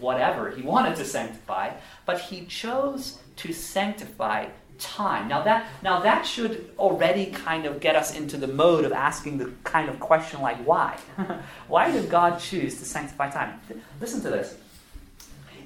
whatever 0.00 0.50
he 0.50 0.62
wanted 0.62 0.96
to 0.96 1.04
sanctify, 1.04 1.70
but 2.04 2.20
he 2.20 2.44
chose 2.46 3.20
to 3.36 3.52
sanctify 3.52 4.46
time. 4.78 5.28
Now 5.28 5.42
that 5.42 5.66
now 5.82 6.00
that 6.00 6.26
should 6.26 6.70
already 6.78 7.26
kind 7.26 7.66
of 7.66 7.80
get 7.80 7.96
us 7.96 8.16
into 8.16 8.36
the 8.36 8.46
mode 8.46 8.84
of 8.84 8.92
asking 8.92 9.38
the 9.38 9.52
kind 9.64 9.88
of 9.88 9.98
question 10.00 10.40
like 10.40 10.58
why? 10.58 10.98
why 11.68 11.90
did 11.90 12.08
God 12.10 12.38
choose 12.38 12.78
to 12.78 12.84
sanctify 12.84 13.30
time? 13.30 13.60
Listen 14.00 14.20
to 14.22 14.30
this. 14.30 14.56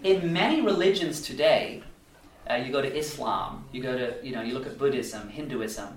In 0.02 0.32
many 0.32 0.60
religions 0.60 1.20
today, 1.20 1.82
uh, 2.48 2.54
you 2.54 2.72
go 2.72 2.80
to 2.80 2.96
Islam, 2.96 3.64
you 3.72 3.82
go 3.82 3.96
to 3.96 4.14
you 4.22 4.32
know 4.32 4.42
you 4.42 4.54
look 4.54 4.66
at 4.66 4.78
Buddhism, 4.78 5.28
Hinduism, 5.28 5.88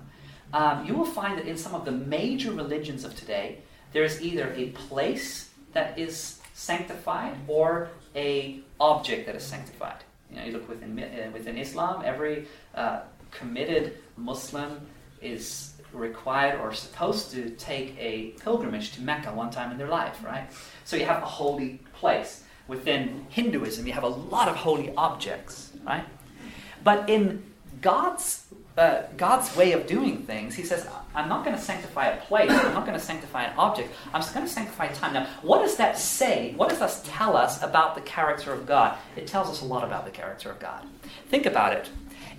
um, 0.52 0.86
you 0.86 0.94
will 0.94 1.04
find 1.04 1.38
that 1.38 1.46
in 1.46 1.56
some 1.56 1.74
of 1.74 1.84
the 1.84 1.92
major 1.92 2.52
religions 2.52 3.04
of 3.04 3.16
today, 3.16 3.58
there 3.92 4.04
is 4.04 4.22
either 4.22 4.52
a 4.54 4.68
place 4.70 5.50
that 5.72 5.98
is 5.98 6.40
sanctified 6.54 7.34
or 7.48 7.88
a 8.14 8.60
object 8.80 9.26
that 9.26 9.34
is 9.34 9.42
sanctified. 9.42 10.04
You 10.30 10.36
know, 10.36 10.44
you 10.44 10.52
look 10.52 10.68
within 10.68 10.98
uh, 10.98 11.30
within 11.32 11.58
Islam, 11.58 12.02
every 12.04 12.46
uh, 12.76 13.00
committed 13.30 13.98
Muslim 14.16 14.86
is 15.20 15.74
required 15.92 16.60
or 16.60 16.72
supposed 16.72 17.30
to 17.32 17.50
take 17.50 17.96
a 17.98 18.34
pilgrimage 18.40 18.92
to 18.92 19.00
Mecca 19.00 19.32
one 19.32 19.50
time 19.50 19.70
in 19.70 19.78
their 19.78 19.88
life, 19.88 20.22
right? 20.24 20.48
So 20.84 20.96
you 20.96 21.04
have 21.04 21.22
a 21.22 21.26
holy 21.26 21.80
place. 21.94 22.42
Within 22.66 23.26
Hinduism, 23.28 23.86
you 23.86 23.92
have 23.92 24.04
a 24.04 24.08
lot 24.08 24.48
of 24.48 24.56
holy 24.56 24.92
objects, 24.96 25.72
right? 25.84 26.04
But 26.82 27.10
in 27.10 27.42
God's 27.82 28.44
uh, 28.76 29.02
God's 29.16 29.54
way 29.56 29.72
of 29.72 29.86
doing 29.86 30.22
things, 30.22 30.54
He 30.54 30.64
says, 30.64 30.88
I'm 31.14 31.28
not 31.28 31.44
going 31.44 31.54
to 31.54 31.62
sanctify 31.62 32.06
a 32.06 32.20
place, 32.22 32.50
I'm 32.50 32.74
not 32.74 32.86
going 32.86 32.98
to 32.98 33.04
sanctify 33.04 33.44
an 33.44 33.56
object, 33.56 33.92
I'm 34.12 34.20
just 34.20 34.34
going 34.34 34.46
to 34.46 34.52
sanctify 34.52 34.88
time. 34.88 35.12
Now, 35.12 35.28
what 35.42 35.60
does 35.60 35.76
that 35.76 35.96
say? 35.96 36.54
What 36.56 36.70
does 36.70 36.80
that 36.80 37.04
tell 37.04 37.36
us 37.36 37.62
about 37.62 37.94
the 37.94 38.00
character 38.00 38.52
of 38.52 38.66
God? 38.66 38.98
It 39.14 39.26
tells 39.28 39.48
us 39.48 39.62
a 39.62 39.64
lot 39.64 39.84
about 39.84 40.04
the 40.04 40.10
character 40.10 40.50
of 40.50 40.58
God. 40.58 40.84
Think 41.28 41.46
about 41.46 41.72
it. 41.72 41.88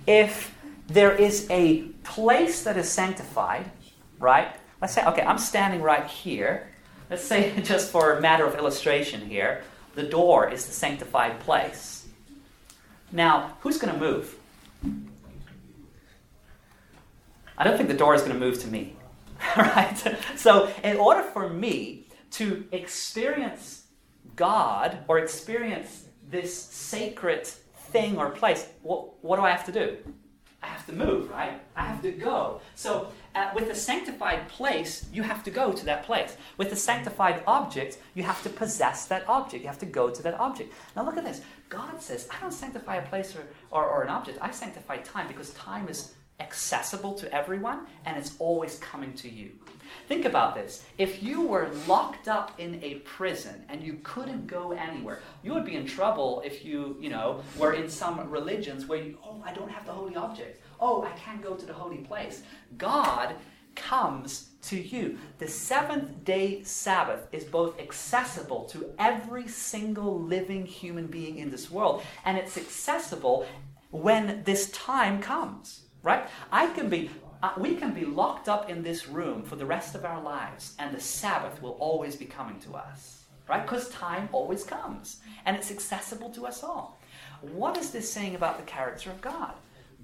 If 0.06 0.54
there 0.86 1.12
is 1.12 1.46
a 1.50 1.82
place 2.04 2.62
that 2.64 2.76
is 2.76 2.88
sanctified, 2.88 3.70
right? 4.18 4.54
Let's 4.80 4.94
say, 4.94 5.04
okay, 5.04 5.22
I'm 5.22 5.38
standing 5.38 5.82
right 5.82 6.06
here. 6.06 6.68
Let's 7.10 7.24
say, 7.24 7.60
just 7.62 7.90
for 7.90 8.16
a 8.16 8.20
matter 8.20 8.46
of 8.46 8.54
illustration 8.54 9.28
here, 9.28 9.62
the 9.94 10.04
door 10.04 10.48
is 10.50 10.66
the 10.66 10.72
sanctified 10.72 11.40
place. 11.40 12.06
Now, 13.12 13.56
who's 13.60 13.78
going 13.78 13.94
to 13.94 14.00
move? 14.00 14.36
I 17.58 17.64
don't 17.64 17.76
think 17.76 17.88
the 17.88 17.96
door 17.96 18.14
is 18.14 18.22
going 18.22 18.34
to 18.34 18.38
move 18.38 18.60
to 18.60 18.68
me. 18.68 18.96
right? 19.56 20.16
So, 20.36 20.70
in 20.82 20.96
order 20.96 21.22
for 21.22 21.48
me 21.48 22.08
to 22.32 22.66
experience 22.72 23.84
God 24.34 24.98
or 25.08 25.18
experience 25.18 26.06
this 26.28 26.54
sacred 26.54 27.48
thing 27.96 28.18
or 28.18 28.30
place, 28.30 28.68
what, 28.82 29.22
what 29.24 29.36
do 29.36 29.42
I 29.42 29.50
have 29.50 29.64
to 29.66 29.72
do? 29.72 29.96
I 30.62 30.66
have 30.66 30.86
to 30.86 30.92
move, 30.92 31.30
right? 31.30 31.60
I 31.76 31.84
have 31.84 32.02
to 32.02 32.10
go. 32.10 32.60
So, 32.74 33.12
uh, 33.34 33.50
with 33.54 33.68
the 33.68 33.74
sanctified 33.74 34.48
place, 34.48 35.06
you 35.12 35.22
have 35.22 35.44
to 35.44 35.50
go 35.50 35.72
to 35.72 35.84
that 35.84 36.02
place. 36.04 36.36
With 36.56 36.70
the 36.70 36.76
sanctified 36.76 37.42
object, 37.46 37.98
you 38.14 38.22
have 38.22 38.42
to 38.42 38.48
possess 38.48 39.06
that 39.06 39.28
object. 39.28 39.62
You 39.62 39.68
have 39.68 39.78
to 39.78 39.86
go 39.86 40.10
to 40.10 40.22
that 40.22 40.34
object. 40.40 40.72
Now, 40.94 41.04
look 41.04 41.16
at 41.16 41.24
this. 41.24 41.40
God 41.68 42.00
says, 42.02 42.28
I 42.30 42.40
don't 42.40 42.52
sanctify 42.52 42.96
a 42.96 43.06
place 43.06 43.36
or, 43.36 43.44
or, 43.70 43.86
or 43.86 44.02
an 44.02 44.08
object, 44.08 44.38
I 44.40 44.50
sanctify 44.50 44.98
time 44.98 45.28
because 45.28 45.50
time 45.50 45.88
is 45.88 46.14
accessible 46.40 47.14
to 47.14 47.32
everyone 47.32 47.86
and 48.04 48.16
it's 48.16 48.34
always 48.38 48.78
coming 48.78 49.12
to 49.14 49.28
you. 49.28 49.50
Think 50.08 50.24
about 50.24 50.54
this. 50.54 50.84
If 50.98 51.22
you 51.22 51.42
were 51.42 51.70
locked 51.86 52.28
up 52.28 52.58
in 52.58 52.82
a 52.82 52.96
prison 52.96 53.64
and 53.68 53.82
you 53.82 53.98
couldn't 54.02 54.46
go 54.46 54.72
anywhere, 54.72 55.20
you 55.42 55.52
would 55.54 55.64
be 55.64 55.76
in 55.76 55.86
trouble 55.86 56.42
if 56.44 56.64
you, 56.64 56.96
you 57.00 57.08
know, 57.08 57.42
were 57.58 57.72
in 57.72 57.88
some 57.88 58.30
religions 58.30 58.86
where 58.86 59.02
you, 59.02 59.18
oh, 59.24 59.42
I 59.44 59.52
don't 59.52 59.70
have 59.70 59.86
the 59.86 59.92
holy 59.92 60.16
object. 60.16 60.62
Oh, 60.80 61.04
I 61.04 61.10
can't 61.18 61.42
go 61.42 61.54
to 61.54 61.66
the 61.66 61.72
holy 61.72 61.98
place. 61.98 62.42
God 62.78 63.34
comes 63.74 64.50
to 64.62 64.76
you. 64.76 65.18
The 65.38 65.48
seventh 65.48 66.24
day 66.24 66.62
Sabbath 66.62 67.28
is 67.32 67.44
both 67.44 67.78
accessible 67.78 68.64
to 68.66 68.92
every 68.98 69.48
single 69.48 70.20
living 70.20 70.66
human 70.66 71.06
being 71.06 71.38
in 71.38 71.50
this 71.50 71.70
world, 71.70 72.02
and 72.24 72.36
it's 72.38 72.56
accessible 72.56 73.46
when 73.90 74.42
this 74.44 74.70
time 74.70 75.20
comes 75.20 75.82
right? 76.06 76.28
I 76.52 76.68
can 76.68 76.88
be, 76.88 77.10
uh, 77.46 77.52
we 77.56 77.76
can 77.76 77.94
be 77.94 78.04
locked 78.04 78.48
up 78.48 78.68
in 78.68 78.82
this 78.82 79.06
room 79.08 79.44
for 79.44 79.54
the 79.54 79.66
rest 79.66 79.94
of 79.94 80.04
our 80.04 80.20
lives, 80.20 80.74
and 80.80 80.92
the 80.92 81.00
Sabbath 81.00 81.62
will 81.62 81.76
always 81.78 82.16
be 82.16 82.24
coming 82.24 82.58
to 82.60 82.74
us, 82.74 83.22
right? 83.48 83.62
Because 83.62 83.88
time 83.90 84.28
always 84.32 84.64
comes, 84.64 85.20
and 85.44 85.56
it's 85.56 85.70
accessible 85.70 86.30
to 86.30 86.46
us 86.46 86.64
all. 86.64 86.98
What 87.40 87.76
is 87.76 87.90
this 87.90 88.10
saying 88.10 88.34
about 88.34 88.56
the 88.56 88.64
character 88.64 89.10
of 89.10 89.20
God? 89.20 89.52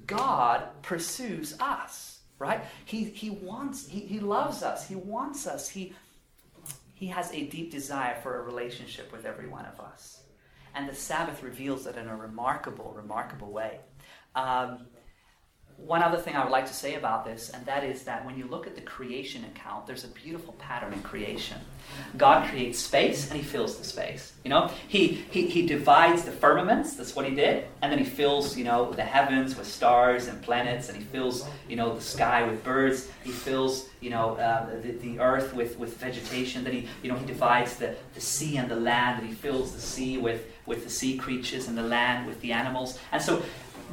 God 0.06 0.62
pursues 0.82 1.56
us, 1.58 2.20
right? 2.38 2.62
He, 2.84 3.04
he 3.04 3.30
wants, 3.30 3.88
he, 3.88 4.00
he 4.00 4.20
loves 4.20 4.62
us, 4.62 4.86
he 4.86 4.94
wants 4.94 5.48
us, 5.48 5.68
he, 5.68 5.94
he 6.94 7.08
has 7.08 7.32
a 7.32 7.46
deep 7.46 7.72
desire 7.72 8.20
for 8.22 8.38
a 8.38 8.42
relationship 8.42 9.10
with 9.10 9.24
every 9.24 9.48
one 9.48 9.64
of 9.66 9.80
us. 9.80 10.22
And 10.76 10.88
the 10.88 10.94
Sabbath 10.94 11.42
reveals 11.42 11.86
it 11.86 11.96
in 11.96 12.06
a 12.06 12.16
remarkable, 12.16 12.94
remarkable 12.96 13.50
way. 13.50 13.80
Um, 14.36 14.86
one 15.86 16.02
other 16.02 16.16
thing 16.16 16.36
I 16.36 16.44
would 16.44 16.52
like 16.52 16.66
to 16.66 16.74
say 16.74 16.94
about 16.94 17.24
this, 17.24 17.50
and 17.50 17.66
that 17.66 17.82
is 17.82 18.04
that 18.04 18.24
when 18.24 18.36
you 18.38 18.46
look 18.46 18.66
at 18.66 18.76
the 18.76 18.80
creation 18.80 19.44
account, 19.44 19.86
there's 19.86 20.04
a 20.04 20.08
beautiful 20.08 20.54
pattern 20.54 20.92
in 20.92 21.02
creation. 21.02 21.58
God 22.16 22.48
creates 22.48 22.78
space 22.78 23.28
and 23.28 23.38
he 23.38 23.44
fills 23.44 23.76
the 23.78 23.84
space. 23.84 24.32
You 24.44 24.50
know, 24.50 24.70
he, 24.86 25.24
he, 25.30 25.48
he 25.48 25.66
divides 25.66 26.22
the 26.22 26.30
firmaments, 26.30 26.94
that's 26.94 27.16
what 27.16 27.26
he 27.26 27.34
did, 27.34 27.66
and 27.82 27.90
then 27.90 27.98
he 27.98 28.04
fills, 28.04 28.56
you 28.56 28.64
know, 28.64 28.92
the 28.92 29.02
heavens 29.02 29.56
with 29.56 29.66
stars 29.66 30.28
and 30.28 30.40
planets, 30.40 30.88
and 30.88 30.96
he 30.96 31.04
fills, 31.04 31.46
you 31.68 31.74
know, 31.74 31.94
the 31.94 32.00
sky 32.00 32.44
with 32.44 32.62
birds, 32.62 33.10
he 33.24 33.30
fills, 33.30 33.88
you 34.00 34.10
know, 34.10 34.36
uh, 34.36 34.80
the, 34.80 34.92
the 34.92 35.18
earth 35.18 35.52
with, 35.52 35.78
with 35.78 35.96
vegetation, 35.96 36.62
then 36.62 36.74
he, 36.74 36.88
you 37.02 37.10
know, 37.10 37.16
he 37.16 37.26
divides 37.26 37.76
the, 37.76 37.94
the 38.14 38.20
sea 38.20 38.56
and 38.56 38.70
the 38.70 38.76
land, 38.76 39.20
and 39.20 39.28
he 39.28 39.34
fills 39.34 39.72
the 39.72 39.80
sea 39.80 40.16
with, 40.18 40.46
with 40.64 40.84
the 40.84 40.90
sea 40.90 41.16
creatures 41.16 41.66
and 41.66 41.76
the 41.76 41.82
land 41.82 42.26
with 42.26 42.40
the 42.40 42.52
animals. 42.52 42.98
And 43.10 43.20
so 43.20 43.42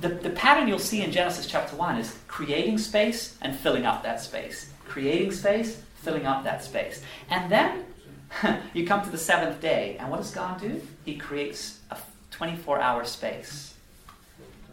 the, 0.02 0.10
the 0.10 0.30
pattern 0.30 0.68
you'll 0.68 0.80
see 0.80 1.02
in 1.02 1.12
Genesis 1.12 1.46
chapter 1.46 1.76
1 1.76 1.98
is 1.98 2.18
creating 2.28 2.78
space 2.78 3.38
and 3.42 3.56
filling 3.56 3.86
up 3.86 4.04
that 4.04 4.22
space. 4.22 4.72
Creating 4.88 5.32
space, 5.32 5.82
filling 5.96 6.26
up 6.26 6.44
that 6.44 6.64
space. 6.64 7.02
And 7.30 7.52
then 7.52 7.86
you 8.74 8.86
come 8.86 9.04
to 9.04 9.10
the 9.10 9.18
seventh 9.18 9.62
day, 9.62 9.98
and 10.00 10.10
what 10.10 10.18
does 10.18 10.32
God 10.32 10.60
do? 10.60 10.82
He 11.06 11.16
creates 11.18 11.80
a 11.92 11.98
24 12.32 12.80
hour 12.80 13.04
space. 13.06 13.76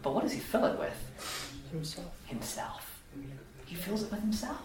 But 0.01 0.13
what 0.13 0.23
does 0.23 0.33
he 0.33 0.39
fill 0.39 0.65
it 0.65 0.79
with? 0.79 1.67
Himself. 1.71 2.11
Himself. 2.25 3.01
He 3.65 3.75
fills 3.75 4.03
it 4.03 4.11
with 4.11 4.21
himself. 4.21 4.61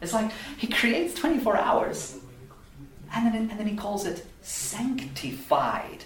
It's 0.00 0.12
like 0.12 0.30
he 0.58 0.68
creates 0.68 1.18
24 1.18 1.56
hours, 1.56 2.18
and 3.14 3.26
then, 3.26 3.50
and 3.50 3.58
then 3.58 3.66
he 3.66 3.76
calls 3.76 4.06
it 4.06 4.24
sanctified. 4.42 6.04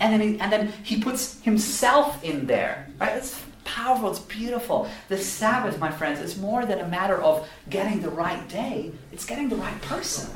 And 0.00 0.12
then, 0.12 0.20
he, 0.20 0.40
and 0.40 0.52
then 0.52 0.72
he 0.84 1.00
puts 1.00 1.40
himself 1.42 2.22
in 2.22 2.46
there. 2.46 2.88
Right? 3.00 3.16
It's 3.16 3.40
powerful, 3.64 4.10
it's 4.10 4.20
beautiful. 4.20 4.88
The 5.08 5.18
Sabbath, 5.18 5.78
my 5.78 5.90
friends, 5.90 6.20
is 6.20 6.38
more 6.38 6.64
than 6.64 6.78
a 6.78 6.88
matter 6.88 7.20
of 7.20 7.48
getting 7.68 8.00
the 8.00 8.10
right 8.10 8.48
day, 8.48 8.92
it's 9.12 9.24
getting 9.24 9.48
the 9.48 9.56
right 9.56 9.80
person. 9.82 10.30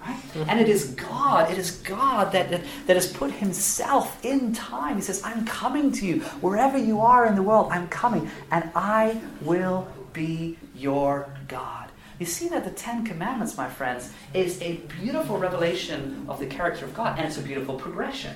Right? 0.00 0.16
Mm-hmm. 0.16 0.50
And 0.50 0.60
it 0.60 0.68
is 0.68 0.90
God, 0.90 1.50
it 1.50 1.56
is 1.56 1.78
God 1.78 2.32
that, 2.32 2.50
that, 2.50 2.60
that 2.86 2.94
has 2.94 3.10
put 3.10 3.30
himself 3.32 4.22
in 4.24 4.52
time. 4.52 4.96
He 4.96 5.02
says, 5.02 5.22
I'm 5.24 5.46
coming 5.46 5.92
to 5.92 6.06
you. 6.06 6.20
Wherever 6.40 6.76
you 6.76 7.00
are 7.00 7.26
in 7.26 7.34
the 7.34 7.42
world, 7.42 7.68
I'm 7.72 7.88
coming. 7.88 8.30
And 8.50 8.70
I 8.74 9.20
will 9.40 9.88
be 10.12 10.58
your 10.76 11.28
God. 11.48 11.90
You 12.18 12.26
see 12.26 12.48
that 12.48 12.64
the 12.64 12.70
Ten 12.70 13.04
Commandments, 13.04 13.56
my 13.56 13.68
friends, 13.68 14.12
is 14.32 14.60
a 14.62 14.76
beautiful 15.00 15.38
revelation 15.38 16.26
of 16.28 16.38
the 16.38 16.46
character 16.46 16.84
of 16.84 16.94
God, 16.94 17.18
and 17.18 17.26
it's 17.26 17.38
a 17.38 17.42
beautiful 17.42 17.74
progression. 17.74 18.34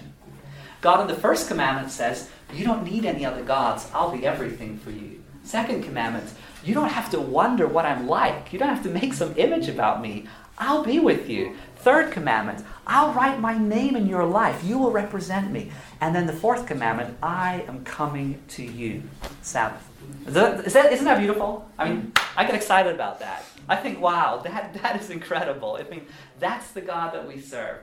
God 0.81 1.01
in 1.01 1.07
the 1.09 1.21
first 1.21 1.49
commandment 1.49 1.91
says, 1.91 2.31
You 2.53 2.65
don't 2.65 2.85
need 2.85 3.05
any 3.05 3.25
other 3.25 3.43
gods, 3.43 3.89
I'll 3.93 4.17
be 4.17 4.27
everything 4.27 4.79
for 4.79 4.91
you. 4.91 5.23
Second 5.45 5.83
commandment, 5.83 6.31
you 6.63 6.75
don't 6.75 6.91
have 6.91 7.11
to 7.11 7.21
wonder 7.21 7.67
what 7.67 7.87
I'm 7.87 8.07
like. 8.07 8.53
You 8.53 8.59
don't 8.59 8.69
have 8.69 8.83
to 8.83 8.91
make 8.91 9.15
some 9.15 9.35
image 9.37 9.69
about 9.69 10.03
me. 10.03 10.27
I'll 10.59 10.85
be 10.85 10.99
with 10.99 11.29
you. 11.29 11.57
Third 11.77 12.11
commandment, 12.11 12.65
I'll 12.87 13.13
write 13.13 13.41
my 13.41 13.57
name 13.57 13.95
in 13.95 14.09
your 14.09 14.25
life. 14.25 14.65
You 14.65 14.79
will 14.79 14.91
represent 14.91 15.51
me. 15.51 15.71
And 16.01 16.15
then 16.15 16.27
the 16.27 16.33
fourth 16.33 16.67
commandment, 16.67 17.17
I 17.23 17.65
am 17.69 17.85
coming 17.85 18.43
to 18.49 18.65
you. 18.65 19.03
Sabbath. 19.43 19.89
Is 20.27 20.35
that, 20.35 20.67
is 20.67 20.73
that, 20.73 20.93
isn't 20.93 21.05
that 21.05 21.19
beautiful? 21.19 21.71
I 21.79 21.89
mean, 21.89 22.13
I 22.37 22.45
get 22.45 22.55
excited 22.55 22.95
about 22.95 23.21
that. 23.21 23.45
I 23.69 23.77
think, 23.77 24.01
wow, 24.01 24.39
that, 24.45 24.75
that 24.83 25.01
is 25.01 25.11
incredible. 25.11 25.79
I 25.81 25.89
mean, 25.89 26.07
that's 26.41 26.73
the 26.73 26.81
God 26.81 27.15
that 27.15 27.27
we 27.27 27.41
serve. 27.41 27.79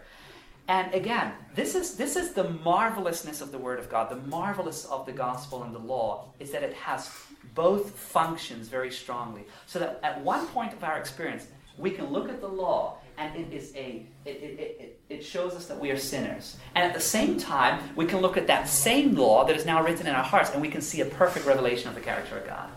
And 0.68 0.93
again, 0.93 1.34
this 1.53 1.76
is, 1.76 1.95
this 1.95 2.16
is 2.16 2.34
the 2.34 2.49
marvelousness 2.49 3.41
of 3.41 3.51
the 3.51 3.57
Word 3.57 3.78
of 3.78 3.89
God. 3.89 4.09
The 4.09 4.16
marvelous 4.16 4.86
of 4.86 5.05
the 5.05 5.11
gospel 5.11 5.63
and 5.63 5.76
the 5.76 5.80
law 5.80 6.26
is 6.39 6.51
that 6.51 6.63
it 6.63 6.74
has 6.74 7.09
both 7.53 7.91
functions 7.91 8.68
very 8.68 8.91
strongly. 8.91 9.43
So 9.68 9.80
that 9.80 9.99
at 10.01 10.22
one 10.22 10.47
point 10.47 10.74
of 10.74 10.84
our 10.84 10.97
experience, 10.97 11.47
we 11.78 11.91
can 11.91 12.07
look 12.07 12.30
at 12.30 12.41
the 12.41 12.47
law 12.47 12.97
and 13.18 13.36
it 13.36 13.51
is 13.53 13.74
a 13.76 14.05
it, 14.26 14.30
it, 14.30 14.59
it, 14.59 14.99
it 15.09 15.26
shows 15.26 15.53
us 15.53 15.68
that 15.68 15.80
we 15.80 15.91
are 15.91 15.97
sinners 15.97 16.57
and 16.76 16.84
at 16.84 16.93
the 16.93 16.99
same 16.99 17.38
time 17.38 17.82
we 17.95 18.05
can 18.05 18.20
look 18.20 18.38
at 18.38 18.47
that 18.47 18.68
same 18.68 19.16
law 19.16 19.45
that 19.45 19.55
is 19.55 19.66
now 19.66 19.84
written 19.84 20.07
in 20.07 20.13
our 20.13 20.24
hearts 20.24 20.51
and 20.51 20.61
we 20.61 20.68
can 20.68 20.82
see 20.82 21.01
a 21.01 21.05
perfect 21.05 21.45
revelation 21.45 21.88
of 21.88 21.95
the 21.95 22.01
character 22.01 22.38
of 22.38 22.45
god 22.45 22.70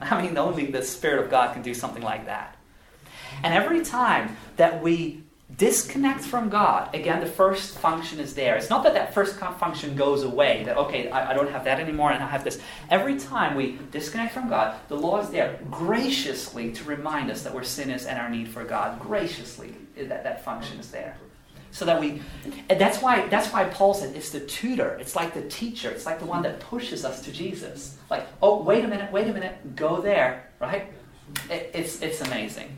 i 0.00 0.20
mean 0.20 0.36
only 0.36 0.66
the 0.66 0.82
spirit 0.82 1.22
of 1.22 1.30
god 1.30 1.52
can 1.52 1.62
do 1.62 1.74
something 1.74 2.02
like 2.02 2.26
that 2.26 2.56
and 3.42 3.54
every 3.54 3.84
time 3.84 4.36
that 4.56 4.82
we 4.82 5.22
disconnect 5.56 6.20
from 6.20 6.50
God, 6.50 6.94
again, 6.94 7.20
the 7.20 7.26
first 7.26 7.78
function 7.78 8.20
is 8.20 8.34
there. 8.34 8.56
It's 8.56 8.68
not 8.68 8.82
that 8.84 8.94
that 8.94 9.14
first 9.14 9.36
function 9.36 9.96
goes 9.96 10.22
away, 10.22 10.62
that, 10.64 10.76
okay, 10.76 11.10
I, 11.10 11.30
I, 11.30 11.34
don't 11.34 11.50
have 11.50 11.64
that 11.64 11.80
anymore 11.80 12.12
and 12.12 12.22
I 12.22 12.28
have 12.28 12.44
this. 12.44 12.60
Every 12.90 13.18
time 13.18 13.56
we 13.56 13.78
disconnect 13.90 14.34
from 14.34 14.50
God, 14.50 14.76
the 14.88 14.96
law 14.96 15.20
is 15.20 15.30
there 15.30 15.58
graciously 15.70 16.72
to 16.72 16.84
remind 16.84 17.30
us 17.30 17.42
that 17.42 17.54
we're 17.54 17.64
sinners 17.64 18.04
and 18.04 18.18
our 18.18 18.28
need 18.28 18.48
for 18.48 18.62
God. 18.62 19.00
Graciously, 19.00 19.74
that, 19.96 20.22
that 20.22 20.44
function 20.44 20.78
is 20.78 20.90
there. 20.90 21.16
So 21.70 21.84
that 21.86 21.98
we, 21.98 22.22
and 22.68 22.80
that's 22.80 23.00
why, 23.00 23.26
that's 23.28 23.52
why 23.52 23.64
Paul 23.64 23.94
said 23.94 24.14
it's 24.16 24.30
the 24.30 24.40
tutor, 24.40 24.96
it's 25.00 25.16
like 25.16 25.32
the 25.32 25.42
teacher, 25.48 25.90
it's 25.90 26.06
like 26.06 26.18
the 26.18 26.26
one 26.26 26.42
that 26.42 26.60
pushes 26.60 27.04
us 27.04 27.22
to 27.22 27.32
Jesus. 27.32 27.96
Like, 28.10 28.26
oh, 28.42 28.62
wait 28.62 28.84
a 28.84 28.88
minute, 28.88 29.10
wait 29.12 29.28
a 29.28 29.32
minute, 29.32 29.76
go 29.76 30.00
there, 30.00 30.50
right? 30.60 30.92
It, 31.50 31.70
it's, 31.74 32.02
it's 32.02 32.20
amazing. 32.20 32.76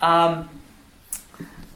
Um, 0.00 0.48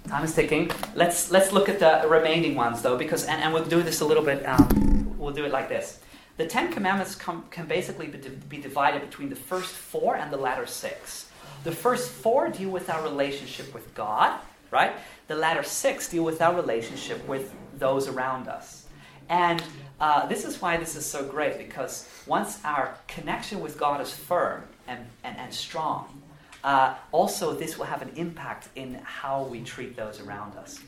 Time 0.08 0.24
is 0.24 0.34
ticking. 0.34 0.70
Let's 0.94 1.30
let's 1.30 1.52
look 1.52 1.68
at 1.68 1.78
the 1.78 2.06
remaining 2.08 2.54
ones 2.54 2.82
though, 2.82 2.96
because 2.96 3.24
and, 3.24 3.42
and 3.42 3.52
we'll 3.52 3.64
do 3.64 3.82
this 3.82 4.00
a 4.00 4.04
little 4.04 4.22
bit. 4.22 4.44
Um, 4.46 5.14
we'll 5.18 5.32
do 5.32 5.44
it 5.44 5.52
like 5.52 5.68
this. 5.68 5.98
The 6.36 6.46
Ten 6.46 6.72
Commandments 6.72 7.14
come, 7.14 7.44
can 7.50 7.66
basically 7.66 8.08
be, 8.08 8.18
be 8.48 8.58
divided 8.58 9.00
between 9.00 9.28
the 9.30 9.36
first 9.36 9.72
four 9.72 10.16
and 10.16 10.32
the 10.32 10.36
latter 10.36 10.66
six. 10.66 11.30
The 11.62 11.72
first 11.72 12.10
four 12.10 12.48
deal 12.48 12.70
with 12.70 12.90
our 12.90 13.02
relationship 13.02 13.72
with 13.72 13.94
God, 13.94 14.38
right? 14.70 14.92
The 15.28 15.36
latter 15.36 15.62
six 15.62 16.08
deal 16.08 16.24
with 16.24 16.42
our 16.42 16.54
relationship 16.54 17.26
with 17.26 17.54
those 17.78 18.08
around 18.08 18.48
us. 18.48 18.86
And 19.28 19.62
uh, 20.00 20.26
this 20.26 20.44
is 20.44 20.60
why 20.60 20.76
this 20.76 20.96
is 20.96 21.06
so 21.06 21.24
great, 21.24 21.56
because 21.56 22.08
once 22.26 22.60
our 22.64 22.98
connection 23.06 23.60
with 23.60 23.78
God 23.78 24.00
is 24.00 24.12
firm 24.12 24.64
and, 24.86 25.06
and, 25.22 25.38
and 25.38 25.54
strong, 25.54 26.20
uh, 26.64 26.94
also, 27.12 27.52
this 27.52 27.76
will 27.76 27.84
have 27.84 28.00
an 28.00 28.10
impact 28.16 28.68
in 28.74 28.94
how 29.04 29.44
we 29.44 29.60
treat 29.60 29.94
those 29.94 30.18
around 30.18 30.56
us. 30.56 30.80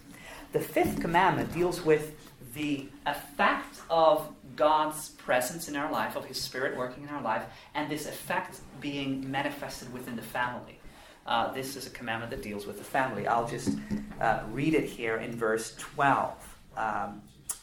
The 0.52 0.60
fifth 0.60 1.00
commandment 1.00 1.52
deals 1.52 1.84
with 1.84 2.16
the 2.54 2.88
effect 3.04 3.82
of 3.90 4.26
God's 4.56 5.10
presence 5.10 5.68
in 5.68 5.76
our 5.76 5.92
life, 5.92 6.16
of 6.16 6.24
His 6.24 6.40
Spirit 6.40 6.78
working 6.78 7.02
in 7.02 7.10
our 7.10 7.20
life, 7.20 7.44
and 7.74 7.90
this 7.90 8.06
effect 8.06 8.60
being 8.80 9.30
manifested 9.30 9.92
within 9.92 10.16
the 10.16 10.22
family. 10.22 10.78
Uh, 11.26 11.52
this 11.52 11.76
is 11.76 11.86
a 11.86 11.90
commandment 11.90 12.30
that 12.30 12.42
deals 12.42 12.66
with 12.66 12.78
the 12.78 12.84
family. 12.84 13.26
I'll 13.26 13.48
just 13.48 13.76
uh, 14.18 14.44
read 14.50 14.72
it 14.72 14.84
here 14.84 15.16
in 15.16 15.32
verse 15.32 15.74
12. 15.76 16.58
Um, 16.78 17.20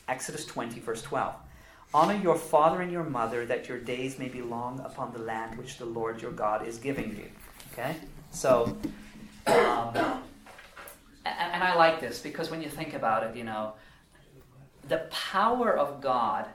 Exodus 0.08 0.46
20, 0.46 0.80
verse 0.82 1.02
12. 1.02 1.34
Honor 1.96 2.16
your 2.22 2.36
father 2.36 2.82
and 2.82 2.92
your 2.92 3.04
mother, 3.04 3.46
that 3.48 3.68
your 3.68 3.80
days 3.80 4.20
may 4.20 4.28
be 4.28 4.42
long 4.44 4.80
upon 4.82 5.14
the 5.14 5.20
land 5.20 5.58
which 5.58 5.78
the 5.78 5.86
Lord 5.86 6.22
your 6.22 6.32
God 6.32 6.68
is 6.68 6.78
giving 6.78 7.16
you. 7.16 7.30
Okay? 7.74 7.96
So, 8.32 8.78
um, 9.48 9.96
and, 11.26 11.36
and 11.54 11.64
I 11.64 11.76
like 11.76 12.00
this 12.00 12.20
because 12.20 12.50
when 12.50 12.62
you 12.62 12.70
think 12.70 12.94
about 12.94 13.24
it, 13.24 13.36
you 13.36 13.44
know, 13.44 13.74
the 14.88 15.08
power 15.12 15.76
of 15.78 16.02
God, 16.02 16.48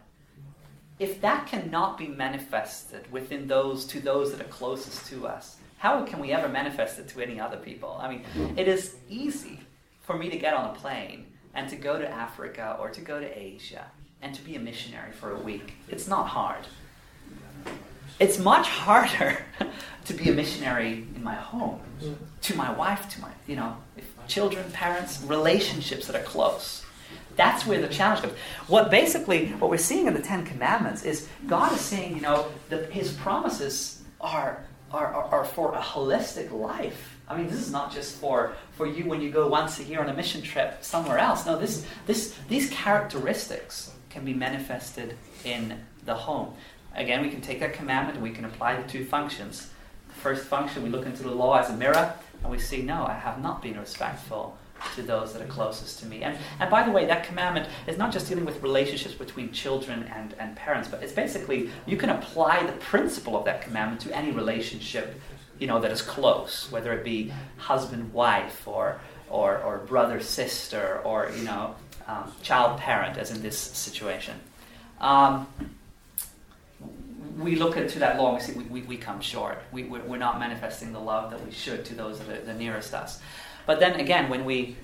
if 0.99 1.21
that 1.21 1.47
cannot 1.47 1.99
be 1.99 2.09
manifested 2.09 3.11
within 3.13 3.47
those, 3.47 3.85
to 3.87 4.01
those 4.01 4.33
that 4.33 4.41
are 4.41 4.51
closest 4.51 5.07
to 5.07 5.27
us, 5.27 5.57
how 5.79 6.05
can 6.05 6.19
we 6.19 6.33
ever 6.33 6.49
manifest 6.49 6.99
it 6.99 7.09
to 7.09 7.21
any 7.21 7.39
other 7.39 7.57
people? 7.57 7.99
I 8.01 8.09
mean, 8.09 8.25
it 8.57 8.67
is 8.67 8.97
easy 9.09 9.61
for 10.03 10.17
me 10.17 10.29
to 10.29 10.39
get 10.39 10.55
on 10.55 10.71
a 10.71 10.75
plane 10.75 11.27
and 11.55 11.69
to 11.71 11.77
go 11.77 11.99
to 11.99 12.09
Africa 12.09 12.77
or 12.81 12.91
to 12.91 13.01
go 13.01 13.21
to 13.21 13.39
Asia 13.39 13.85
and 14.21 14.35
to 14.35 14.43
be 14.43 14.57
a 14.57 14.59
missionary 14.61 15.13
for 15.13 15.33
a 15.33 15.39
week. 15.39 15.75
It's 15.89 16.09
not 16.09 16.27
hard. 16.27 16.67
It's 18.21 18.39
much 18.39 18.69
harder 18.69 19.39
to 20.07 20.15
be 20.15 20.31
a 20.31 20.33
missionary 20.33 21.07
in 21.15 21.23
my 21.23 21.35
home, 21.35 21.81
to 22.43 22.57
my 22.57 22.73
wife, 22.73 23.09
to 23.11 23.21
my, 23.21 23.31
you 23.47 23.57
know, 23.57 23.77
children, 24.27 24.71
parents, 24.73 25.23
relationships 25.23 26.07
that 26.07 26.17
are 26.17 26.25
close. 26.25 26.85
That's 27.37 27.65
where 27.65 27.81
the 27.81 27.89
challenge 27.89 28.23
comes. 28.23 28.35
What 28.67 28.91
basically, 28.91 29.51
what 29.53 29.71
we're 29.71 29.77
seeing 29.77 30.07
in 30.07 30.15
the 30.15 30.23
Ten 30.23 30.45
Commandments 30.45 31.05
is 31.05 31.29
God 31.47 31.73
is 31.73 31.81
saying, 31.81 32.17
you 32.17 32.21
know, 32.21 32.49
that 32.69 32.91
His 32.91 33.13
promises 33.13 34.03
are, 34.21 34.65
are, 34.91 35.07
are, 35.15 35.25
are 35.27 35.45
for 35.45 35.73
a 35.75 35.81
holistic 35.81 36.51
life. 36.51 37.17
I 37.29 37.37
mean, 37.37 37.47
this 37.47 37.61
is 37.61 37.71
not 37.71 37.93
just 37.93 38.17
for, 38.17 38.55
for 38.73 38.87
you 38.87 39.05
when 39.05 39.21
you 39.21 39.31
go 39.31 39.47
once 39.47 39.79
a 39.79 39.85
year 39.85 40.01
on 40.01 40.09
a 40.09 40.15
mission 40.15 40.43
trip 40.43 40.79
somewhere 40.83 41.19
else. 41.19 41.47
No, 41.47 41.59
this, 41.59 41.87
this, 42.07 42.35
these 42.49 42.71
characteristics 42.71 43.93
can 44.11 44.25
be 44.25 44.33
manifested 44.35 45.17
in 45.45 45.79
the 46.07 46.15
home. 46.15 46.55
Again, 46.95 47.23
we 47.23 47.31
can 47.31 47.41
take 47.41 47.61
that 47.61 47.75
commandment 47.75 48.17
and 48.17 48.23
we 48.23 48.31
can 48.31 48.45
apply 48.45 48.81
the 48.81 48.89
two 48.89 49.05
functions. 49.05 49.71
The 50.09 50.15
first 50.15 50.45
function, 50.45 50.83
we 50.83 50.89
look 50.89 51.07
into 51.07 51.23
the 51.23 51.31
law 51.31 51.59
as 51.59 51.71
a 51.71 51.77
mirror 51.77 52.15
and 52.43 52.51
we 52.51 52.59
see, 52.59 52.83
no, 52.83 53.07
I 53.07 53.15
have 53.15 53.41
not 53.41 53.63
been 53.63 53.79
respectful 53.79 54.57
to 54.95 55.03
those 55.03 55.33
that 55.33 55.43
are 55.43 55.47
closest 55.47 55.99
to 56.01 56.07
me. 56.07 56.23
And, 56.23 56.39
and 56.61 56.71
by 56.71 56.85
the 56.85 56.91
way, 56.91 57.05
that 57.07 57.25
commandment 57.25 57.69
is 57.87 57.99
not 57.99 58.13
just 58.13 58.29
dealing 58.29 58.45
with 58.45 58.63
relationships 58.63 59.15
between 59.15 59.51
children 59.53 60.05
and, 60.15 60.35
and 60.39 60.55
parents, 60.55 60.89
but 60.89 61.03
it's 61.03 61.13
basically 61.13 61.71
you 61.87 61.97
can 61.97 62.11
apply 62.11 62.65
the 62.65 62.73
principle 62.73 63.37
of 63.37 63.45
that 63.45 63.61
commandment 63.63 64.01
to 64.03 64.17
any 64.17 64.31
relationship 64.31 65.21
you 65.59 65.67
know, 65.67 65.81
that 65.81 65.91
is 65.91 66.03
close, 66.03 66.69
whether 66.71 66.93
it 66.93 67.05
be 67.05 67.33
husband, 67.57 68.13
wife, 68.13 68.67
or, 68.67 69.01
or, 69.29 69.59
or 69.59 69.79
brother, 69.79 70.21
sister, 70.21 71.01
or, 71.05 71.31
you 71.37 71.43
know, 71.43 71.75
um, 72.07 72.33
child, 72.43 72.79
parent, 72.79 73.19
as 73.19 73.31
in 73.31 73.43
this 73.43 73.59
situation. 73.59 74.39
Um, 75.01 75.47
we 77.39 77.57
look 77.57 77.77
into 77.77 77.99
that 78.01 78.19
law 78.19 78.35
and 78.35 78.39
we 78.39 78.43
see 78.43 78.53
we, 78.53 78.65
we, 78.65 78.83
we 78.83 78.97
come 78.97 79.21
short. 79.21 79.59
We, 79.71 79.85
we're, 79.85 80.03
we're, 80.03 80.19
not 80.19 80.39
manifesting 80.39 80.93
the 80.93 80.99
love 80.99 81.31
that 81.31 81.45
we 81.45 81.53
should 81.53 81.85
to 81.87 81.95
those 81.95 82.19
that 82.19 82.29
are 82.29 82.45
the 82.45 82.55
nearest 82.55 82.93
us. 82.95 83.21
But 83.65 83.81
then 83.81 84.01
again, 84.01 84.29
when 84.29 84.45
we 84.45 84.77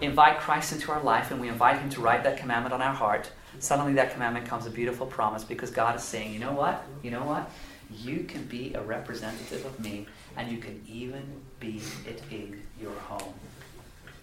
invite 0.00 0.40
Christ 0.40 0.72
into 0.72 0.90
our 0.90 1.02
life 1.02 1.30
and 1.30 1.40
we 1.40 1.48
invite 1.48 1.78
Him 1.78 1.88
to 1.90 2.00
write 2.00 2.24
that 2.24 2.38
commandment 2.38 2.74
on 2.74 2.82
our 2.82 2.92
heart, 2.92 3.30
suddenly 3.60 3.92
that 3.94 4.12
commandment 4.12 4.46
comes 4.46 4.66
a 4.66 4.70
beautiful 4.70 5.06
promise 5.06 5.44
because 5.44 5.70
God 5.70 5.96
is 5.96 6.02
saying, 6.02 6.32
you 6.32 6.40
know 6.40 6.52
what? 6.52 6.84
You 7.02 7.12
know 7.12 7.24
what? 7.24 7.50
You 7.90 8.24
can 8.24 8.44
be 8.44 8.74
a 8.74 8.82
representative 8.82 9.64
of 9.64 9.78
me 9.78 10.06
and 10.36 10.50
you 10.50 10.58
can 10.58 10.82
even 10.88 11.22
be 11.60 11.80
it 12.06 12.20
in 12.30 12.62
your 12.80 12.94
home. 12.94 13.34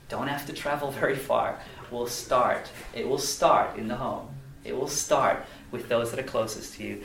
Don't 0.10 0.28
have 0.28 0.46
to 0.48 0.54
travel 0.54 0.92
very 0.92 1.16
far. 1.16 1.60
We'll 1.90 2.08
start. 2.08 2.70
It 2.94 3.08
will 3.08 3.18
start 3.18 3.78
in 3.78 3.88
the 3.88 3.96
home. 3.96 4.28
It 4.66 4.76
will 4.76 4.88
start 4.88 5.46
with 5.72 5.88
those 5.88 6.12
that 6.12 6.20
are 6.20 6.24
closest 6.24 6.76
to 6.76 6.84
you 6.84 7.04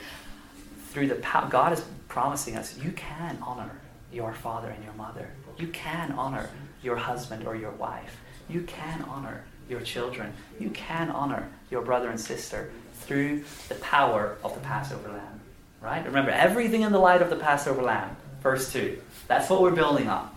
through 0.89 1.07
the 1.07 1.15
power, 1.15 1.47
God 1.49 1.73
is 1.73 1.83
promising 2.07 2.55
us, 2.55 2.77
you 2.77 2.91
can 2.91 3.37
honor 3.41 3.71
your 4.11 4.33
father 4.33 4.69
and 4.69 4.83
your 4.83 4.93
mother. 4.93 5.29
You 5.57 5.67
can 5.67 6.11
honor 6.13 6.49
your 6.81 6.95
husband 6.95 7.45
or 7.45 7.55
your 7.55 7.71
wife. 7.71 8.17
You 8.49 8.61
can 8.61 9.03
honor 9.03 9.43
your 9.69 9.81
children. 9.81 10.33
You 10.59 10.71
can 10.71 11.11
honor 11.11 11.47
your 11.69 11.83
brother 11.83 12.09
and 12.09 12.19
sister 12.19 12.71
through 12.93 13.43
the 13.67 13.75
power 13.75 14.37
of 14.43 14.55
the 14.55 14.59
Passover 14.61 15.09
lamb. 15.09 15.39
Right? 15.79 16.03
Remember, 16.03 16.31
everything 16.31 16.81
in 16.81 16.91
the 16.91 16.99
light 16.99 17.21
of 17.21 17.29
the 17.29 17.35
Passover 17.35 17.83
lamb. 17.83 18.15
Verse 18.41 18.73
2. 18.73 18.99
That's 19.27 19.49
what 19.49 19.61
we're 19.61 19.71
building 19.71 20.09
on. 20.09 20.29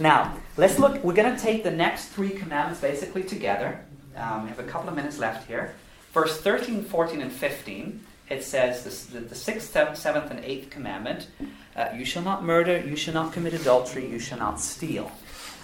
Now, 0.00 0.34
let's 0.56 0.78
look. 0.78 1.02
We're 1.04 1.14
going 1.14 1.34
to 1.34 1.40
take 1.40 1.62
the 1.62 1.70
next 1.70 2.06
three 2.06 2.30
commandments 2.30 2.80
basically 2.80 3.22
together. 3.22 3.80
Um, 4.16 4.42
we 4.42 4.48
have 4.48 4.58
a 4.58 4.64
couple 4.64 4.88
of 4.88 4.96
minutes 4.96 5.18
left 5.18 5.46
here. 5.46 5.74
Verse 6.12 6.40
13, 6.40 6.84
14, 6.84 7.22
and 7.22 7.32
15 7.32 8.04
it 8.30 8.44
says 8.44 9.06
the, 9.08 9.20
the, 9.20 9.34
sixth, 9.34 9.72
seventh, 9.72 10.30
and 10.30 10.40
eighth 10.44 10.70
commandment 10.70 11.26
uh, 11.76 11.88
you 11.94 12.04
shall 12.04 12.22
not 12.22 12.44
murder, 12.44 12.78
you 12.80 12.96
shall 12.96 13.14
not 13.14 13.32
commit 13.32 13.52
adultery, 13.52 14.06
you 14.06 14.18
shall 14.18 14.38
not 14.38 14.60
steal. 14.60 15.10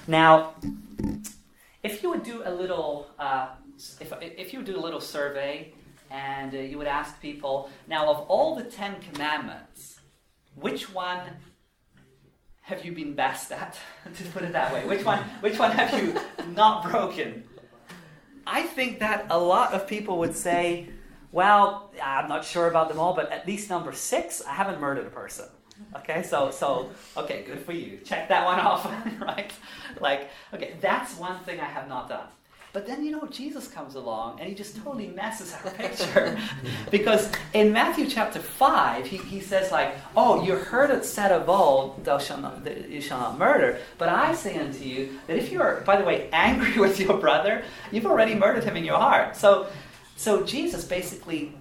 Now, 0.06 0.54
if 1.82 2.02
you 2.02 2.10
would 2.10 2.22
do 2.22 2.42
a 2.44 2.52
little, 2.52 3.08
uh, 3.18 3.48
if, 4.00 4.12
if 4.20 4.52
you 4.52 4.62
do 4.62 4.76
a 4.76 4.80
little 4.80 5.00
survey 5.00 5.72
and 6.10 6.54
uh, 6.54 6.58
you 6.58 6.78
would 6.78 6.86
ask 6.86 7.20
people, 7.20 7.70
now 7.88 8.10
of 8.10 8.18
all 8.28 8.54
the 8.54 8.64
Ten 8.64 8.96
Commandments, 9.00 10.00
which 10.54 10.92
one 10.92 11.20
have 12.62 12.84
you 12.84 12.92
been 12.92 13.14
best 13.14 13.52
at? 13.52 13.78
to 14.16 14.24
put 14.30 14.42
it 14.42 14.52
that 14.52 14.72
way, 14.72 14.86
which 14.86 15.04
one, 15.04 15.20
which 15.40 15.58
one 15.58 15.72
have 15.72 15.92
you 16.02 16.16
not 16.54 16.90
broken? 16.90 17.44
I 18.46 18.62
think 18.62 19.00
that 19.00 19.26
a 19.30 19.38
lot 19.38 19.72
of 19.72 19.88
people 19.88 20.18
would 20.18 20.36
say, 20.36 20.88
well, 21.36 21.92
I'm 22.02 22.30
not 22.30 22.46
sure 22.46 22.66
about 22.66 22.88
them 22.88 22.98
all, 22.98 23.12
but 23.12 23.30
at 23.30 23.46
least 23.46 23.68
number 23.68 23.92
six, 23.92 24.42
I 24.42 24.54
haven't 24.54 24.80
murdered 24.80 25.06
a 25.06 25.10
person. 25.10 25.44
Okay, 25.94 26.22
so 26.22 26.50
so 26.50 26.88
okay, 27.14 27.44
good 27.46 27.60
for 27.60 27.72
you. 27.72 27.98
Check 28.02 28.30
that 28.30 28.46
one 28.46 28.58
off, 28.58 28.86
right? 29.20 29.52
Like, 30.00 30.30
okay, 30.54 30.76
that's 30.80 31.14
one 31.18 31.38
thing 31.40 31.60
I 31.60 31.66
have 31.66 31.88
not 31.88 32.08
done. 32.08 32.28
But 32.72 32.86
then 32.86 33.04
you 33.04 33.10
know 33.10 33.26
Jesus 33.30 33.68
comes 33.68 33.94
along 33.94 34.38
and 34.38 34.48
he 34.48 34.54
just 34.54 34.76
totally 34.76 35.08
messes 35.08 35.54
our 35.54 35.70
picture. 35.82 36.38
because 36.90 37.30
in 37.54 37.72
Matthew 37.72 38.06
chapter 38.06 38.38
five, 38.38 39.06
he, 39.06 39.16
he 39.16 39.40
says 39.40 39.72
like, 39.72 39.94
Oh, 40.14 40.42
you 40.42 40.56
heard 40.56 40.90
it 40.90 41.04
said 41.04 41.32
of 41.32 41.48
old, 41.48 42.04
thou 42.04 42.18
shalt 42.18 42.40
not 42.40 42.66
you 42.88 43.00
shall 43.00 43.20
not 43.20 43.38
murder. 43.38 43.78
But 43.98 44.08
I 44.08 44.34
say 44.34 44.58
unto 44.58 44.84
you 44.84 45.18
that 45.26 45.36
if 45.36 45.52
you 45.52 45.60
are, 45.62 45.80
by 45.82 45.96
the 45.96 46.04
way, 46.04 46.28
angry 46.32 46.78
with 46.78 47.00
your 47.00 47.16
brother, 47.18 47.64
you've 47.92 48.06
already 48.06 48.34
murdered 48.34 48.64
him 48.64 48.76
in 48.76 48.84
your 48.84 48.98
heart. 48.98 49.36
So 49.36 49.68
so 50.16 50.42
Jesus 50.44 50.84
basically 50.84 51.54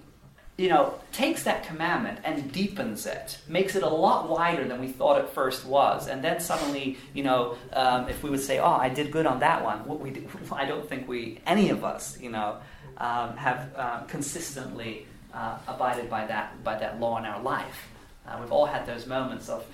you 0.56 0.70
know, 0.70 0.94
takes 1.12 1.42
that 1.42 1.66
commandment 1.66 2.18
and 2.24 2.50
deepens 2.50 3.04
it, 3.04 3.38
makes 3.46 3.76
it 3.76 3.82
a 3.82 3.88
lot 3.88 4.28
wider 4.28 4.66
than 4.66 4.80
we 4.80 4.88
thought 4.88 5.20
it 5.20 5.28
first 5.28 5.66
was, 5.66 6.08
and 6.08 6.24
then 6.24 6.40
suddenly, 6.40 6.96
you 7.12 7.22
know, 7.22 7.58
um, 7.74 8.08
if 8.08 8.22
we 8.22 8.30
would 8.30 8.40
say, 8.40 8.58
"Oh, 8.58 8.72
I 8.72 8.88
did 8.88 9.10
good 9.10 9.26
on 9.26 9.40
that 9.40 9.62
one," 9.62 9.84
what 9.84 10.00
we 10.00 10.10
did, 10.10 10.28
I 10.52 10.64
don't 10.64 10.88
think 10.88 11.06
we, 11.06 11.40
any 11.46 11.68
of 11.70 11.84
us, 11.84 12.18
you 12.18 12.30
know, 12.30 12.56
um, 12.96 13.36
have 13.36 13.70
uh, 13.76 14.00
consistently 14.04 15.06
uh, 15.34 15.58
abided 15.68 16.08
by 16.08 16.26
that 16.26 16.64
by 16.64 16.78
that 16.78 16.98
law 17.00 17.18
in 17.18 17.26
our 17.26 17.42
life. 17.42 17.88
Uh, 18.26 18.38
we've 18.40 18.52
all 18.52 18.66
had 18.66 18.86
those 18.86 19.06
moments 19.06 19.50
of 19.50 19.66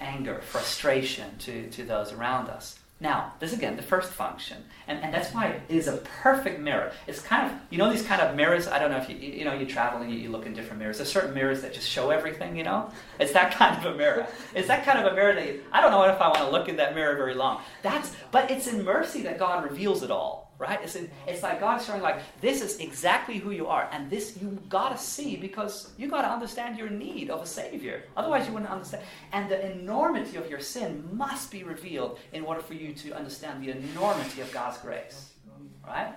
anger, 0.00 0.40
frustration 0.42 1.36
to 1.38 1.68
to 1.70 1.82
those 1.82 2.12
around 2.12 2.48
us. 2.48 2.78
Now, 3.02 3.32
this 3.40 3.54
again, 3.54 3.76
the 3.76 3.82
first 3.82 4.12
function, 4.12 4.58
and, 4.86 5.02
and 5.02 5.14
that's 5.14 5.32
why 5.32 5.46
it 5.46 5.62
is 5.70 5.88
a 5.88 5.96
perfect 6.22 6.60
mirror. 6.60 6.92
It's 7.06 7.22
kind 7.22 7.50
of, 7.50 7.58
you 7.70 7.78
know, 7.78 7.90
these 7.90 8.02
kind 8.02 8.20
of 8.20 8.36
mirrors. 8.36 8.68
I 8.68 8.78
don't 8.78 8.90
know 8.90 8.98
if 8.98 9.08
you, 9.08 9.16
you 9.16 9.46
know, 9.46 9.54
you 9.54 9.64
travel 9.64 10.02
and 10.02 10.12
you, 10.12 10.18
you 10.18 10.28
look 10.28 10.44
in 10.44 10.52
different 10.52 10.80
mirrors. 10.80 10.98
There's 10.98 11.10
certain 11.10 11.32
mirrors 11.32 11.62
that 11.62 11.72
just 11.72 11.88
show 11.88 12.10
everything, 12.10 12.56
you 12.56 12.62
know? 12.62 12.90
It's 13.18 13.32
that 13.32 13.52
kind 13.54 13.78
of 13.78 13.94
a 13.94 13.96
mirror. 13.96 14.26
It's 14.54 14.68
that 14.68 14.84
kind 14.84 14.98
of 14.98 15.10
a 15.10 15.14
mirror 15.14 15.34
that 15.34 15.46
you, 15.46 15.62
I 15.72 15.80
don't 15.80 15.92
know 15.92 16.04
if 16.04 16.20
I 16.20 16.28
want 16.28 16.40
to 16.40 16.50
look 16.50 16.68
in 16.68 16.76
that 16.76 16.94
mirror 16.94 17.16
very 17.16 17.34
long. 17.34 17.62
That's, 17.82 18.14
but 18.30 18.50
it's 18.50 18.66
in 18.66 18.84
mercy 18.84 19.22
that 19.22 19.38
God 19.38 19.64
reveals 19.64 20.02
it 20.02 20.10
all 20.10 20.49
right? 20.60 20.78
It's, 20.82 20.94
in, 20.94 21.10
it's 21.26 21.42
like 21.42 21.58
God 21.58 21.78
showing 21.78 22.02
like 22.02 22.20
this 22.40 22.60
is 22.60 22.78
exactly 22.78 23.38
who 23.38 23.50
you 23.50 23.66
are, 23.66 23.88
and 23.92 24.10
this 24.10 24.36
you 24.40 24.58
gotta 24.68 24.98
see 24.98 25.36
because 25.36 25.90
you 25.96 26.08
gotta 26.08 26.28
understand 26.28 26.78
your 26.78 26.90
need 26.90 27.30
of 27.30 27.40
a 27.40 27.46
savior. 27.46 28.04
Otherwise, 28.16 28.46
you 28.46 28.52
wouldn't 28.52 28.70
understand. 28.70 29.02
And 29.32 29.50
the 29.50 29.72
enormity 29.72 30.36
of 30.36 30.48
your 30.50 30.60
sin 30.60 31.08
must 31.12 31.50
be 31.50 31.64
revealed 31.64 32.18
in 32.32 32.44
order 32.44 32.60
for 32.60 32.74
you 32.74 32.92
to 32.92 33.16
understand 33.16 33.64
the 33.64 33.70
enormity 33.70 34.42
of 34.42 34.52
God's 34.52 34.76
grace, 34.78 35.30
right? 35.84 36.14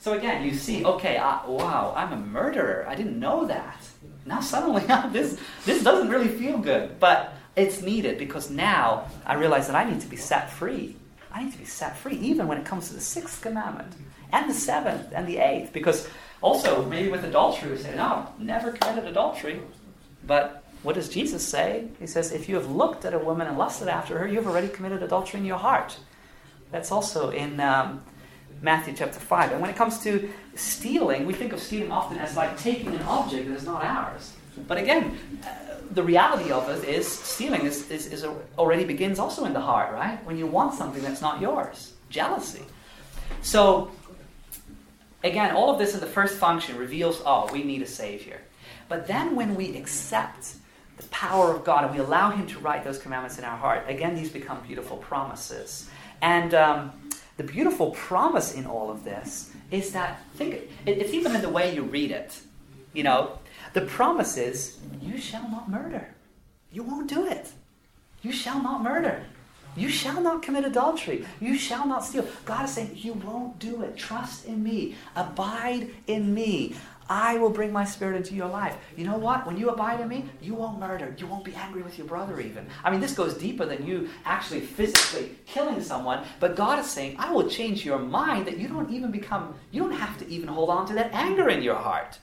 So 0.00 0.14
again, 0.14 0.44
you 0.44 0.54
see, 0.54 0.84
okay, 0.84 1.18
I, 1.18 1.46
wow, 1.46 1.92
I'm 1.94 2.12
a 2.12 2.16
murderer. 2.16 2.86
I 2.88 2.94
didn't 2.96 3.20
know 3.20 3.44
that. 3.46 3.86
Now 4.26 4.40
suddenly, 4.40 4.82
this 5.12 5.38
this 5.64 5.84
doesn't 5.84 6.08
really 6.08 6.28
feel 6.28 6.58
good, 6.58 6.98
but 6.98 7.34
it's 7.54 7.82
needed 7.82 8.18
because 8.18 8.50
now 8.50 9.06
I 9.24 9.34
realize 9.34 9.68
that 9.68 9.76
I 9.76 9.88
need 9.88 10.00
to 10.00 10.08
be 10.08 10.16
set 10.16 10.50
free 10.50 10.96
I 11.32 11.44
need 11.44 11.52
to 11.52 11.58
be 11.58 11.64
set 11.64 11.96
free, 11.96 12.16
even 12.16 12.48
when 12.48 12.58
it 12.58 12.64
comes 12.64 12.88
to 12.88 12.94
the 12.94 13.00
sixth 13.00 13.40
commandment 13.40 13.92
and 14.32 14.50
the 14.50 14.54
seventh 14.54 15.12
and 15.12 15.26
the 15.26 15.38
eighth. 15.38 15.72
Because 15.72 16.08
also, 16.42 16.84
maybe 16.86 17.08
with 17.08 17.24
adultery, 17.24 17.70
we 17.70 17.76
say, 17.76 17.94
no, 17.94 18.28
never 18.38 18.72
committed 18.72 19.04
adultery. 19.04 19.60
But 20.26 20.64
what 20.82 20.94
does 20.94 21.08
Jesus 21.08 21.46
say? 21.46 21.88
He 21.98 22.06
says, 22.06 22.32
if 22.32 22.48
you 22.48 22.54
have 22.56 22.70
looked 22.70 23.04
at 23.04 23.14
a 23.14 23.18
woman 23.18 23.46
and 23.46 23.58
lusted 23.58 23.88
after 23.88 24.18
her, 24.18 24.26
you 24.26 24.36
have 24.36 24.46
already 24.46 24.68
committed 24.68 25.02
adultery 25.02 25.40
in 25.40 25.46
your 25.46 25.58
heart. 25.58 25.98
That's 26.70 26.90
also 26.90 27.30
in 27.30 27.60
um, 27.60 28.02
Matthew 28.62 28.94
chapter 28.96 29.20
5. 29.20 29.52
And 29.52 29.60
when 29.60 29.70
it 29.70 29.76
comes 29.76 30.02
to 30.04 30.30
stealing, 30.54 31.26
we 31.26 31.34
think 31.34 31.52
of 31.52 31.60
stealing 31.60 31.90
often 31.90 32.18
as 32.18 32.36
like 32.36 32.58
taking 32.58 32.94
an 32.94 33.02
object 33.02 33.48
that 33.48 33.54
is 33.54 33.66
not 33.66 33.84
ours. 33.84 34.34
But 34.66 34.78
again, 34.78 35.18
the 35.90 36.02
reality 36.02 36.52
of 36.52 36.68
it 36.68 36.88
is 36.88 37.06
stealing 37.06 37.62
is, 37.62 37.90
is, 37.90 38.06
is 38.06 38.24
a, 38.24 38.34
already 38.56 38.84
begins 38.84 39.18
also 39.18 39.44
in 39.44 39.52
the 39.52 39.60
heart, 39.60 39.92
right? 39.92 40.24
When 40.24 40.38
you 40.38 40.46
want 40.46 40.74
something 40.74 41.02
that's 41.02 41.20
not 41.20 41.40
yours. 41.40 41.92
Jealousy. 42.08 42.62
So, 43.42 43.90
again, 45.24 45.54
all 45.54 45.70
of 45.70 45.78
this 45.78 45.94
in 45.94 46.00
the 46.00 46.06
first 46.06 46.36
function 46.36 46.76
reveals, 46.76 47.22
oh, 47.24 47.50
we 47.52 47.64
need 47.64 47.82
a 47.82 47.86
Savior. 47.86 48.40
But 48.88 49.06
then 49.06 49.36
when 49.36 49.54
we 49.54 49.76
accept 49.76 50.54
the 50.96 51.06
power 51.08 51.54
of 51.54 51.64
God 51.64 51.84
and 51.84 51.94
we 51.94 52.00
allow 52.00 52.30
Him 52.30 52.46
to 52.48 52.58
write 52.58 52.84
those 52.84 52.98
commandments 52.98 53.38
in 53.38 53.44
our 53.44 53.56
heart, 53.56 53.84
again, 53.88 54.14
these 54.14 54.30
become 54.30 54.60
beautiful 54.66 54.96
promises. 54.98 55.88
And 56.22 56.54
um, 56.54 56.92
the 57.36 57.44
beautiful 57.44 57.92
promise 57.92 58.54
in 58.54 58.66
all 58.66 58.90
of 58.90 59.04
this 59.04 59.52
is 59.70 59.92
that, 59.92 60.20
think, 60.34 60.54
it, 60.54 60.70
it's 60.86 61.12
even 61.12 61.34
in 61.34 61.42
the 61.42 61.48
way 61.48 61.74
you 61.74 61.82
read 61.82 62.10
it. 62.10 62.38
You 62.92 63.04
know, 63.04 63.38
the 63.72 63.82
promise 63.82 64.36
is, 64.36 64.78
you 65.00 65.18
shall 65.18 65.48
not 65.48 65.70
murder. 65.70 66.08
You 66.72 66.82
won't 66.82 67.08
do 67.08 67.26
it. 67.26 67.50
You 68.22 68.32
shall 68.32 68.62
not 68.62 68.82
murder. 68.82 69.22
You 69.76 69.88
shall 69.88 70.20
not 70.20 70.42
commit 70.42 70.64
adultery. 70.64 71.24
You 71.40 71.56
shall 71.56 71.86
not 71.86 72.04
steal. 72.04 72.26
God 72.44 72.64
is 72.64 72.72
saying, 72.72 72.92
You 72.96 73.12
won't 73.12 73.58
do 73.58 73.82
it. 73.82 73.96
Trust 73.96 74.46
in 74.46 74.62
me. 74.62 74.96
Abide 75.14 75.90
in 76.06 76.34
me. 76.34 76.74
I 77.08 77.38
will 77.38 77.50
bring 77.50 77.72
my 77.72 77.84
spirit 77.84 78.16
into 78.16 78.36
your 78.36 78.48
life. 78.48 78.76
You 78.96 79.04
know 79.04 79.18
what? 79.18 79.44
When 79.44 79.56
you 79.56 79.70
abide 79.70 80.00
in 80.00 80.06
me, 80.06 80.26
you 80.40 80.54
won't 80.54 80.78
murder. 80.78 81.12
You 81.18 81.26
won't 81.26 81.44
be 81.44 81.54
angry 81.56 81.82
with 81.82 81.98
your 81.98 82.06
brother, 82.06 82.40
even. 82.40 82.68
I 82.84 82.90
mean, 82.90 83.00
this 83.00 83.14
goes 83.14 83.34
deeper 83.34 83.66
than 83.66 83.84
you 83.84 84.08
actually 84.24 84.60
physically 84.60 85.36
killing 85.44 85.82
someone. 85.82 86.24
But 86.38 86.54
God 86.54 86.78
is 86.78 86.88
saying, 86.88 87.16
I 87.18 87.32
will 87.32 87.48
change 87.48 87.84
your 87.84 87.98
mind 87.98 88.46
that 88.46 88.58
you 88.58 88.68
don't 88.68 88.92
even 88.92 89.10
become, 89.10 89.56
you 89.72 89.82
don't 89.82 89.90
have 89.98 90.18
to 90.18 90.28
even 90.28 90.48
hold 90.48 90.70
on 90.70 90.86
to 90.86 90.94
that 90.94 91.12
anger 91.12 91.48
in 91.48 91.62
your 91.62 91.74
heart. 91.74 92.20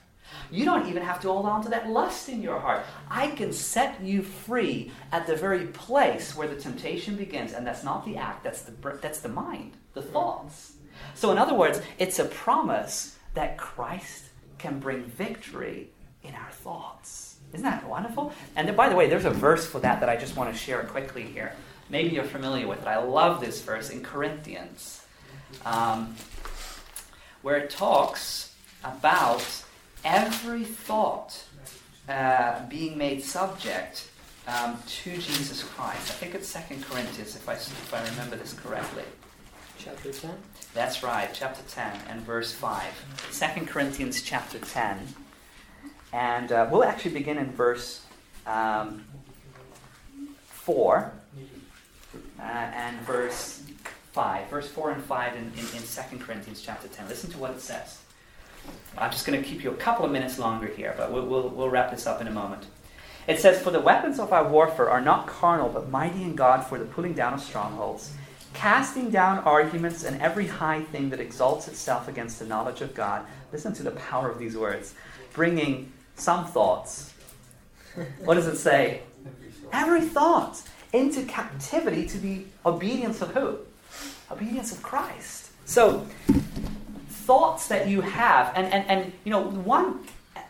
You 0.51 0.65
don't 0.65 0.87
even 0.87 1.03
have 1.03 1.19
to 1.21 1.27
hold 1.27 1.45
on 1.45 1.63
to 1.63 1.69
that 1.69 1.89
lust 1.89 2.29
in 2.29 2.41
your 2.41 2.59
heart. 2.59 2.83
I 3.09 3.27
can 3.29 3.51
set 3.51 4.01
you 4.01 4.21
free 4.21 4.91
at 5.11 5.27
the 5.27 5.35
very 5.35 5.67
place 5.67 6.35
where 6.35 6.47
the 6.47 6.55
temptation 6.55 7.15
begins. 7.15 7.53
And 7.53 7.65
that's 7.65 7.83
not 7.83 8.05
the 8.05 8.17
act, 8.17 8.43
that's 8.43 8.61
the, 8.61 8.73
that's 9.01 9.19
the 9.19 9.29
mind, 9.29 9.73
the 9.93 10.01
thoughts. 10.01 10.73
So, 11.15 11.31
in 11.31 11.37
other 11.37 11.53
words, 11.53 11.81
it's 11.99 12.19
a 12.19 12.25
promise 12.25 13.17
that 13.33 13.57
Christ 13.57 14.25
can 14.57 14.79
bring 14.79 15.03
victory 15.03 15.89
in 16.23 16.33
our 16.33 16.51
thoughts. 16.51 17.37
Isn't 17.53 17.63
that 17.63 17.87
wonderful? 17.87 18.33
And 18.55 18.67
then, 18.67 18.75
by 18.75 18.89
the 18.89 18.95
way, 18.95 19.07
there's 19.07 19.25
a 19.25 19.31
verse 19.31 19.65
for 19.65 19.79
that 19.79 19.99
that 19.99 20.09
I 20.09 20.17
just 20.17 20.35
want 20.35 20.51
to 20.51 20.57
share 20.57 20.83
quickly 20.83 21.23
here. 21.23 21.53
Maybe 21.89 22.09
you're 22.15 22.25
familiar 22.25 22.67
with 22.67 22.81
it. 22.81 22.87
I 22.87 22.97
love 22.97 23.39
this 23.39 23.61
verse 23.61 23.89
in 23.89 24.03
Corinthians, 24.03 25.05
um, 25.65 26.15
where 27.41 27.55
it 27.57 27.69
talks 27.69 28.53
about 28.83 29.45
every 30.07 30.63
thought 30.63 31.43
uh, 32.07 32.65
being 32.69 32.97
made 32.97 33.21
subject 33.21 34.09
um, 34.47 34.81
to 34.87 35.11
Jesus 35.17 35.63
Christ. 35.63 36.09
I 36.09 36.13
think 36.13 36.33
it's 36.33 36.47
Second 36.47 36.83
Corinthians, 36.85 37.35
if 37.35 37.47
I, 37.47 37.53
if 37.53 37.93
I 37.93 38.01
remember 38.11 38.37
this 38.37 38.53
correctly. 38.53 39.03
Chapter 39.77 40.11
10? 40.11 40.31
That's 40.73 41.03
right, 41.03 41.29
chapter 41.33 41.61
10 41.69 41.91
and 42.09 42.21
verse 42.21 42.53
5. 42.53 42.83
2 43.57 43.65
Corinthians 43.65 44.21
chapter 44.21 44.59
10. 44.59 45.13
And 46.13 46.51
uh, 46.53 46.69
we'll 46.71 46.85
actually 46.85 47.11
begin 47.11 47.37
in 47.37 47.51
verse 47.51 48.05
um, 48.45 49.03
4 50.39 51.11
uh, 52.39 52.41
and 52.41 52.97
verse 53.01 53.61
5. 54.13 54.49
Verse 54.49 54.69
4 54.69 54.91
and 54.91 55.03
5 55.03 55.35
in, 55.35 55.43
in, 55.43 55.59
in 55.59 55.65
2 55.83 56.23
Corinthians 56.23 56.61
chapter 56.61 56.87
10. 56.87 57.09
Listen 57.09 57.29
to 57.31 57.37
what 57.37 57.51
it 57.51 57.59
says. 57.59 57.99
I'm 58.97 59.11
just 59.11 59.25
going 59.25 59.41
to 59.41 59.47
keep 59.47 59.63
you 59.63 59.71
a 59.71 59.75
couple 59.75 60.05
of 60.05 60.11
minutes 60.11 60.39
longer 60.39 60.67
here, 60.67 60.93
but 60.97 61.11
we'll, 61.11 61.25
we'll, 61.25 61.49
we'll 61.49 61.69
wrap 61.69 61.91
this 61.91 62.07
up 62.07 62.19
in 62.19 62.27
a 62.27 62.31
moment. 62.31 62.65
It 63.27 63.39
says, 63.39 63.61
For 63.61 63.71
the 63.71 63.79
weapons 63.79 64.19
of 64.19 64.33
our 64.33 64.47
warfare 64.47 64.89
are 64.89 65.01
not 65.01 65.27
carnal, 65.27 65.69
but 65.69 65.89
mighty 65.89 66.23
in 66.23 66.35
God 66.35 66.65
for 66.65 66.79
the 66.79 66.85
pulling 66.85 67.13
down 67.13 67.33
of 67.33 67.41
strongholds, 67.41 68.13
casting 68.53 69.11
down 69.11 69.39
arguments 69.39 70.03
and 70.03 70.19
every 70.21 70.47
high 70.47 70.81
thing 70.81 71.09
that 71.11 71.19
exalts 71.19 71.67
itself 71.67 72.07
against 72.07 72.39
the 72.39 72.45
knowledge 72.45 72.81
of 72.81 72.95
God. 72.95 73.25
Listen 73.51 73.73
to 73.73 73.83
the 73.83 73.91
power 73.91 74.31
of 74.31 74.39
these 74.39 74.55
words. 74.55 74.95
Bringing 75.33 75.91
some 76.15 76.45
thoughts. 76.45 77.13
What 78.23 78.35
does 78.35 78.47
it 78.47 78.57
say? 78.57 79.01
Every 79.73 80.01
thought 80.01 80.61
into 80.93 81.23
captivity 81.23 82.07
to 82.07 82.17
the 82.17 82.45
obedience 82.65 83.21
of 83.21 83.31
who? 83.31 83.59
Obedience 84.31 84.71
of 84.71 84.81
Christ. 84.81 85.51
So, 85.65 86.07
thoughts 87.27 87.67
that 87.67 87.89
you 87.89 87.99
have, 87.99 88.53
and, 88.55 88.71
and, 88.73 88.89
and 88.89 89.13
you 89.25 89.31
know, 89.31 89.41
one 89.41 89.99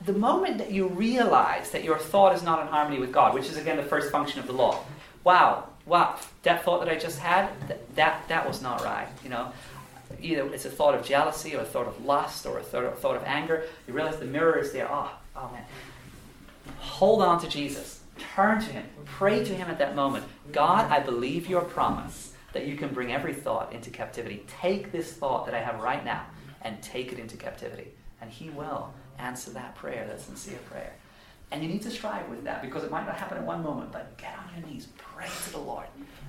the 0.05 0.13
moment 0.13 0.59
that 0.59 0.71
you 0.71 0.87
realize 0.87 1.71
that 1.71 1.83
your 1.83 1.97
thought 1.97 2.35
is 2.35 2.43
not 2.43 2.61
in 2.61 2.67
harmony 2.67 2.99
with 2.99 3.11
God, 3.11 3.33
which 3.33 3.49
is 3.49 3.57
again 3.57 3.77
the 3.77 3.83
first 3.83 4.11
function 4.11 4.39
of 4.39 4.45
the 4.45 4.53
law, 4.53 4.83
wow, 5.23 5.67
wow, 5.87 6.19
that 6.43 6.63
thought 6.63 6.79
that 6.85 6.89
I 6.89 6.95
just 6.95 7.17
had, 7.17 7.49
that, 7.67 7.95
that, 7.95 8.27
that 8.27 8.47
was 8.47 8.61
not 8.61 8.83
right. 8.83 9.07
You 9.23 9.31
know, 9.31 9.51
either 10.21 10.53
it's 10.53 10.65
a 10.65 10.69
thought 10.69 10.93
of 10.93 11.03
jealousy 11.03 11.55
or 11.55 11.61
a 11.61 11.65
thought 11.65 11.87
of 11.87 12.05
lust 12.05 12.45
or 12.45 12.59
a 12.59 12.63
thought 12.63 12.85
of, 12.85 12.99
thought 12.99 13.15
of 13.15 13.23
anger. 13.23 13.63
You 13.87 13.93
realize 13.93 14.17
the 14.17 14.25
mirror 14.25 14.59
is 14.59 14.71
there. 14.71 14.87
Oh, 14.89 15.11
oh 15.35 15.49
man. 15.51 15.65
Hold 16.77 17.23
on 17.23 17.39
to 17.41 17.49
Jesus. 17.49 18.01
Turn 18.35 18.59
to 18.61 18.71
Him. 18.71 18.85
Pray 19.05 19.43
to 19.43 19.53
Him 19.53 19.67
at 19.69 19.79
that 19.79 19.95
moment. 19.95 20.25
God, 20.51 20.91
I 20.91 20.99
believe 20.99 21.49
your 21.49 21.61
promise 21.61 22.33
that 22.53 22.67
you 22.67 22.75
can 22.75 22.93
bring 22.93 23.11
every 23.11 23.33
thought 23.33 23.73
into 23.73 23.89
captivity. 23.89 24.45
Take 24.61 24.91
this 24.91 25.11
thought 25.11 25.45
that 25.45 25.55
I 25.55 25.59
have 25.59 25.79
right 25.81 26.05
now 26.05 26.23
and 26.61 26.81
take 26.81 27.11
it 27.11 27.19
into 27.19 27.37
captivity. 27.37 27.91
And 28.21 28.29
He 28.29 28.49
will 28.49 28.93
answer 29.19 29.51
that 29.51 29.75
prayer, 29.75 30.05
that 30.07 30.21
sincere 30.21 30.59
prayer. 30.69 30.93
And 31.51 31.63
you 31.63 31.69
need 31.69 31.81
to 31.83 31.91
strive 31.91 32.27
with 32.29 32.43
that 32.43 32.61
because 32.61 32.83
it 32.83 32.91
might 32.91 33.05
not 33.05 33.15
happen 33.15 33.37
in 33.37 33.45
one 33.45 33.63
moment, 33.63 33.91
but 33.91 34.17
get 34.17 34.37
on 34.37 34.59
your 34.59 34.69
knees, 34.69 34.87
pray 34.97 35.27
to 35.45 35.51
the 35.51 35.59
Lord, 35.59 35.85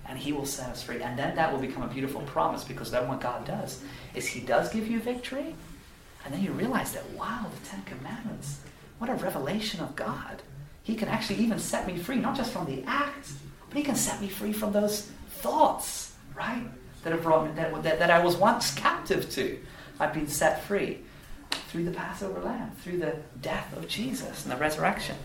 and 0.09 0.19
He 0.19 0.33
will 0.33 0.47
set 0.47 0.71
us 0.71 0.83
free. 0.83 1.03
And 1.03 1.19
then 1.19 1.35
that 1.35 1.53
will 1.53 1.61
become 1.61 1.83
a 1.83 1.89
beautiful 1.89 2.21
promise 2.23 2.63
because 2.63 2.91
then 2.91 3.09
what 3.09 3.21
God 3.21 3.45
does 3.45 3.83
is 4.15 4.27
He 4.27 4.41
does 4.41 4.73
give 4.73 4.87
you 4.87 5.01
victory, 5.01 5.57
and 6.25 6.33
then 6.33 6.43
you 6.43 6.53
realize 6.53 6.93
that, 6.93 7.09
wow, 7.13 7.47
the 7.53 7.69
Ten 7.69 7.83
Commandments, 7.83 8.61
what 8.99 9.11
a 9.11 9.15
revelation 9.15 9.81
of 9.81 9.97
God. 9.97 10.43
He 10.83 10.95
can 10.95 11.09
actually 11.09 11.41
even 11.41 11.59
set 11.59 11.87
me 11.87 11.99
free, 11.99 12.17
not 12.17 12.37
just 12.37 12.53
from 12.53 12.67
the 12.67 12.83
act, 12.87 13.31
but 13.69 13.77
He 13.77 13.83
can 13.83 13.97
set 13.97 14.21
me 14.21 14.29
free 14.29 14.53
from 14.53 14.73
those 14.73 15.11
thoughts, 15.29 16.15
right? 16.37 16.65
That 17.03 17.13
have 17.13 17.23
brought 17.23 17.47
me, 17.47 17.53
that, 17.57 17.83
that, 17.83 17.99
that 17.99 18.11
I 18.11 18.23
was 18.23 18.37
once 18.37 18.73
captive 18.75 19.29
to. 19.31 19.59
I've 20.01 20.15
been 20.15 20.29
set 20.29 20.65
free 20.65 20.99
through 21.51 21.85
the 21.85 21.91
Passover 21.91 22.41
lamb, 22.41 22.71
through 22.83 22.99
the 22.99 23.17
death 23.43 23.77
of 23.77 23.89
Jesus 23.89 24.45
and 24.45 24.53
the 24.53 24.57
resurrection. 24.57 25.17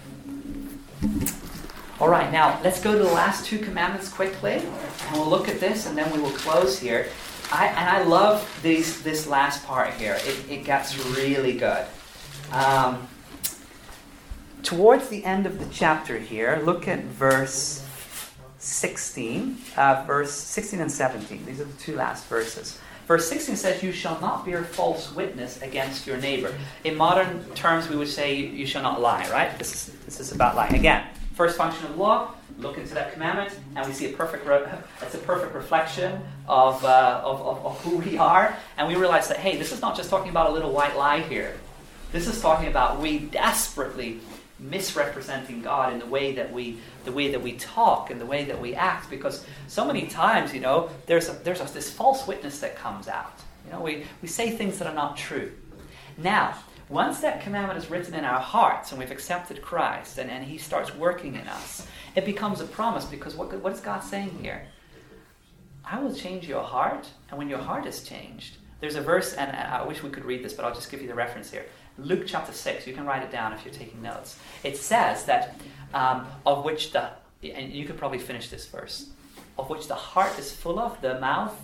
All 1.99 2.09
right, 2.09 2.31
now 2.31 2.59
let's 2.63 2.81
go 2.81 2.93
to 2.93 2.97
the 2.97 3.13
last 3.13 3.45
two 3.45 3.59
commandments 3.59 4.09
quickly, 4.09 4.53
and 4.53 5.13
we'll 5.13 5.29
look 5.29 5.47
at 5.47 5.59
this, 5.59 5.85
and 5.85 5.97
then 5.97 6.11
we 6.11 6.19
will 6.19 6.31
close 6.31 6.79
here. 6.79 7.07
I, 7.51 7.67
and 7.67 7.89
I 7.89 8.03
love 8.03 8.59
these, 8.63 9.01
this 9.03 9.27
last 9.27 9.63
part 9.65 9.93
here. 9.93 10.17
It, 10.21 10.49
it 10.49 10.63
gets 10.65 10.97
really 11.15 11.53
good. 11.53 11.85
Um, 12.51 13.07
towards 14.63 15.09
the 15.09 15.23
end 15.23 15.45
of 15.45 15.59
the 15.59 15.67
chapter 15.71 16.17
here, 16.17 16.61
look 16.65 16.87
at 16.87 17.03
verse 17.03 17.85
16, 18.57 19.57
uh, 19.77 20.03
verse 20.07 20.31
16 20.31 20.81
and 20.81 20.91
17. 20.91 21.45
These 21.45 21.61
are 21.61 21.65
the 21.65 21.73
two 21.73 21.95
last 21.95 22.25
verses. 22.25 22.79
Verse 23.07 23.27
16 23.27 23.55
says, 23.55 23.83
You 23.83 23.91
shall 23.91 24.19
not 24.21 24.45
bear 24.45 24.63
false 24.63 25.13
witness 25.13 25.61
against 25.61 26.07
your 26.07 26.17
neighbor. 26.17 26.53
In 26.83 26.95
modern 26.95 27.43
terms, 27.53 27.89
we 27.89 27.95
would 27.95 28.07
say, 28.07 28.35
You 28.35 28.65
shall 28.65 28.83
not 28.83 29.01
lie, 29.01 29.29
right? 29.29 29.57
This 29.57 29.73
is, 29.73 29.95
this 30.05 30.19
is 30.19 30.31
about 30.31 30.55
lying. 30.55 30.75
Again, 30.75 31.05
first 31.33 31.57
function 31.57 31.85
of 31.85 31.97
law, 31.97 32.33
look 32.59 32.77
into 32.77 32.93
that 32.93 33.13
commandment, 33.13 33.57
and 33.75 33.85
we 33.85 33.93
see 33.93 34.11
a 34.11 34.15
perfect, 34.15 34.45
re- 34.45 34.63
it's 35.01 35.15
a 35.15 35.19
perfect 35.19 35.53
reflection 35.53 36.21
of, 36.47 36.83
uh, 36.85 37.21
of, 37.23 37.41
of, 37.41 37.65
of 37.65 37.81
who 37.83 37.97
we 37.97 38.17
are. 38.17 38.55
And 38.77 38.87
we 38.87 38.95
realize 38.95 39.27
that, 39.27 39.37
hey, 39.37 39.57
this 39.57 39.71
is 39.71 39.81
not 39.81 39.95
just 39.95 40.09
talking 40.09 40.29
about 40.29 40.49
a 40.49 40.53
little 40.53 40.71
white 40.71 40.95
lie 40.95 41.19
here. 41.19 41.55
This 42.11 42.27
is 42.27 42.39
talking 42.41 42.67
about 42.67 42.99
we 42.99 43.19
desperately 43.19 44.19
misrepresenting 44.59 45.61
God 45.61 45.93
in 45.93 45.99
the 45.99 46.05
way 46.05 46.33
that 46.33 46.53
we 46.53 46.77
the 47.05 47.11
way 47.11 47.31
that 47.31 47.41
we 47.41 47.53
talk 47.53 48.09
and 48.09 48.19
the 48.19 48.25
way 48.25 48.45
that 48.45 48.59
we 48.59 48.73
act 48.75 49.09
because 49.09 49.45
so 49.67 49.85
many 49.85 50.07
times 50.07 50.53
you 50.53 50.59
know 50.59 50.89
there's 51.05 51.29
a, 51.29 51.33
there's 51.43 51.61
a, 51.61 51.73
this 51.73 51.91
false 51.91 52.27
witness 52.27 52.59
that 52.59 52.75
comes 52.75 53.07
out. 53.07 53.39
You 53.65 53.73
know 53.73 53.81
we, 53.81 54.05
we 54.21 54.27
say 54.27 54.51
things 54.51 54.79
that 54.79 54.87
are 54.87 54.93
not 54.93 55.17
true. 55.17 55.51
Now 56.17 56.55
once 56.89 57.21
that 57.21 57.41
commandment 57.41 57.77
is 57.77 57.89
written 57.89 58.13
in 58.13 58.25
our 58.25 58.39
hearts 58.39 58.91
and 58.91 58.99
we've 58.99 59.11
accepted 59.11 59.61
Christ 59.61 60.17
and, 60.17 60.29
and 60.29 60.43
he 60.43 60.57
starts 60.57 60.93
working 60.95 61.35
in 61.35 61.47
us 61.47 61.87
it 62.15 62.25
becomes 62.25 62.61
a 62.61 62.65
promise 62.65 63.05
because 63.05 63.35
what, 63.35 63.51
what 63.61 63.73
is 63.73 63.79
God 63.79 64.01
saying 64.01 64.37
here? 64.41 64.67
I 65.83 65.99
will 65.99 66.13
change 66.13 66.47
your 66.47 66.63
heart 66.63 67.09
and 67.29 67.37
when 67.37 67.49
your 67.49 67.59
heart 67.59 67.85
is 67.85 68.03
changed 68.03 68.57
there's 68.83 68.95
a 68.95 69.01
verse 69.01 69.33
and 69.33 69.55
I 69.55 69.81
wish 69.83 70.03
we 70.03 70.09
could 70.09 70.25
read 70.25 70.43
this 70.43 70.53
but 70.53 70.65
I'll 70.65 70.75
just 70.75 70.91
give 70.91 71.01
you 71.01 71.07
the 71.07 71.15
reference 71.15 71.49
here 71.49 71.65
Luke 71.97 72.23
chapter 72.25 72.51
6, 72.51 72.87
you 72.87 72.93
can 72.93 73.05
write 73.05 73.23
it 73.23 73.31
down 73.31 73.53
if 73.53 73.63
you're 73.63 73.73
taking 73.73 74.01
notes. 74.01 74.37
It 74.63 74.77
says 74.77 75.25
that 75.25 75.59
um, 75.93 76.25
of 76.45 76.65
which 76.65 76.91
the, 76.91 77.11
and 77.43 77.71
you 77.71 77.85
could 77.85 77.97
probably 77.97 78.19
finish 78.19 78.49
this 78.49 78.65
verse, 78.65 79.09
of 79.59 79.69
which 79.69 79.87
the 79.87 79.95
heart 79.95 80.37
is 80.39 80.51
full 80.51 80.79
of, 80.79 80.99
the 81.01 81.19
mouth 81.19 81.55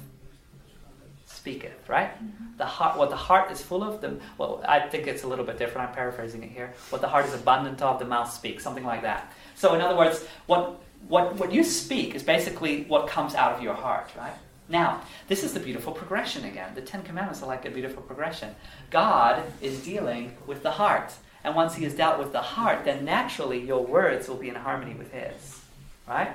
speaketh, 1.25 1.87
right? 1.89 2.11
Mm-hmm. 2.11 2.57
The 2.57 2.65
heart, 2.65 2.97
what 2.97 3.09
the 3.09 3.15
heart 3.15 3.51
is 3.51 3.61
full 3.61 3.83
of, 3.83 4.01
the, 4.01 4.19
well, 4.37 4.63
I 4.67 4.81
think 4.81 5.07
it's 5.07 5.23
a 5.23 5.27
little 5.27 5.45
bit 5.45 5.57
different. 5.57 5.89
I'm 5.89 5.95
paraphrasing 5.95 6.43
it 6.43 6.51
here. 6.51 6.73
What 6.89 7.01
the 7.01 7.07
heart 7.07 7.25
is 7.25 7.33
abundant 7.33 7.81
of, 7.81 7.97
the 7.97 8.05
mouth 8.05 8.31
speaks, 8.31 8.63
something 8.63 8.85
like 8.85 9.01
that. 9.01 9.33
So, 9.55 9.73
in 9.73 9.81
other 9.81 9.95
words, 9.95 10.25
what, 10.45 10.79
what, 11.07 11.35
what 11.37 11.51
you 11.51 11.63
speak 11.63 12.13
is 12.13 12.21
basically 12.21 12.83
what 12.83 13.07
comes 13.07 13.33
out 13.33 13.53
of 13.53 13.63
your 13.63 13.73
heart, 13.73 14.11
right? 14.15 14.33
Now, 14.69 15.01
this 15.27 15.43
is 15.43 15.53
the 15.53 15.59
beautiful 15.59 15.93
progression 15.93 16.45
again. 16.45 16.75
The 16.75 16.81
Ten 16.81 17.01
Commandments 17.01 17.41
are 17.41 17.47
like 17.47 17.65
a 17.65 17.71
beautiful 17.71 18.03
progression. 18.03 18.55
God 18.91 19.43
is 19.61 19.83
dealing 19.83 20.37
with 20.45 20.61
the 20.61 20.71
heart. 20.71 21.11
And 21.43 21.55
once 21.55 21.75
He 21.75 21.83
has 21.85 21.95
dealt 21.95 22.19
with 22.19 22.31
the 22.31 22.41
heart, 22.41 22.85
then 22.85 23.03
naturally 23.03 23.59
your 23.59 23.83
words 23.83 24.27
will 24.27 24.37
be 24.37 24.49
in 24.49 24.55
harmony 24.55 24.93
with 24.93 25.11
His. 25.11 25.61
Right? 26.07 26.31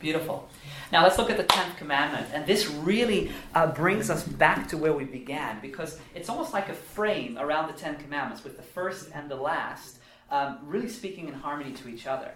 Beautiful. 0.00 0.48
Now 0.90 1.04
let's 1.04 1.16
look 1.16 1.30
at 1.30 1.36
the 1.36 1.44
tenth 1.44 1.76
commandment. 1.76 2.26
And 2.32 2.44
this 2.44 2.68
really 2.68 3.30
uh, 3.54 3.68
brings 3.68 4.10
us 4.10 4.24
back 4.24 4.68
to 4.68 4.76
where 4.76 4.92
we 4.92 5.04
began 5.04 5.60
because 5.60 5.98
it's 6.14 6.28
almost 6.28 6.52
like 6.52 6.68
a 6.68 6.74
frame 6.74 7.38
around 7.38 7.68
the 7.68 7.78
Ten 7.78 7.96
Commandments 7.96 8.42
with 8.42 8.56
the 8.56 8.62
first 8.62 9.10
and 9.14 9.30
the 9.30 9.36
last 9.36 9.98
um, 10.30 10.58
really 10.64 10.88
speaking 10.88 11.28
in 11.28 11.34
harmony 11.34 11.72
to 11.72 11.88
each 11.88 12.06
other. 12.06 12.32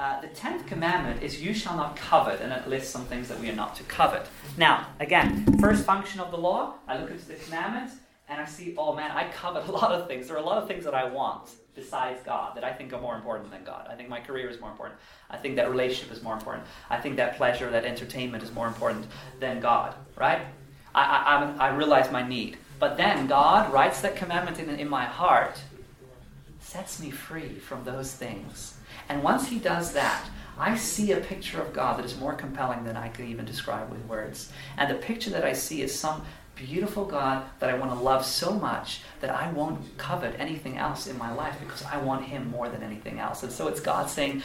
Uh, 0.00 0.18
the 0.22 0.28
tenth 0.28 0.66
commandment 0.66 1.22
is 1.22 1.42
you 1.42 1.52
shall 1.52 1.76
not 1.76 1.94
covet, 1.94 2.40
and 2.40 2.50
it 2.54 2.66
lists 2.66 2.90
some 2.90 3.04
things 3.04 3.28
that 3.28 3.38
we 3.38 3.50
are 3.50 3.54
not 3.54 3.76
to 3.76 3.82
covet. 3.82 4.26
Now, 4.56 4.86
again, 4.98 5.44
first 5.60 5.84
function 5.84 6.20
of 6.20 6.30
the 6.30 6.38
law, 6.38 6.76
I 6.88 6.98
look 6.98 7.10
into 7.10 7.26
the 7.26 7.34
commandments 7.34 7.96
and 8.26 8.40
I 8.40 8.46
see, 8.46 8.74
oh 8.78 8.94
man, 8.94 9.10
I 9.10 9.28
covet 9.28 9.68
a 9.68 9.70
lot 9.70 9.92
of 9.92 10.06
things. 10.06 10.28
There 10.28 10.36
are 10.36 10.40
a 10.40 10.42
lot 10.42 10.56
of 10.56 10.66
things 10.66 10.84
that 10.84 10.94
I 10.94 11.04
want 11.04 11.50
besides 11.74 12.22
God 12.24 12.56
that 12.56 12.64
I 12.64 12.72
think 12.72 12.94
are 12.94 13.00
more 13.00 13.14
important 13.14 13.50
than 13.50 13.62
God. 13.62 13.88
I 13.90 13.94
think 13.94 14.08
my 14.08 14.20
career 14.20 14.48
is 14.48 14.58
more 14.58 14.70
important. 14.70 14.98
I 15.28 15.36
think 15.36 15.56
that 15.56 15.68
relationship 15.68 16.16
is 16.16 16.22
more 16.22 16.32
important. 16.32 16.66
I 16.88 16.96
think 16.96 17.16
that 17.16 17.36
pleasure, 17.36 17.68
that 17.70 17.84
entertainment 17.84 18.42
is 18.42 18.52
more 18.52 18.68
important 18.68 19.04
than 19.38 19.60
God, 19.60 19.94
right? 20.16 20.46
I, 20.94 21.54
I, 21.58 21.68
I 21.68 21.76
realize 21.76 22.10
my 22.10 22.26
need. 22.26 22.56
But 22.78 22.96
then 22.96 23.26
God 23.26 23.70
writes 23.70 24.00
that 24.00 24.16
commandment 24.16 24.58
in, 24.60 24.70
in 24.70 24.88
my 24.88 25.04
heart, 25.04 25.60
sets 26.58 27.02
me 27.02 27.10
free 27.10 27.58
from 27.58 27.84
those 27.84 28.14
things 28.14 28.79
and 29.10 29.24
once 29.24 29.48
he 29.48 29.58
does 29.58 29.92
that, 29.94 30.24
I 30.56 30.76
see 30.76 31.10
a 31.10 31.16
picture 31.16 31.60
of 31.60 31.72
God 31.72 31.98
that 31.98 32.04
is 32.04 32.16
more 32.16 32.32
compelling 32.32 32.84
than 32.84 32.96
I 32.96 33.08
could 33.08 33.24
even 33.24 33.44
describe 33.44 33.90
with 33.90 34.06
words. 34.06 34.52
And 34.76 34.88
the 34.88 34.94
picture 34.94 35.30
that 35.30 35.44
I 35.44 35.52
see 35.52 35.82
is 35.82 35.98
some 35.98 36.22
beautiful 36.54 37.04
God 37.04 37.42
that 37.58 37.68
I 37.68 37.74
want 37.74 37.90
to 37.90 37.98
love 37.98 38.24
so 38.24 38.52
much 38.52 39.00
that 39.20 39.30
I 39.30 39.50
won't 39.50 39.98
covet 39.98 40.36
anything 40.38 40.78
else 40.78 41.08
in 41.08 41.18
my 41.18 41.32
life 41.32 41.56
because 41.58 41.82
I 41.82 41.96
want 41.96 42.26
Him 42.26 42.50
more 42.50 42.68
than 42.68 42.84
anything 42.84 43.18
else. 43.18 43.42
And 43.42 43.50
so 43.50 43.66
it's 43.66 43.80
God 43.80 44.08
saying, 44.08 44.44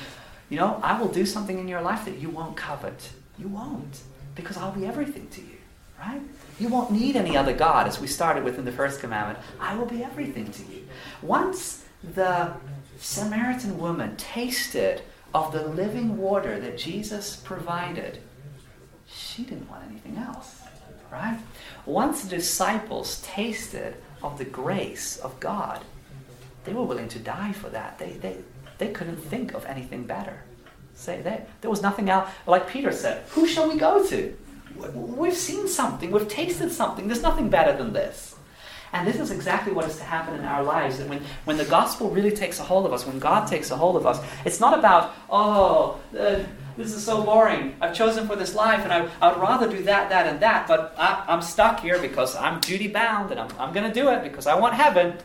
you 0.49 0.57
know, 0.57 0.80
I 0.82 0.99
will 0.99 1.09
do 1.09 1.28
something 1.28 1.59
in 1.59 1.68
your 1.68 1.82
life 1.82 2.03
that 2.05 2.18
you 2.18 2.32
won't 2.32 2.57
covet. 2.57 3.11
You 3.38 3.49
won't 3.49 4.01
because 4.34 4.57
I'll 4.57 4.72
be 4.72 4.88
everything 4.88 5.28
to 5.28 5.41
you, 5.41 5.57
right? 5.99 6.22
You 6.59 6.70
won't 6.70 6.89
need 6.89 7.16
any 7.16 7.38
other 7.38 7.53
God, 7.53 7.86
as 7.86 7.99
we 7.99 8.07
started 8.07 8.43
with 8.43 8.57
in 8.57 8.66
the 8.66 8.72
first 8.72 8.99
commandment. 8.99 9.38
I 9.59 9.76
will 9.76 9.86
be 9.86 10.03
everything 10.03 10.51
to 10.51 10.63
you. 10.63 10.88
Once 11.22 11.86
the 12.16 12.53
Samaritan 13.00 13.78
woman 13.78 14.16
tasted 14.18 15.02
of 15.34 15.52
the 15.52 15.68
living 15.68 16.18
water 16.18 16.60
that 16.60 16.78
Jesus 16.78 17.36
provided, 17.36 18.20
she 19.08 19.43
didn't 19.43 19.70
want 19.70 19.84
anything 19.89 20.18
else, 20.18 20.62
right? 21.12 21.39
Once 21.86 22.24
the 22.24 22.30
disciples 22.30 23.22
tasted 23.26 23.96
of 24.24 24.38
the 24.38 24.46
grace 24.46 25.18
of 25.18 25.39
God, 25.39 25.84
they 26.64 26.74
were 26.74 26.84
willing 26.84 27.10
to 27.10 27.20
die 27.20 27.52
for 27.52 27.70
that. 27.70 28.00
They, 28.00 28.14
they, 28.14 28.38
they 28.78 28.88
couldn't 28.89 29.18
think 29.18 29.54
of 29.54 29.66
anything 29.66 30.04
better. 30.04 30.43
Say 30.96 31.22
that 31.24 31.50
there 31.62 31.70
was 31.70 31.82
nothing 31.82 32.10
else. 32.10 32.30
Like 32.48 32.70
Peter 32.70 32.91
said, 32.91 33.24
"Who 33.32 33.46
shall 33.46 33.70
we 33.70 33.78
go 33.78 34.08
to? 34.08 34.38
We've 34.93 35.36
seen 35.36 35.68
something. 35.68 36.10
We've 36.10 36.28
tasted 36.28 36.72
something. 36.72 37.08
There's 37.08 37.22
nothing 37.22 37.50
better 37.50 37.76
than 37.76 37.91
this." 37.91 38.35
And 38.96 39.06
this 39.06 39.20
is 39.20 39.30
exactly 39.30 39.74
what 39.74 39.86
is 39.86 39.98
to 39.98 40.06
happen 40.06 40.36
in 40.36 40.46
our 40.46 40.64
lives. 40.64 41.02
And 41.02 41.10
when, 41.10 41.22
when 41.43 41.58
the 41.58 41.66
gospel 41.66 42.10
really 42.10 42.32
takes 42.32 42.62
a 42.62 42.64
hold 42.64 42.86
of 42.86 42.93
us, 42.93 43.06
when 43.06 43.20
God 43.20 43.46
takes 43.46 43.70
a 43.70 43.76
hold 43.76 43.98
of 43.98 44.06
us, 44.06 44.24
it's 44.46 44.62
not 44.62 44.80
about, 44.80 45.14
oh, 45.30 46.00
uh, 46.18 46.39
this 46.78 46.93
is 46.93 47.04
so 47.04 47.22
boring. 47.22 47.76
I've 47.82 47.93
chosen 47.93 48.26
for 48.26 48.38
this 48.38 48.56
life 48.56 48.86
and 48.86 48.93
I, 48.93 49.10
I 49.22 49.34
would 49.34 49.41
rather 49.41 49.70
do 49.70 49.84
that, 49.84 50.10
that, 50.10 50.28
and 50.28 50.39
that, 50.39 50.70
but 50.70 50.96
I, 50.98 51.26
am 51.28 51.41
stuck 51.41 51.82
here 51.82 52.00
because 52.00 52.38
I'm 52.38 52.62
duty 52.62 52.88
bound 52.88 53.32
and 53.32 53.39
I'm, 53.41 53.50
I'm 53.60 53.74
going 53.74 53.86
to 53.86 53.93
do 53.93 54.08
it 54.08 54.24
because 54.24 54.48
I 54.48 54.58
want 54.58 54.76
heaven. 54.76 55.18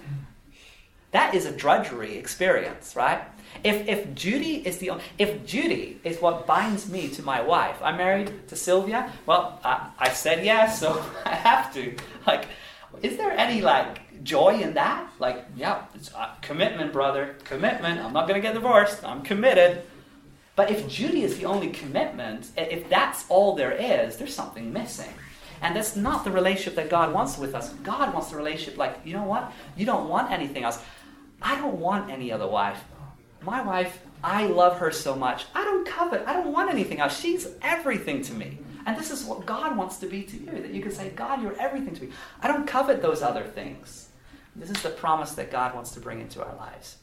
That 1.12 1.36
is 1.36 1.46
a 1.46 1.52
drudgery 1.52 2.16
experience, 2.16 2.96
right? 2.96 3.22
If, 3.62 3.86
if 3.86 4.14
duty 4.16 4.56
is 4.56 4.78
the 4.78 4.92
if 5.18 5.46
duty 5.46 6.00
is 6.02 6.20
what 6.20 6.46
binds 6.46 6.90
me 6.90 7.08
to 7.10 7.22
my 7.22 7.40
wife, 7.40 7.76
I'm 7.82 7.96
married 7.96 8.48
to 8.48 8.56
Sylvia. 8.56 9.12
Well, 9.26 9.60
I, 9.64 9.90
I 9.98 10.10
said 10.10 10.44
yes, 10.44 10.80
so 10.80 11.04
I 11.24 11.34
have 11.34 11.72
to. 11.74 11.94
Like, 12.26 12.46
is 13.02 13.16
there 13.16 13.32
any 13.32 13.62
like 13.62 14.22
joy 14.24 14.60
in 14.60 14.74
that? 14.74 15.10
Like, 15.18 15.46
yeah, 15.56 15.84
it's 15.94 16.12
uh, 16.14 16.34
commitment, 16.42 16.92
brother. 16.92 17.36
Commitment. 17.44 18.00
I'm 18.00 18.12
not 18.12 18.28
going 18.28 18.40
to 18.40 18.46
get 18.46 18.54
divorced. 18.54 19.04
I'm 19.04 19.22
committed. 19.22 19.82
But 20.56 20.70
if 20.70 20.86
Judy 20.88 21.22
is 21.22 21.38
the 21.38 21.46
only 21.46 21.68
commitment, 21.70 22.48
if 22.56 22.88
that's 22.88 23.24
all 23.28 23.54
there 23.54 23.72
is, 23.72 24.16
there's 24.16 24.34
something 24.34 24.72
missing. 24.72 25.12
And 25.62 25.76
that's 25.76 25.96
not 25.96 26.24
the 26.24 26.30
relationship 26.30 26.74
that 26.76 26.90
God 26.90 27.14
wants 27.14 27.38
with 27.38 27.54
us. 27.54 27.72
God 27.82 28.12
wants 28.12 28.30
the 28.30 28.36
relationship 28.36 28.78
like, 28.78 28.98
you 29.04 29.12
know 29.12 29.24
what? 29.24 29.52
You 29.76 29.86
don't 29.86 30.08
want 30.08 30.30
anything 30.30 30.64
else. 30.64 30.82
I 31.40 31.56
don't 31.56 31.78
want 31.78 32.10
any 32.10 32.32
other 32.32 32.46
wife. 32.46 32.82
My 33.42 33.62
wife, 33.62 34.00
I 34.22 34.46
love 34.46 34.78
her 34.78 34.90
so 34.90 35.14
much. 35.14 35.46
I 35.54 35.64
don't 35.64 35.86
covet. 35.86 36.24
I 36.26 36.34
don't 36.34 36.52
want 36.52 36.70
anything 36.70 37.00
else. 37.00 37.18
She's 37.18 37.48
everything 37.62 38.22
to 38.22 38.34
me. 38.34 38.58
And 38.90 38.98
this 38.98 39.12
is 39.12 39.22
what 39.22 39.46
God 39.46 39.76
wants 39.76 39.98
to 39.98 40.06
be 40.08 40.24
to 40.24 40.36
you 40.36 40.50
that 40.50 40.70
you 40.72 40.82
can 40.82 40.90
say, 40.90 41.10
God, 41.10 41.40
you're 41.40 41.56
everything 41.60 41.94
to 41.94 42.02
me. 42.02 42.10
I 42.42 42.48
don't 42.48 42.66
covet 42.66 43.00
those 43.00 43.22
other 43.22 43.44
things. 43.44 44.08
This 44.56 44.68
is 44.68 44.82
the 44.82 44.90
promise 44.90 45.30
that 45.34 45.52
God 45.52 45.76
wants 45.76 45.92
to 45.92 46.00
bring 46.00 46.20
into 46.20 46.44
our 46.44 46.52
lives. 46.56 46.96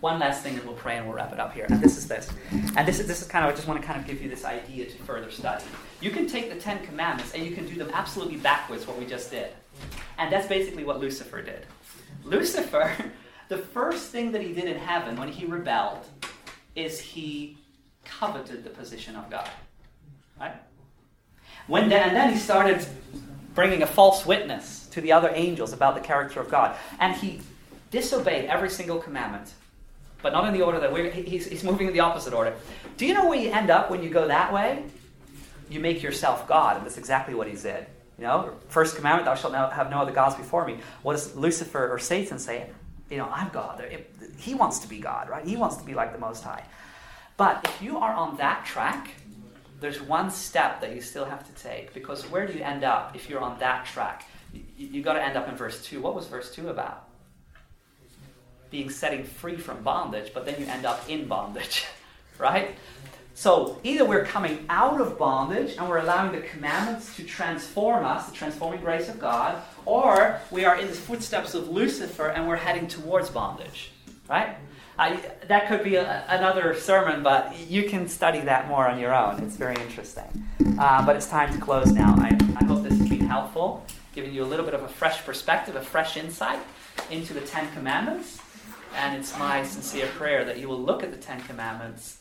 One 0.00 0.18
last 0.18 0.42
thing, 0.42 0.54
and 0.54 0.64
we'll 0.64 0.76
pray 0.76 0.96
and 0.96 1.06
we'll 1.06 1.14
wrap 1.14 1.30
it 1.30 1.38
up 1.38 1.52
here. 1.52 1.66
And 1.68 1.78
this 1.78 1.98
is 1.98 2.08
this. 2.08 2.30
And 2.74 2.88
this 2.88 3.00
is, 3.00 3.06
this 3.06 3.20
is 3.20 3.28
kind 3.28 3.44
of, 3.44 3.52
I 3.52 3.54
just 3.54 3.68
want 3.68 3.82
to 3.82 3.86
kind 3.86 4.00
of 4.00 4.06
give 4.06 4.22
you 4.22 4.30
this 4.30 4.46
idea 4.46 4.86
to 4.86 4.96
further 5.02 5.30
study. 5.30 5.62
You 6.00 6.10
can 6.10 6.26
take 6.26 6.48
the 6.48 6.58
Ten 6.58 6.82
Commandments 6.86 7.34
and 7.34 7.44
you 7.44 7.54
can 7.54 7.66
do 7.66 7.74
them 7.74 7.90
absolutely 7.92 8.38
backwards, 8.38 8.86
what 8.86 8.98
we 8.98 9.04
just 9.04 9.30
did. 9.30 9.52
And 10.16 10.32
that's 10.32 10.46
basically 10.46 10.84
what 10.84 11.00
Lucifer 11.00 11.42
did. 11.42 11.66
Lucifer, 12.24 12.90
the 13.50 13.58
first 13.58 14.08
thing 14.08 14.32
that 14.32 14.40
he 14.40 14.54
did 14.54 14.64
in 14.64 14.78
heaven 14.78 15.16
when 15.16 15.28
he 15.28 15.44
rebelled 15.44 16.06
is 16.74 16.98
he 16.98 17.58
coveted 18.06 18.64
the 18.64 18.70
position 18.70 19.16
of 19.16 19.28
God. 19.28 19.50
Right? 20.40 20.54
When 21.66 21.88
then, 21.88 22.08
and 22.08 22.16
then 22.16 22.32
he 22.32 22.38
started 22.38 22.86
bringing 23.54 23.82
a 23.82 23.86
false 23.86 24.26
witness 24.26 24.86
to 24.88 25.00
the 25.00 25.12
other 25.12 25.30
angels 25.34 25.72
about 25.72 25.94
the 25.94 26.00
character 26.00 26.40
of 26.40 26.50
God. 26.50 26.76
And 27.00 27.16
he 27.16 27.40
disobeyed 27.90 28.46
every 28.46 28.70
single 28.70 28.98
commandment, 28.98 29.52
but 30.22 30.32
not 30.32 30.46
in 30.46 30.52
the 30.52 30.62
order 30.62 30.80
that 30.80 30.92
we're, 30.92 31.10
he's, 31.10 31.46
he's 31.46 31.64
moving 31.64 31.86
in 31.86 31.92
the 31.92 32.00
opposite 32.00 32.34
order. 32.34 32.54
Do 32.96 33.06
you 33.06 33.14
know 33.14 33.28
where 33.28 33.38
you 33.38 33.50
end 33.50 33.70
up 33.70 33.90
when 33.90 34.02
you 34.02 34.10
go 34.10 34.26
that 34.28 34.52
way? 34.52 34.84
You 35.70 35.80
make 35.80 36.02
yourself 36.02 36.46
God, 36.46 36.76
and 36.76 36.84
that's 36.84 36.98
exactly 36.98 37.34
what 37.34 37.46
he 37.46 37.54
did. 37.54 37.86
You 38.18 38.24
know, 38.24 38.54
first 38.68 38.96
commandment, 38.96 39.26
thou 39.26 39.34
shalt 39.34 39.54
have 39.72 39.90
no 39.90 39.98
other 39.98 40.12
gods 40.12 40.36
before 40.36 40.66
me. 40.66 40.78
What 41.02 41.14
does 41.14 41.34
Lucifer 41.34 41.90
or 41.90 41.98
Satan 41.98 42.38
say? 42.38 42.70
You 43.10 43.18
know, 43.18 43.28
I'm 43.30 43.48
God. 43.48 43.84
He 44.38 44.54
wants 44.54 44.80
to 44.80 44.88
be 44.88 44.98
God, 44.98 45.28
right? 45.28 45.44
He 45.46 45.56
wants 45.56 45.76
to 45.76 45.84
be 45.84 45.94
like 45.94 46.12
the 46.12 46.18
Most 46.18 46.42
High. 46.42 46.64
But 47.36 47.64
if 47.64 47.82
you 47.82 47.98
are 47.98 48.12
on 48.12 48.36
that 48.36 48.64
track, 48.64 49.10
there's 49.80 50.00
one 50.00 50.30
step 50.30 50.80
that 50.80 50.94
you 50.94 51.00
still 51.00 51.24
have 51.24 51.46
to 51.46 51.62
take 51.62 51.92
because 51.94 52.24
where 52.30 52.46
do 52.46 52.52
you 52.52 52.62
end 52.62 52.84
up 52.84 53.14
if 53.14 53.28
you're 53.28 53.40
on 53.40 53.58
that 53.58 53.86
track? 53.86 54.28
You, 54.52 54.62
you 54.76 55.02
got 55.02 55.14
to 55.14 55.22
end 55.22 55.36
up 55.36 55.48
in 55.48 55.56
verse 55.56 55.84
2. 55.84 56.00
What 56.00 56.14
was 56.14 56.26
verse 56.26 56.54
2 56.54 56.68
about? 56.68 57.08
Being 58.70 58.90
setting 58.90 59.24
free 59.24 59.56
from 59.56 59.82
bondage, 59.82 60.32
but 60.32 60.46
then 60.46 60.60
you 60.60 60.66
end 60.66 60.86
up 60.86 61.08
in 61.08 61.26
bondage, 61.26 61.84
right? 62.38 62.76
So 63.36 63.80
either 63.82 64.04
we're 64.04 64.24
coming 64.24 64.64
out 64.68 65.00
of 65.00 65.18
bondage 65.18 65.76
and 65.76 65.88
we're 65.88 65.98
allowing 65.98 66.32
the 66.32 66.46
commandments 66.46 67.16
to 67.16 67.24
transform 67.24 68.04
us, 68.04 68.26
the 68.26 68.34
transforming 68.34 68.80
grace 68.80 69.08
of 69.08 69.18
God, 69.18 69.60
or 69.86 70.40
we 70.52 70.64
are 70.64 70.76
in 70.76 70.86
the 70.86 70.94
footsteps 70.94 71.54
of 71.54 71.68
Lucifer 71.68 72.28
and 72.28 72.46
we're 72.46 72.56
heading 72.56 72.86
towards 72.86 73.30
bondage, 73.30 73.90
right? 74.28 74.56
Uh, 74.98 75.16
that 75.48 75.66
could 75.66 75.82
be 75.82 75.96
a, 75.96 76.24
another 76.28 76.74
sermon, 76.74 77.22
but 77.22 77.58
you 77.68 77.88
can 77.88 78.08
study 78.08 78.40
that 78.40 78.68
more 78.68 78.86
on 78.86 78.98
your 78.98 79.14
own. 79.14 79.42
It's 79.42 79.56
very 79.56 79.76
interesting. 79.76 80.46
Uh, 80.78 81.04
but 81.04 81.16
it's 81.16 81.26
time 81.28 81.52
to 81.52 81.60
close 81.60 81.90
now. 81.92 82.14
I, 82.18 82.38
I 82.60 82.64
hope 82.64 82.82
this 82.82 82.98
has 82.98 83.08
been 83.08 83.26
helpful, 83.26 83.84
giving 84.14 84.32
you 84.32 84.44
a 84.44 84.46
little 84.46 84.64
bit 84.64 84.74
of 84.74 84.82
a 84.82 84.88
fresh 84.88 85.24
perspective, 85.24 85.74
a 85.74 85.82
fresh 85.82 86.16
insight 86.16 86.60
into 87.10 87.34
the 87.34 87.40
Ten 87.40 87.70
Commandments. 87.72 88.38
And 88.96 89.16
it's 89.16 89.36
my 89.38 89.64
sincere 89.64 90.06
prayer 90.06 90.44
that 90.44 90.58
you 90.58 90.68
will 90.68 90.80
look 90.80 91.02
at 91.02 91.10
the 91.10 91.18
Ten 91.18 91.40
Commandments 91.42 92.18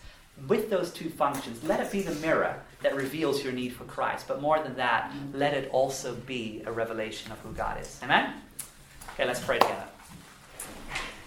with 0.47 0.71
those 0.71 0.91
two 0.91 1.09
functions. 1.11 1.63
Let 1.63 1.80
it 1.80 1.91
be 1.91 2.01
the 2.01 2.15
mirror 2.15 2.59
that 2.82 2.95
reveals 2.95 3.43
your 3.43 3.53
need 3.53 3.74
for 3.74 3.84
Christ. 3.84 4.28
But 4.28 4.41
more 4.41 4.61
than 4.61 4.76
that, 4.78 5.13
let 5.34 5.53
it 5.53 5.69
also 5.71 6.15
be 6.15 6.63
a 6.65 6.71
revelation 6.71 7.32
of 7.32 7.38
who 7.39 7.51
God 7.53 7.80
is. 7.80 7.99
Amen? 8.01 8.34
Okay, 9.13 9.26
let's 9.28 9.39
pray 9.39 9.59
together. 9.59 9.86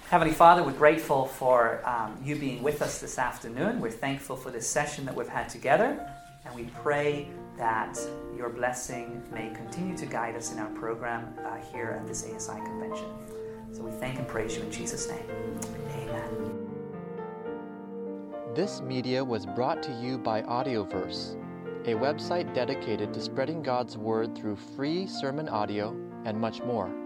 Heavenly 0.09 0.35
Father, 0.35 0.63
we're 0.63 0.71
grateful 0.71 1.27
for 1.27 1.83
um, 1.85 2.17
you 2.23 2.37
being 2.37 2.63
with 2.63 2.81
us 2.81 3.01
this 3.01 3.19
afternoon. 3.19 3.81
We're 3.81 3.91
thankful 3.91 4.37
for 4.37 4.53
this 4.53 4.65
session 4.65 5.05
that 5.05 5.17
we've 5.17 5.27
had 5.27 5.49
together. 5.49 5.99
And 6.45 6.55
we 6.55 6.71
pray 6.81 7.29
that 7.59 7.99
your 8.37 8.49
blessing 8.49 9.21
may 9.33 9.51
continue 9.51 9.97
to 9.97 10.07
guide 10.07 10.37
us 10.37 10.53
in 10.53 10.61
our 10.61 10.69
program 10.71 11.35
uh, 11.45 11.57
here 11.73 11.99
at 12.01 12.07
this 12.07 12.23
ASI 12.23 12.61
convention. 12.61 13.07
So 13.73 13.83
we 13.83 13.91
thank 13.99 14.17
and 14.17 14.29
praise 14.29 14.57
you 14.57 14.63
in 14.63 14.71
Jesus' 14.71 15.11
name. 15.11 15.29
Amen. 15.97 16.69
This 18.55 18.83
media 18.83 19.25
was 19.25 19.45
brought 19.45 19.83
to 19.83 19.93
you 20.01 20.19
by 20.19 20.43
Audioverse, 20.43 21.35
a 21.85 21.95
website 21.95 22.55
dedicated 22.55 23.13
to 23.13 23.21
spreading 23.21 23.61
God's 23.61 23.99
Word 23.99 24.39
through 24.39 24.55
free 24.55 25.09
sermon 25.09 25.49
audio 25.49 25.97
and 26.25 26.39
much 26.41 26.63
more. 26.63 27.06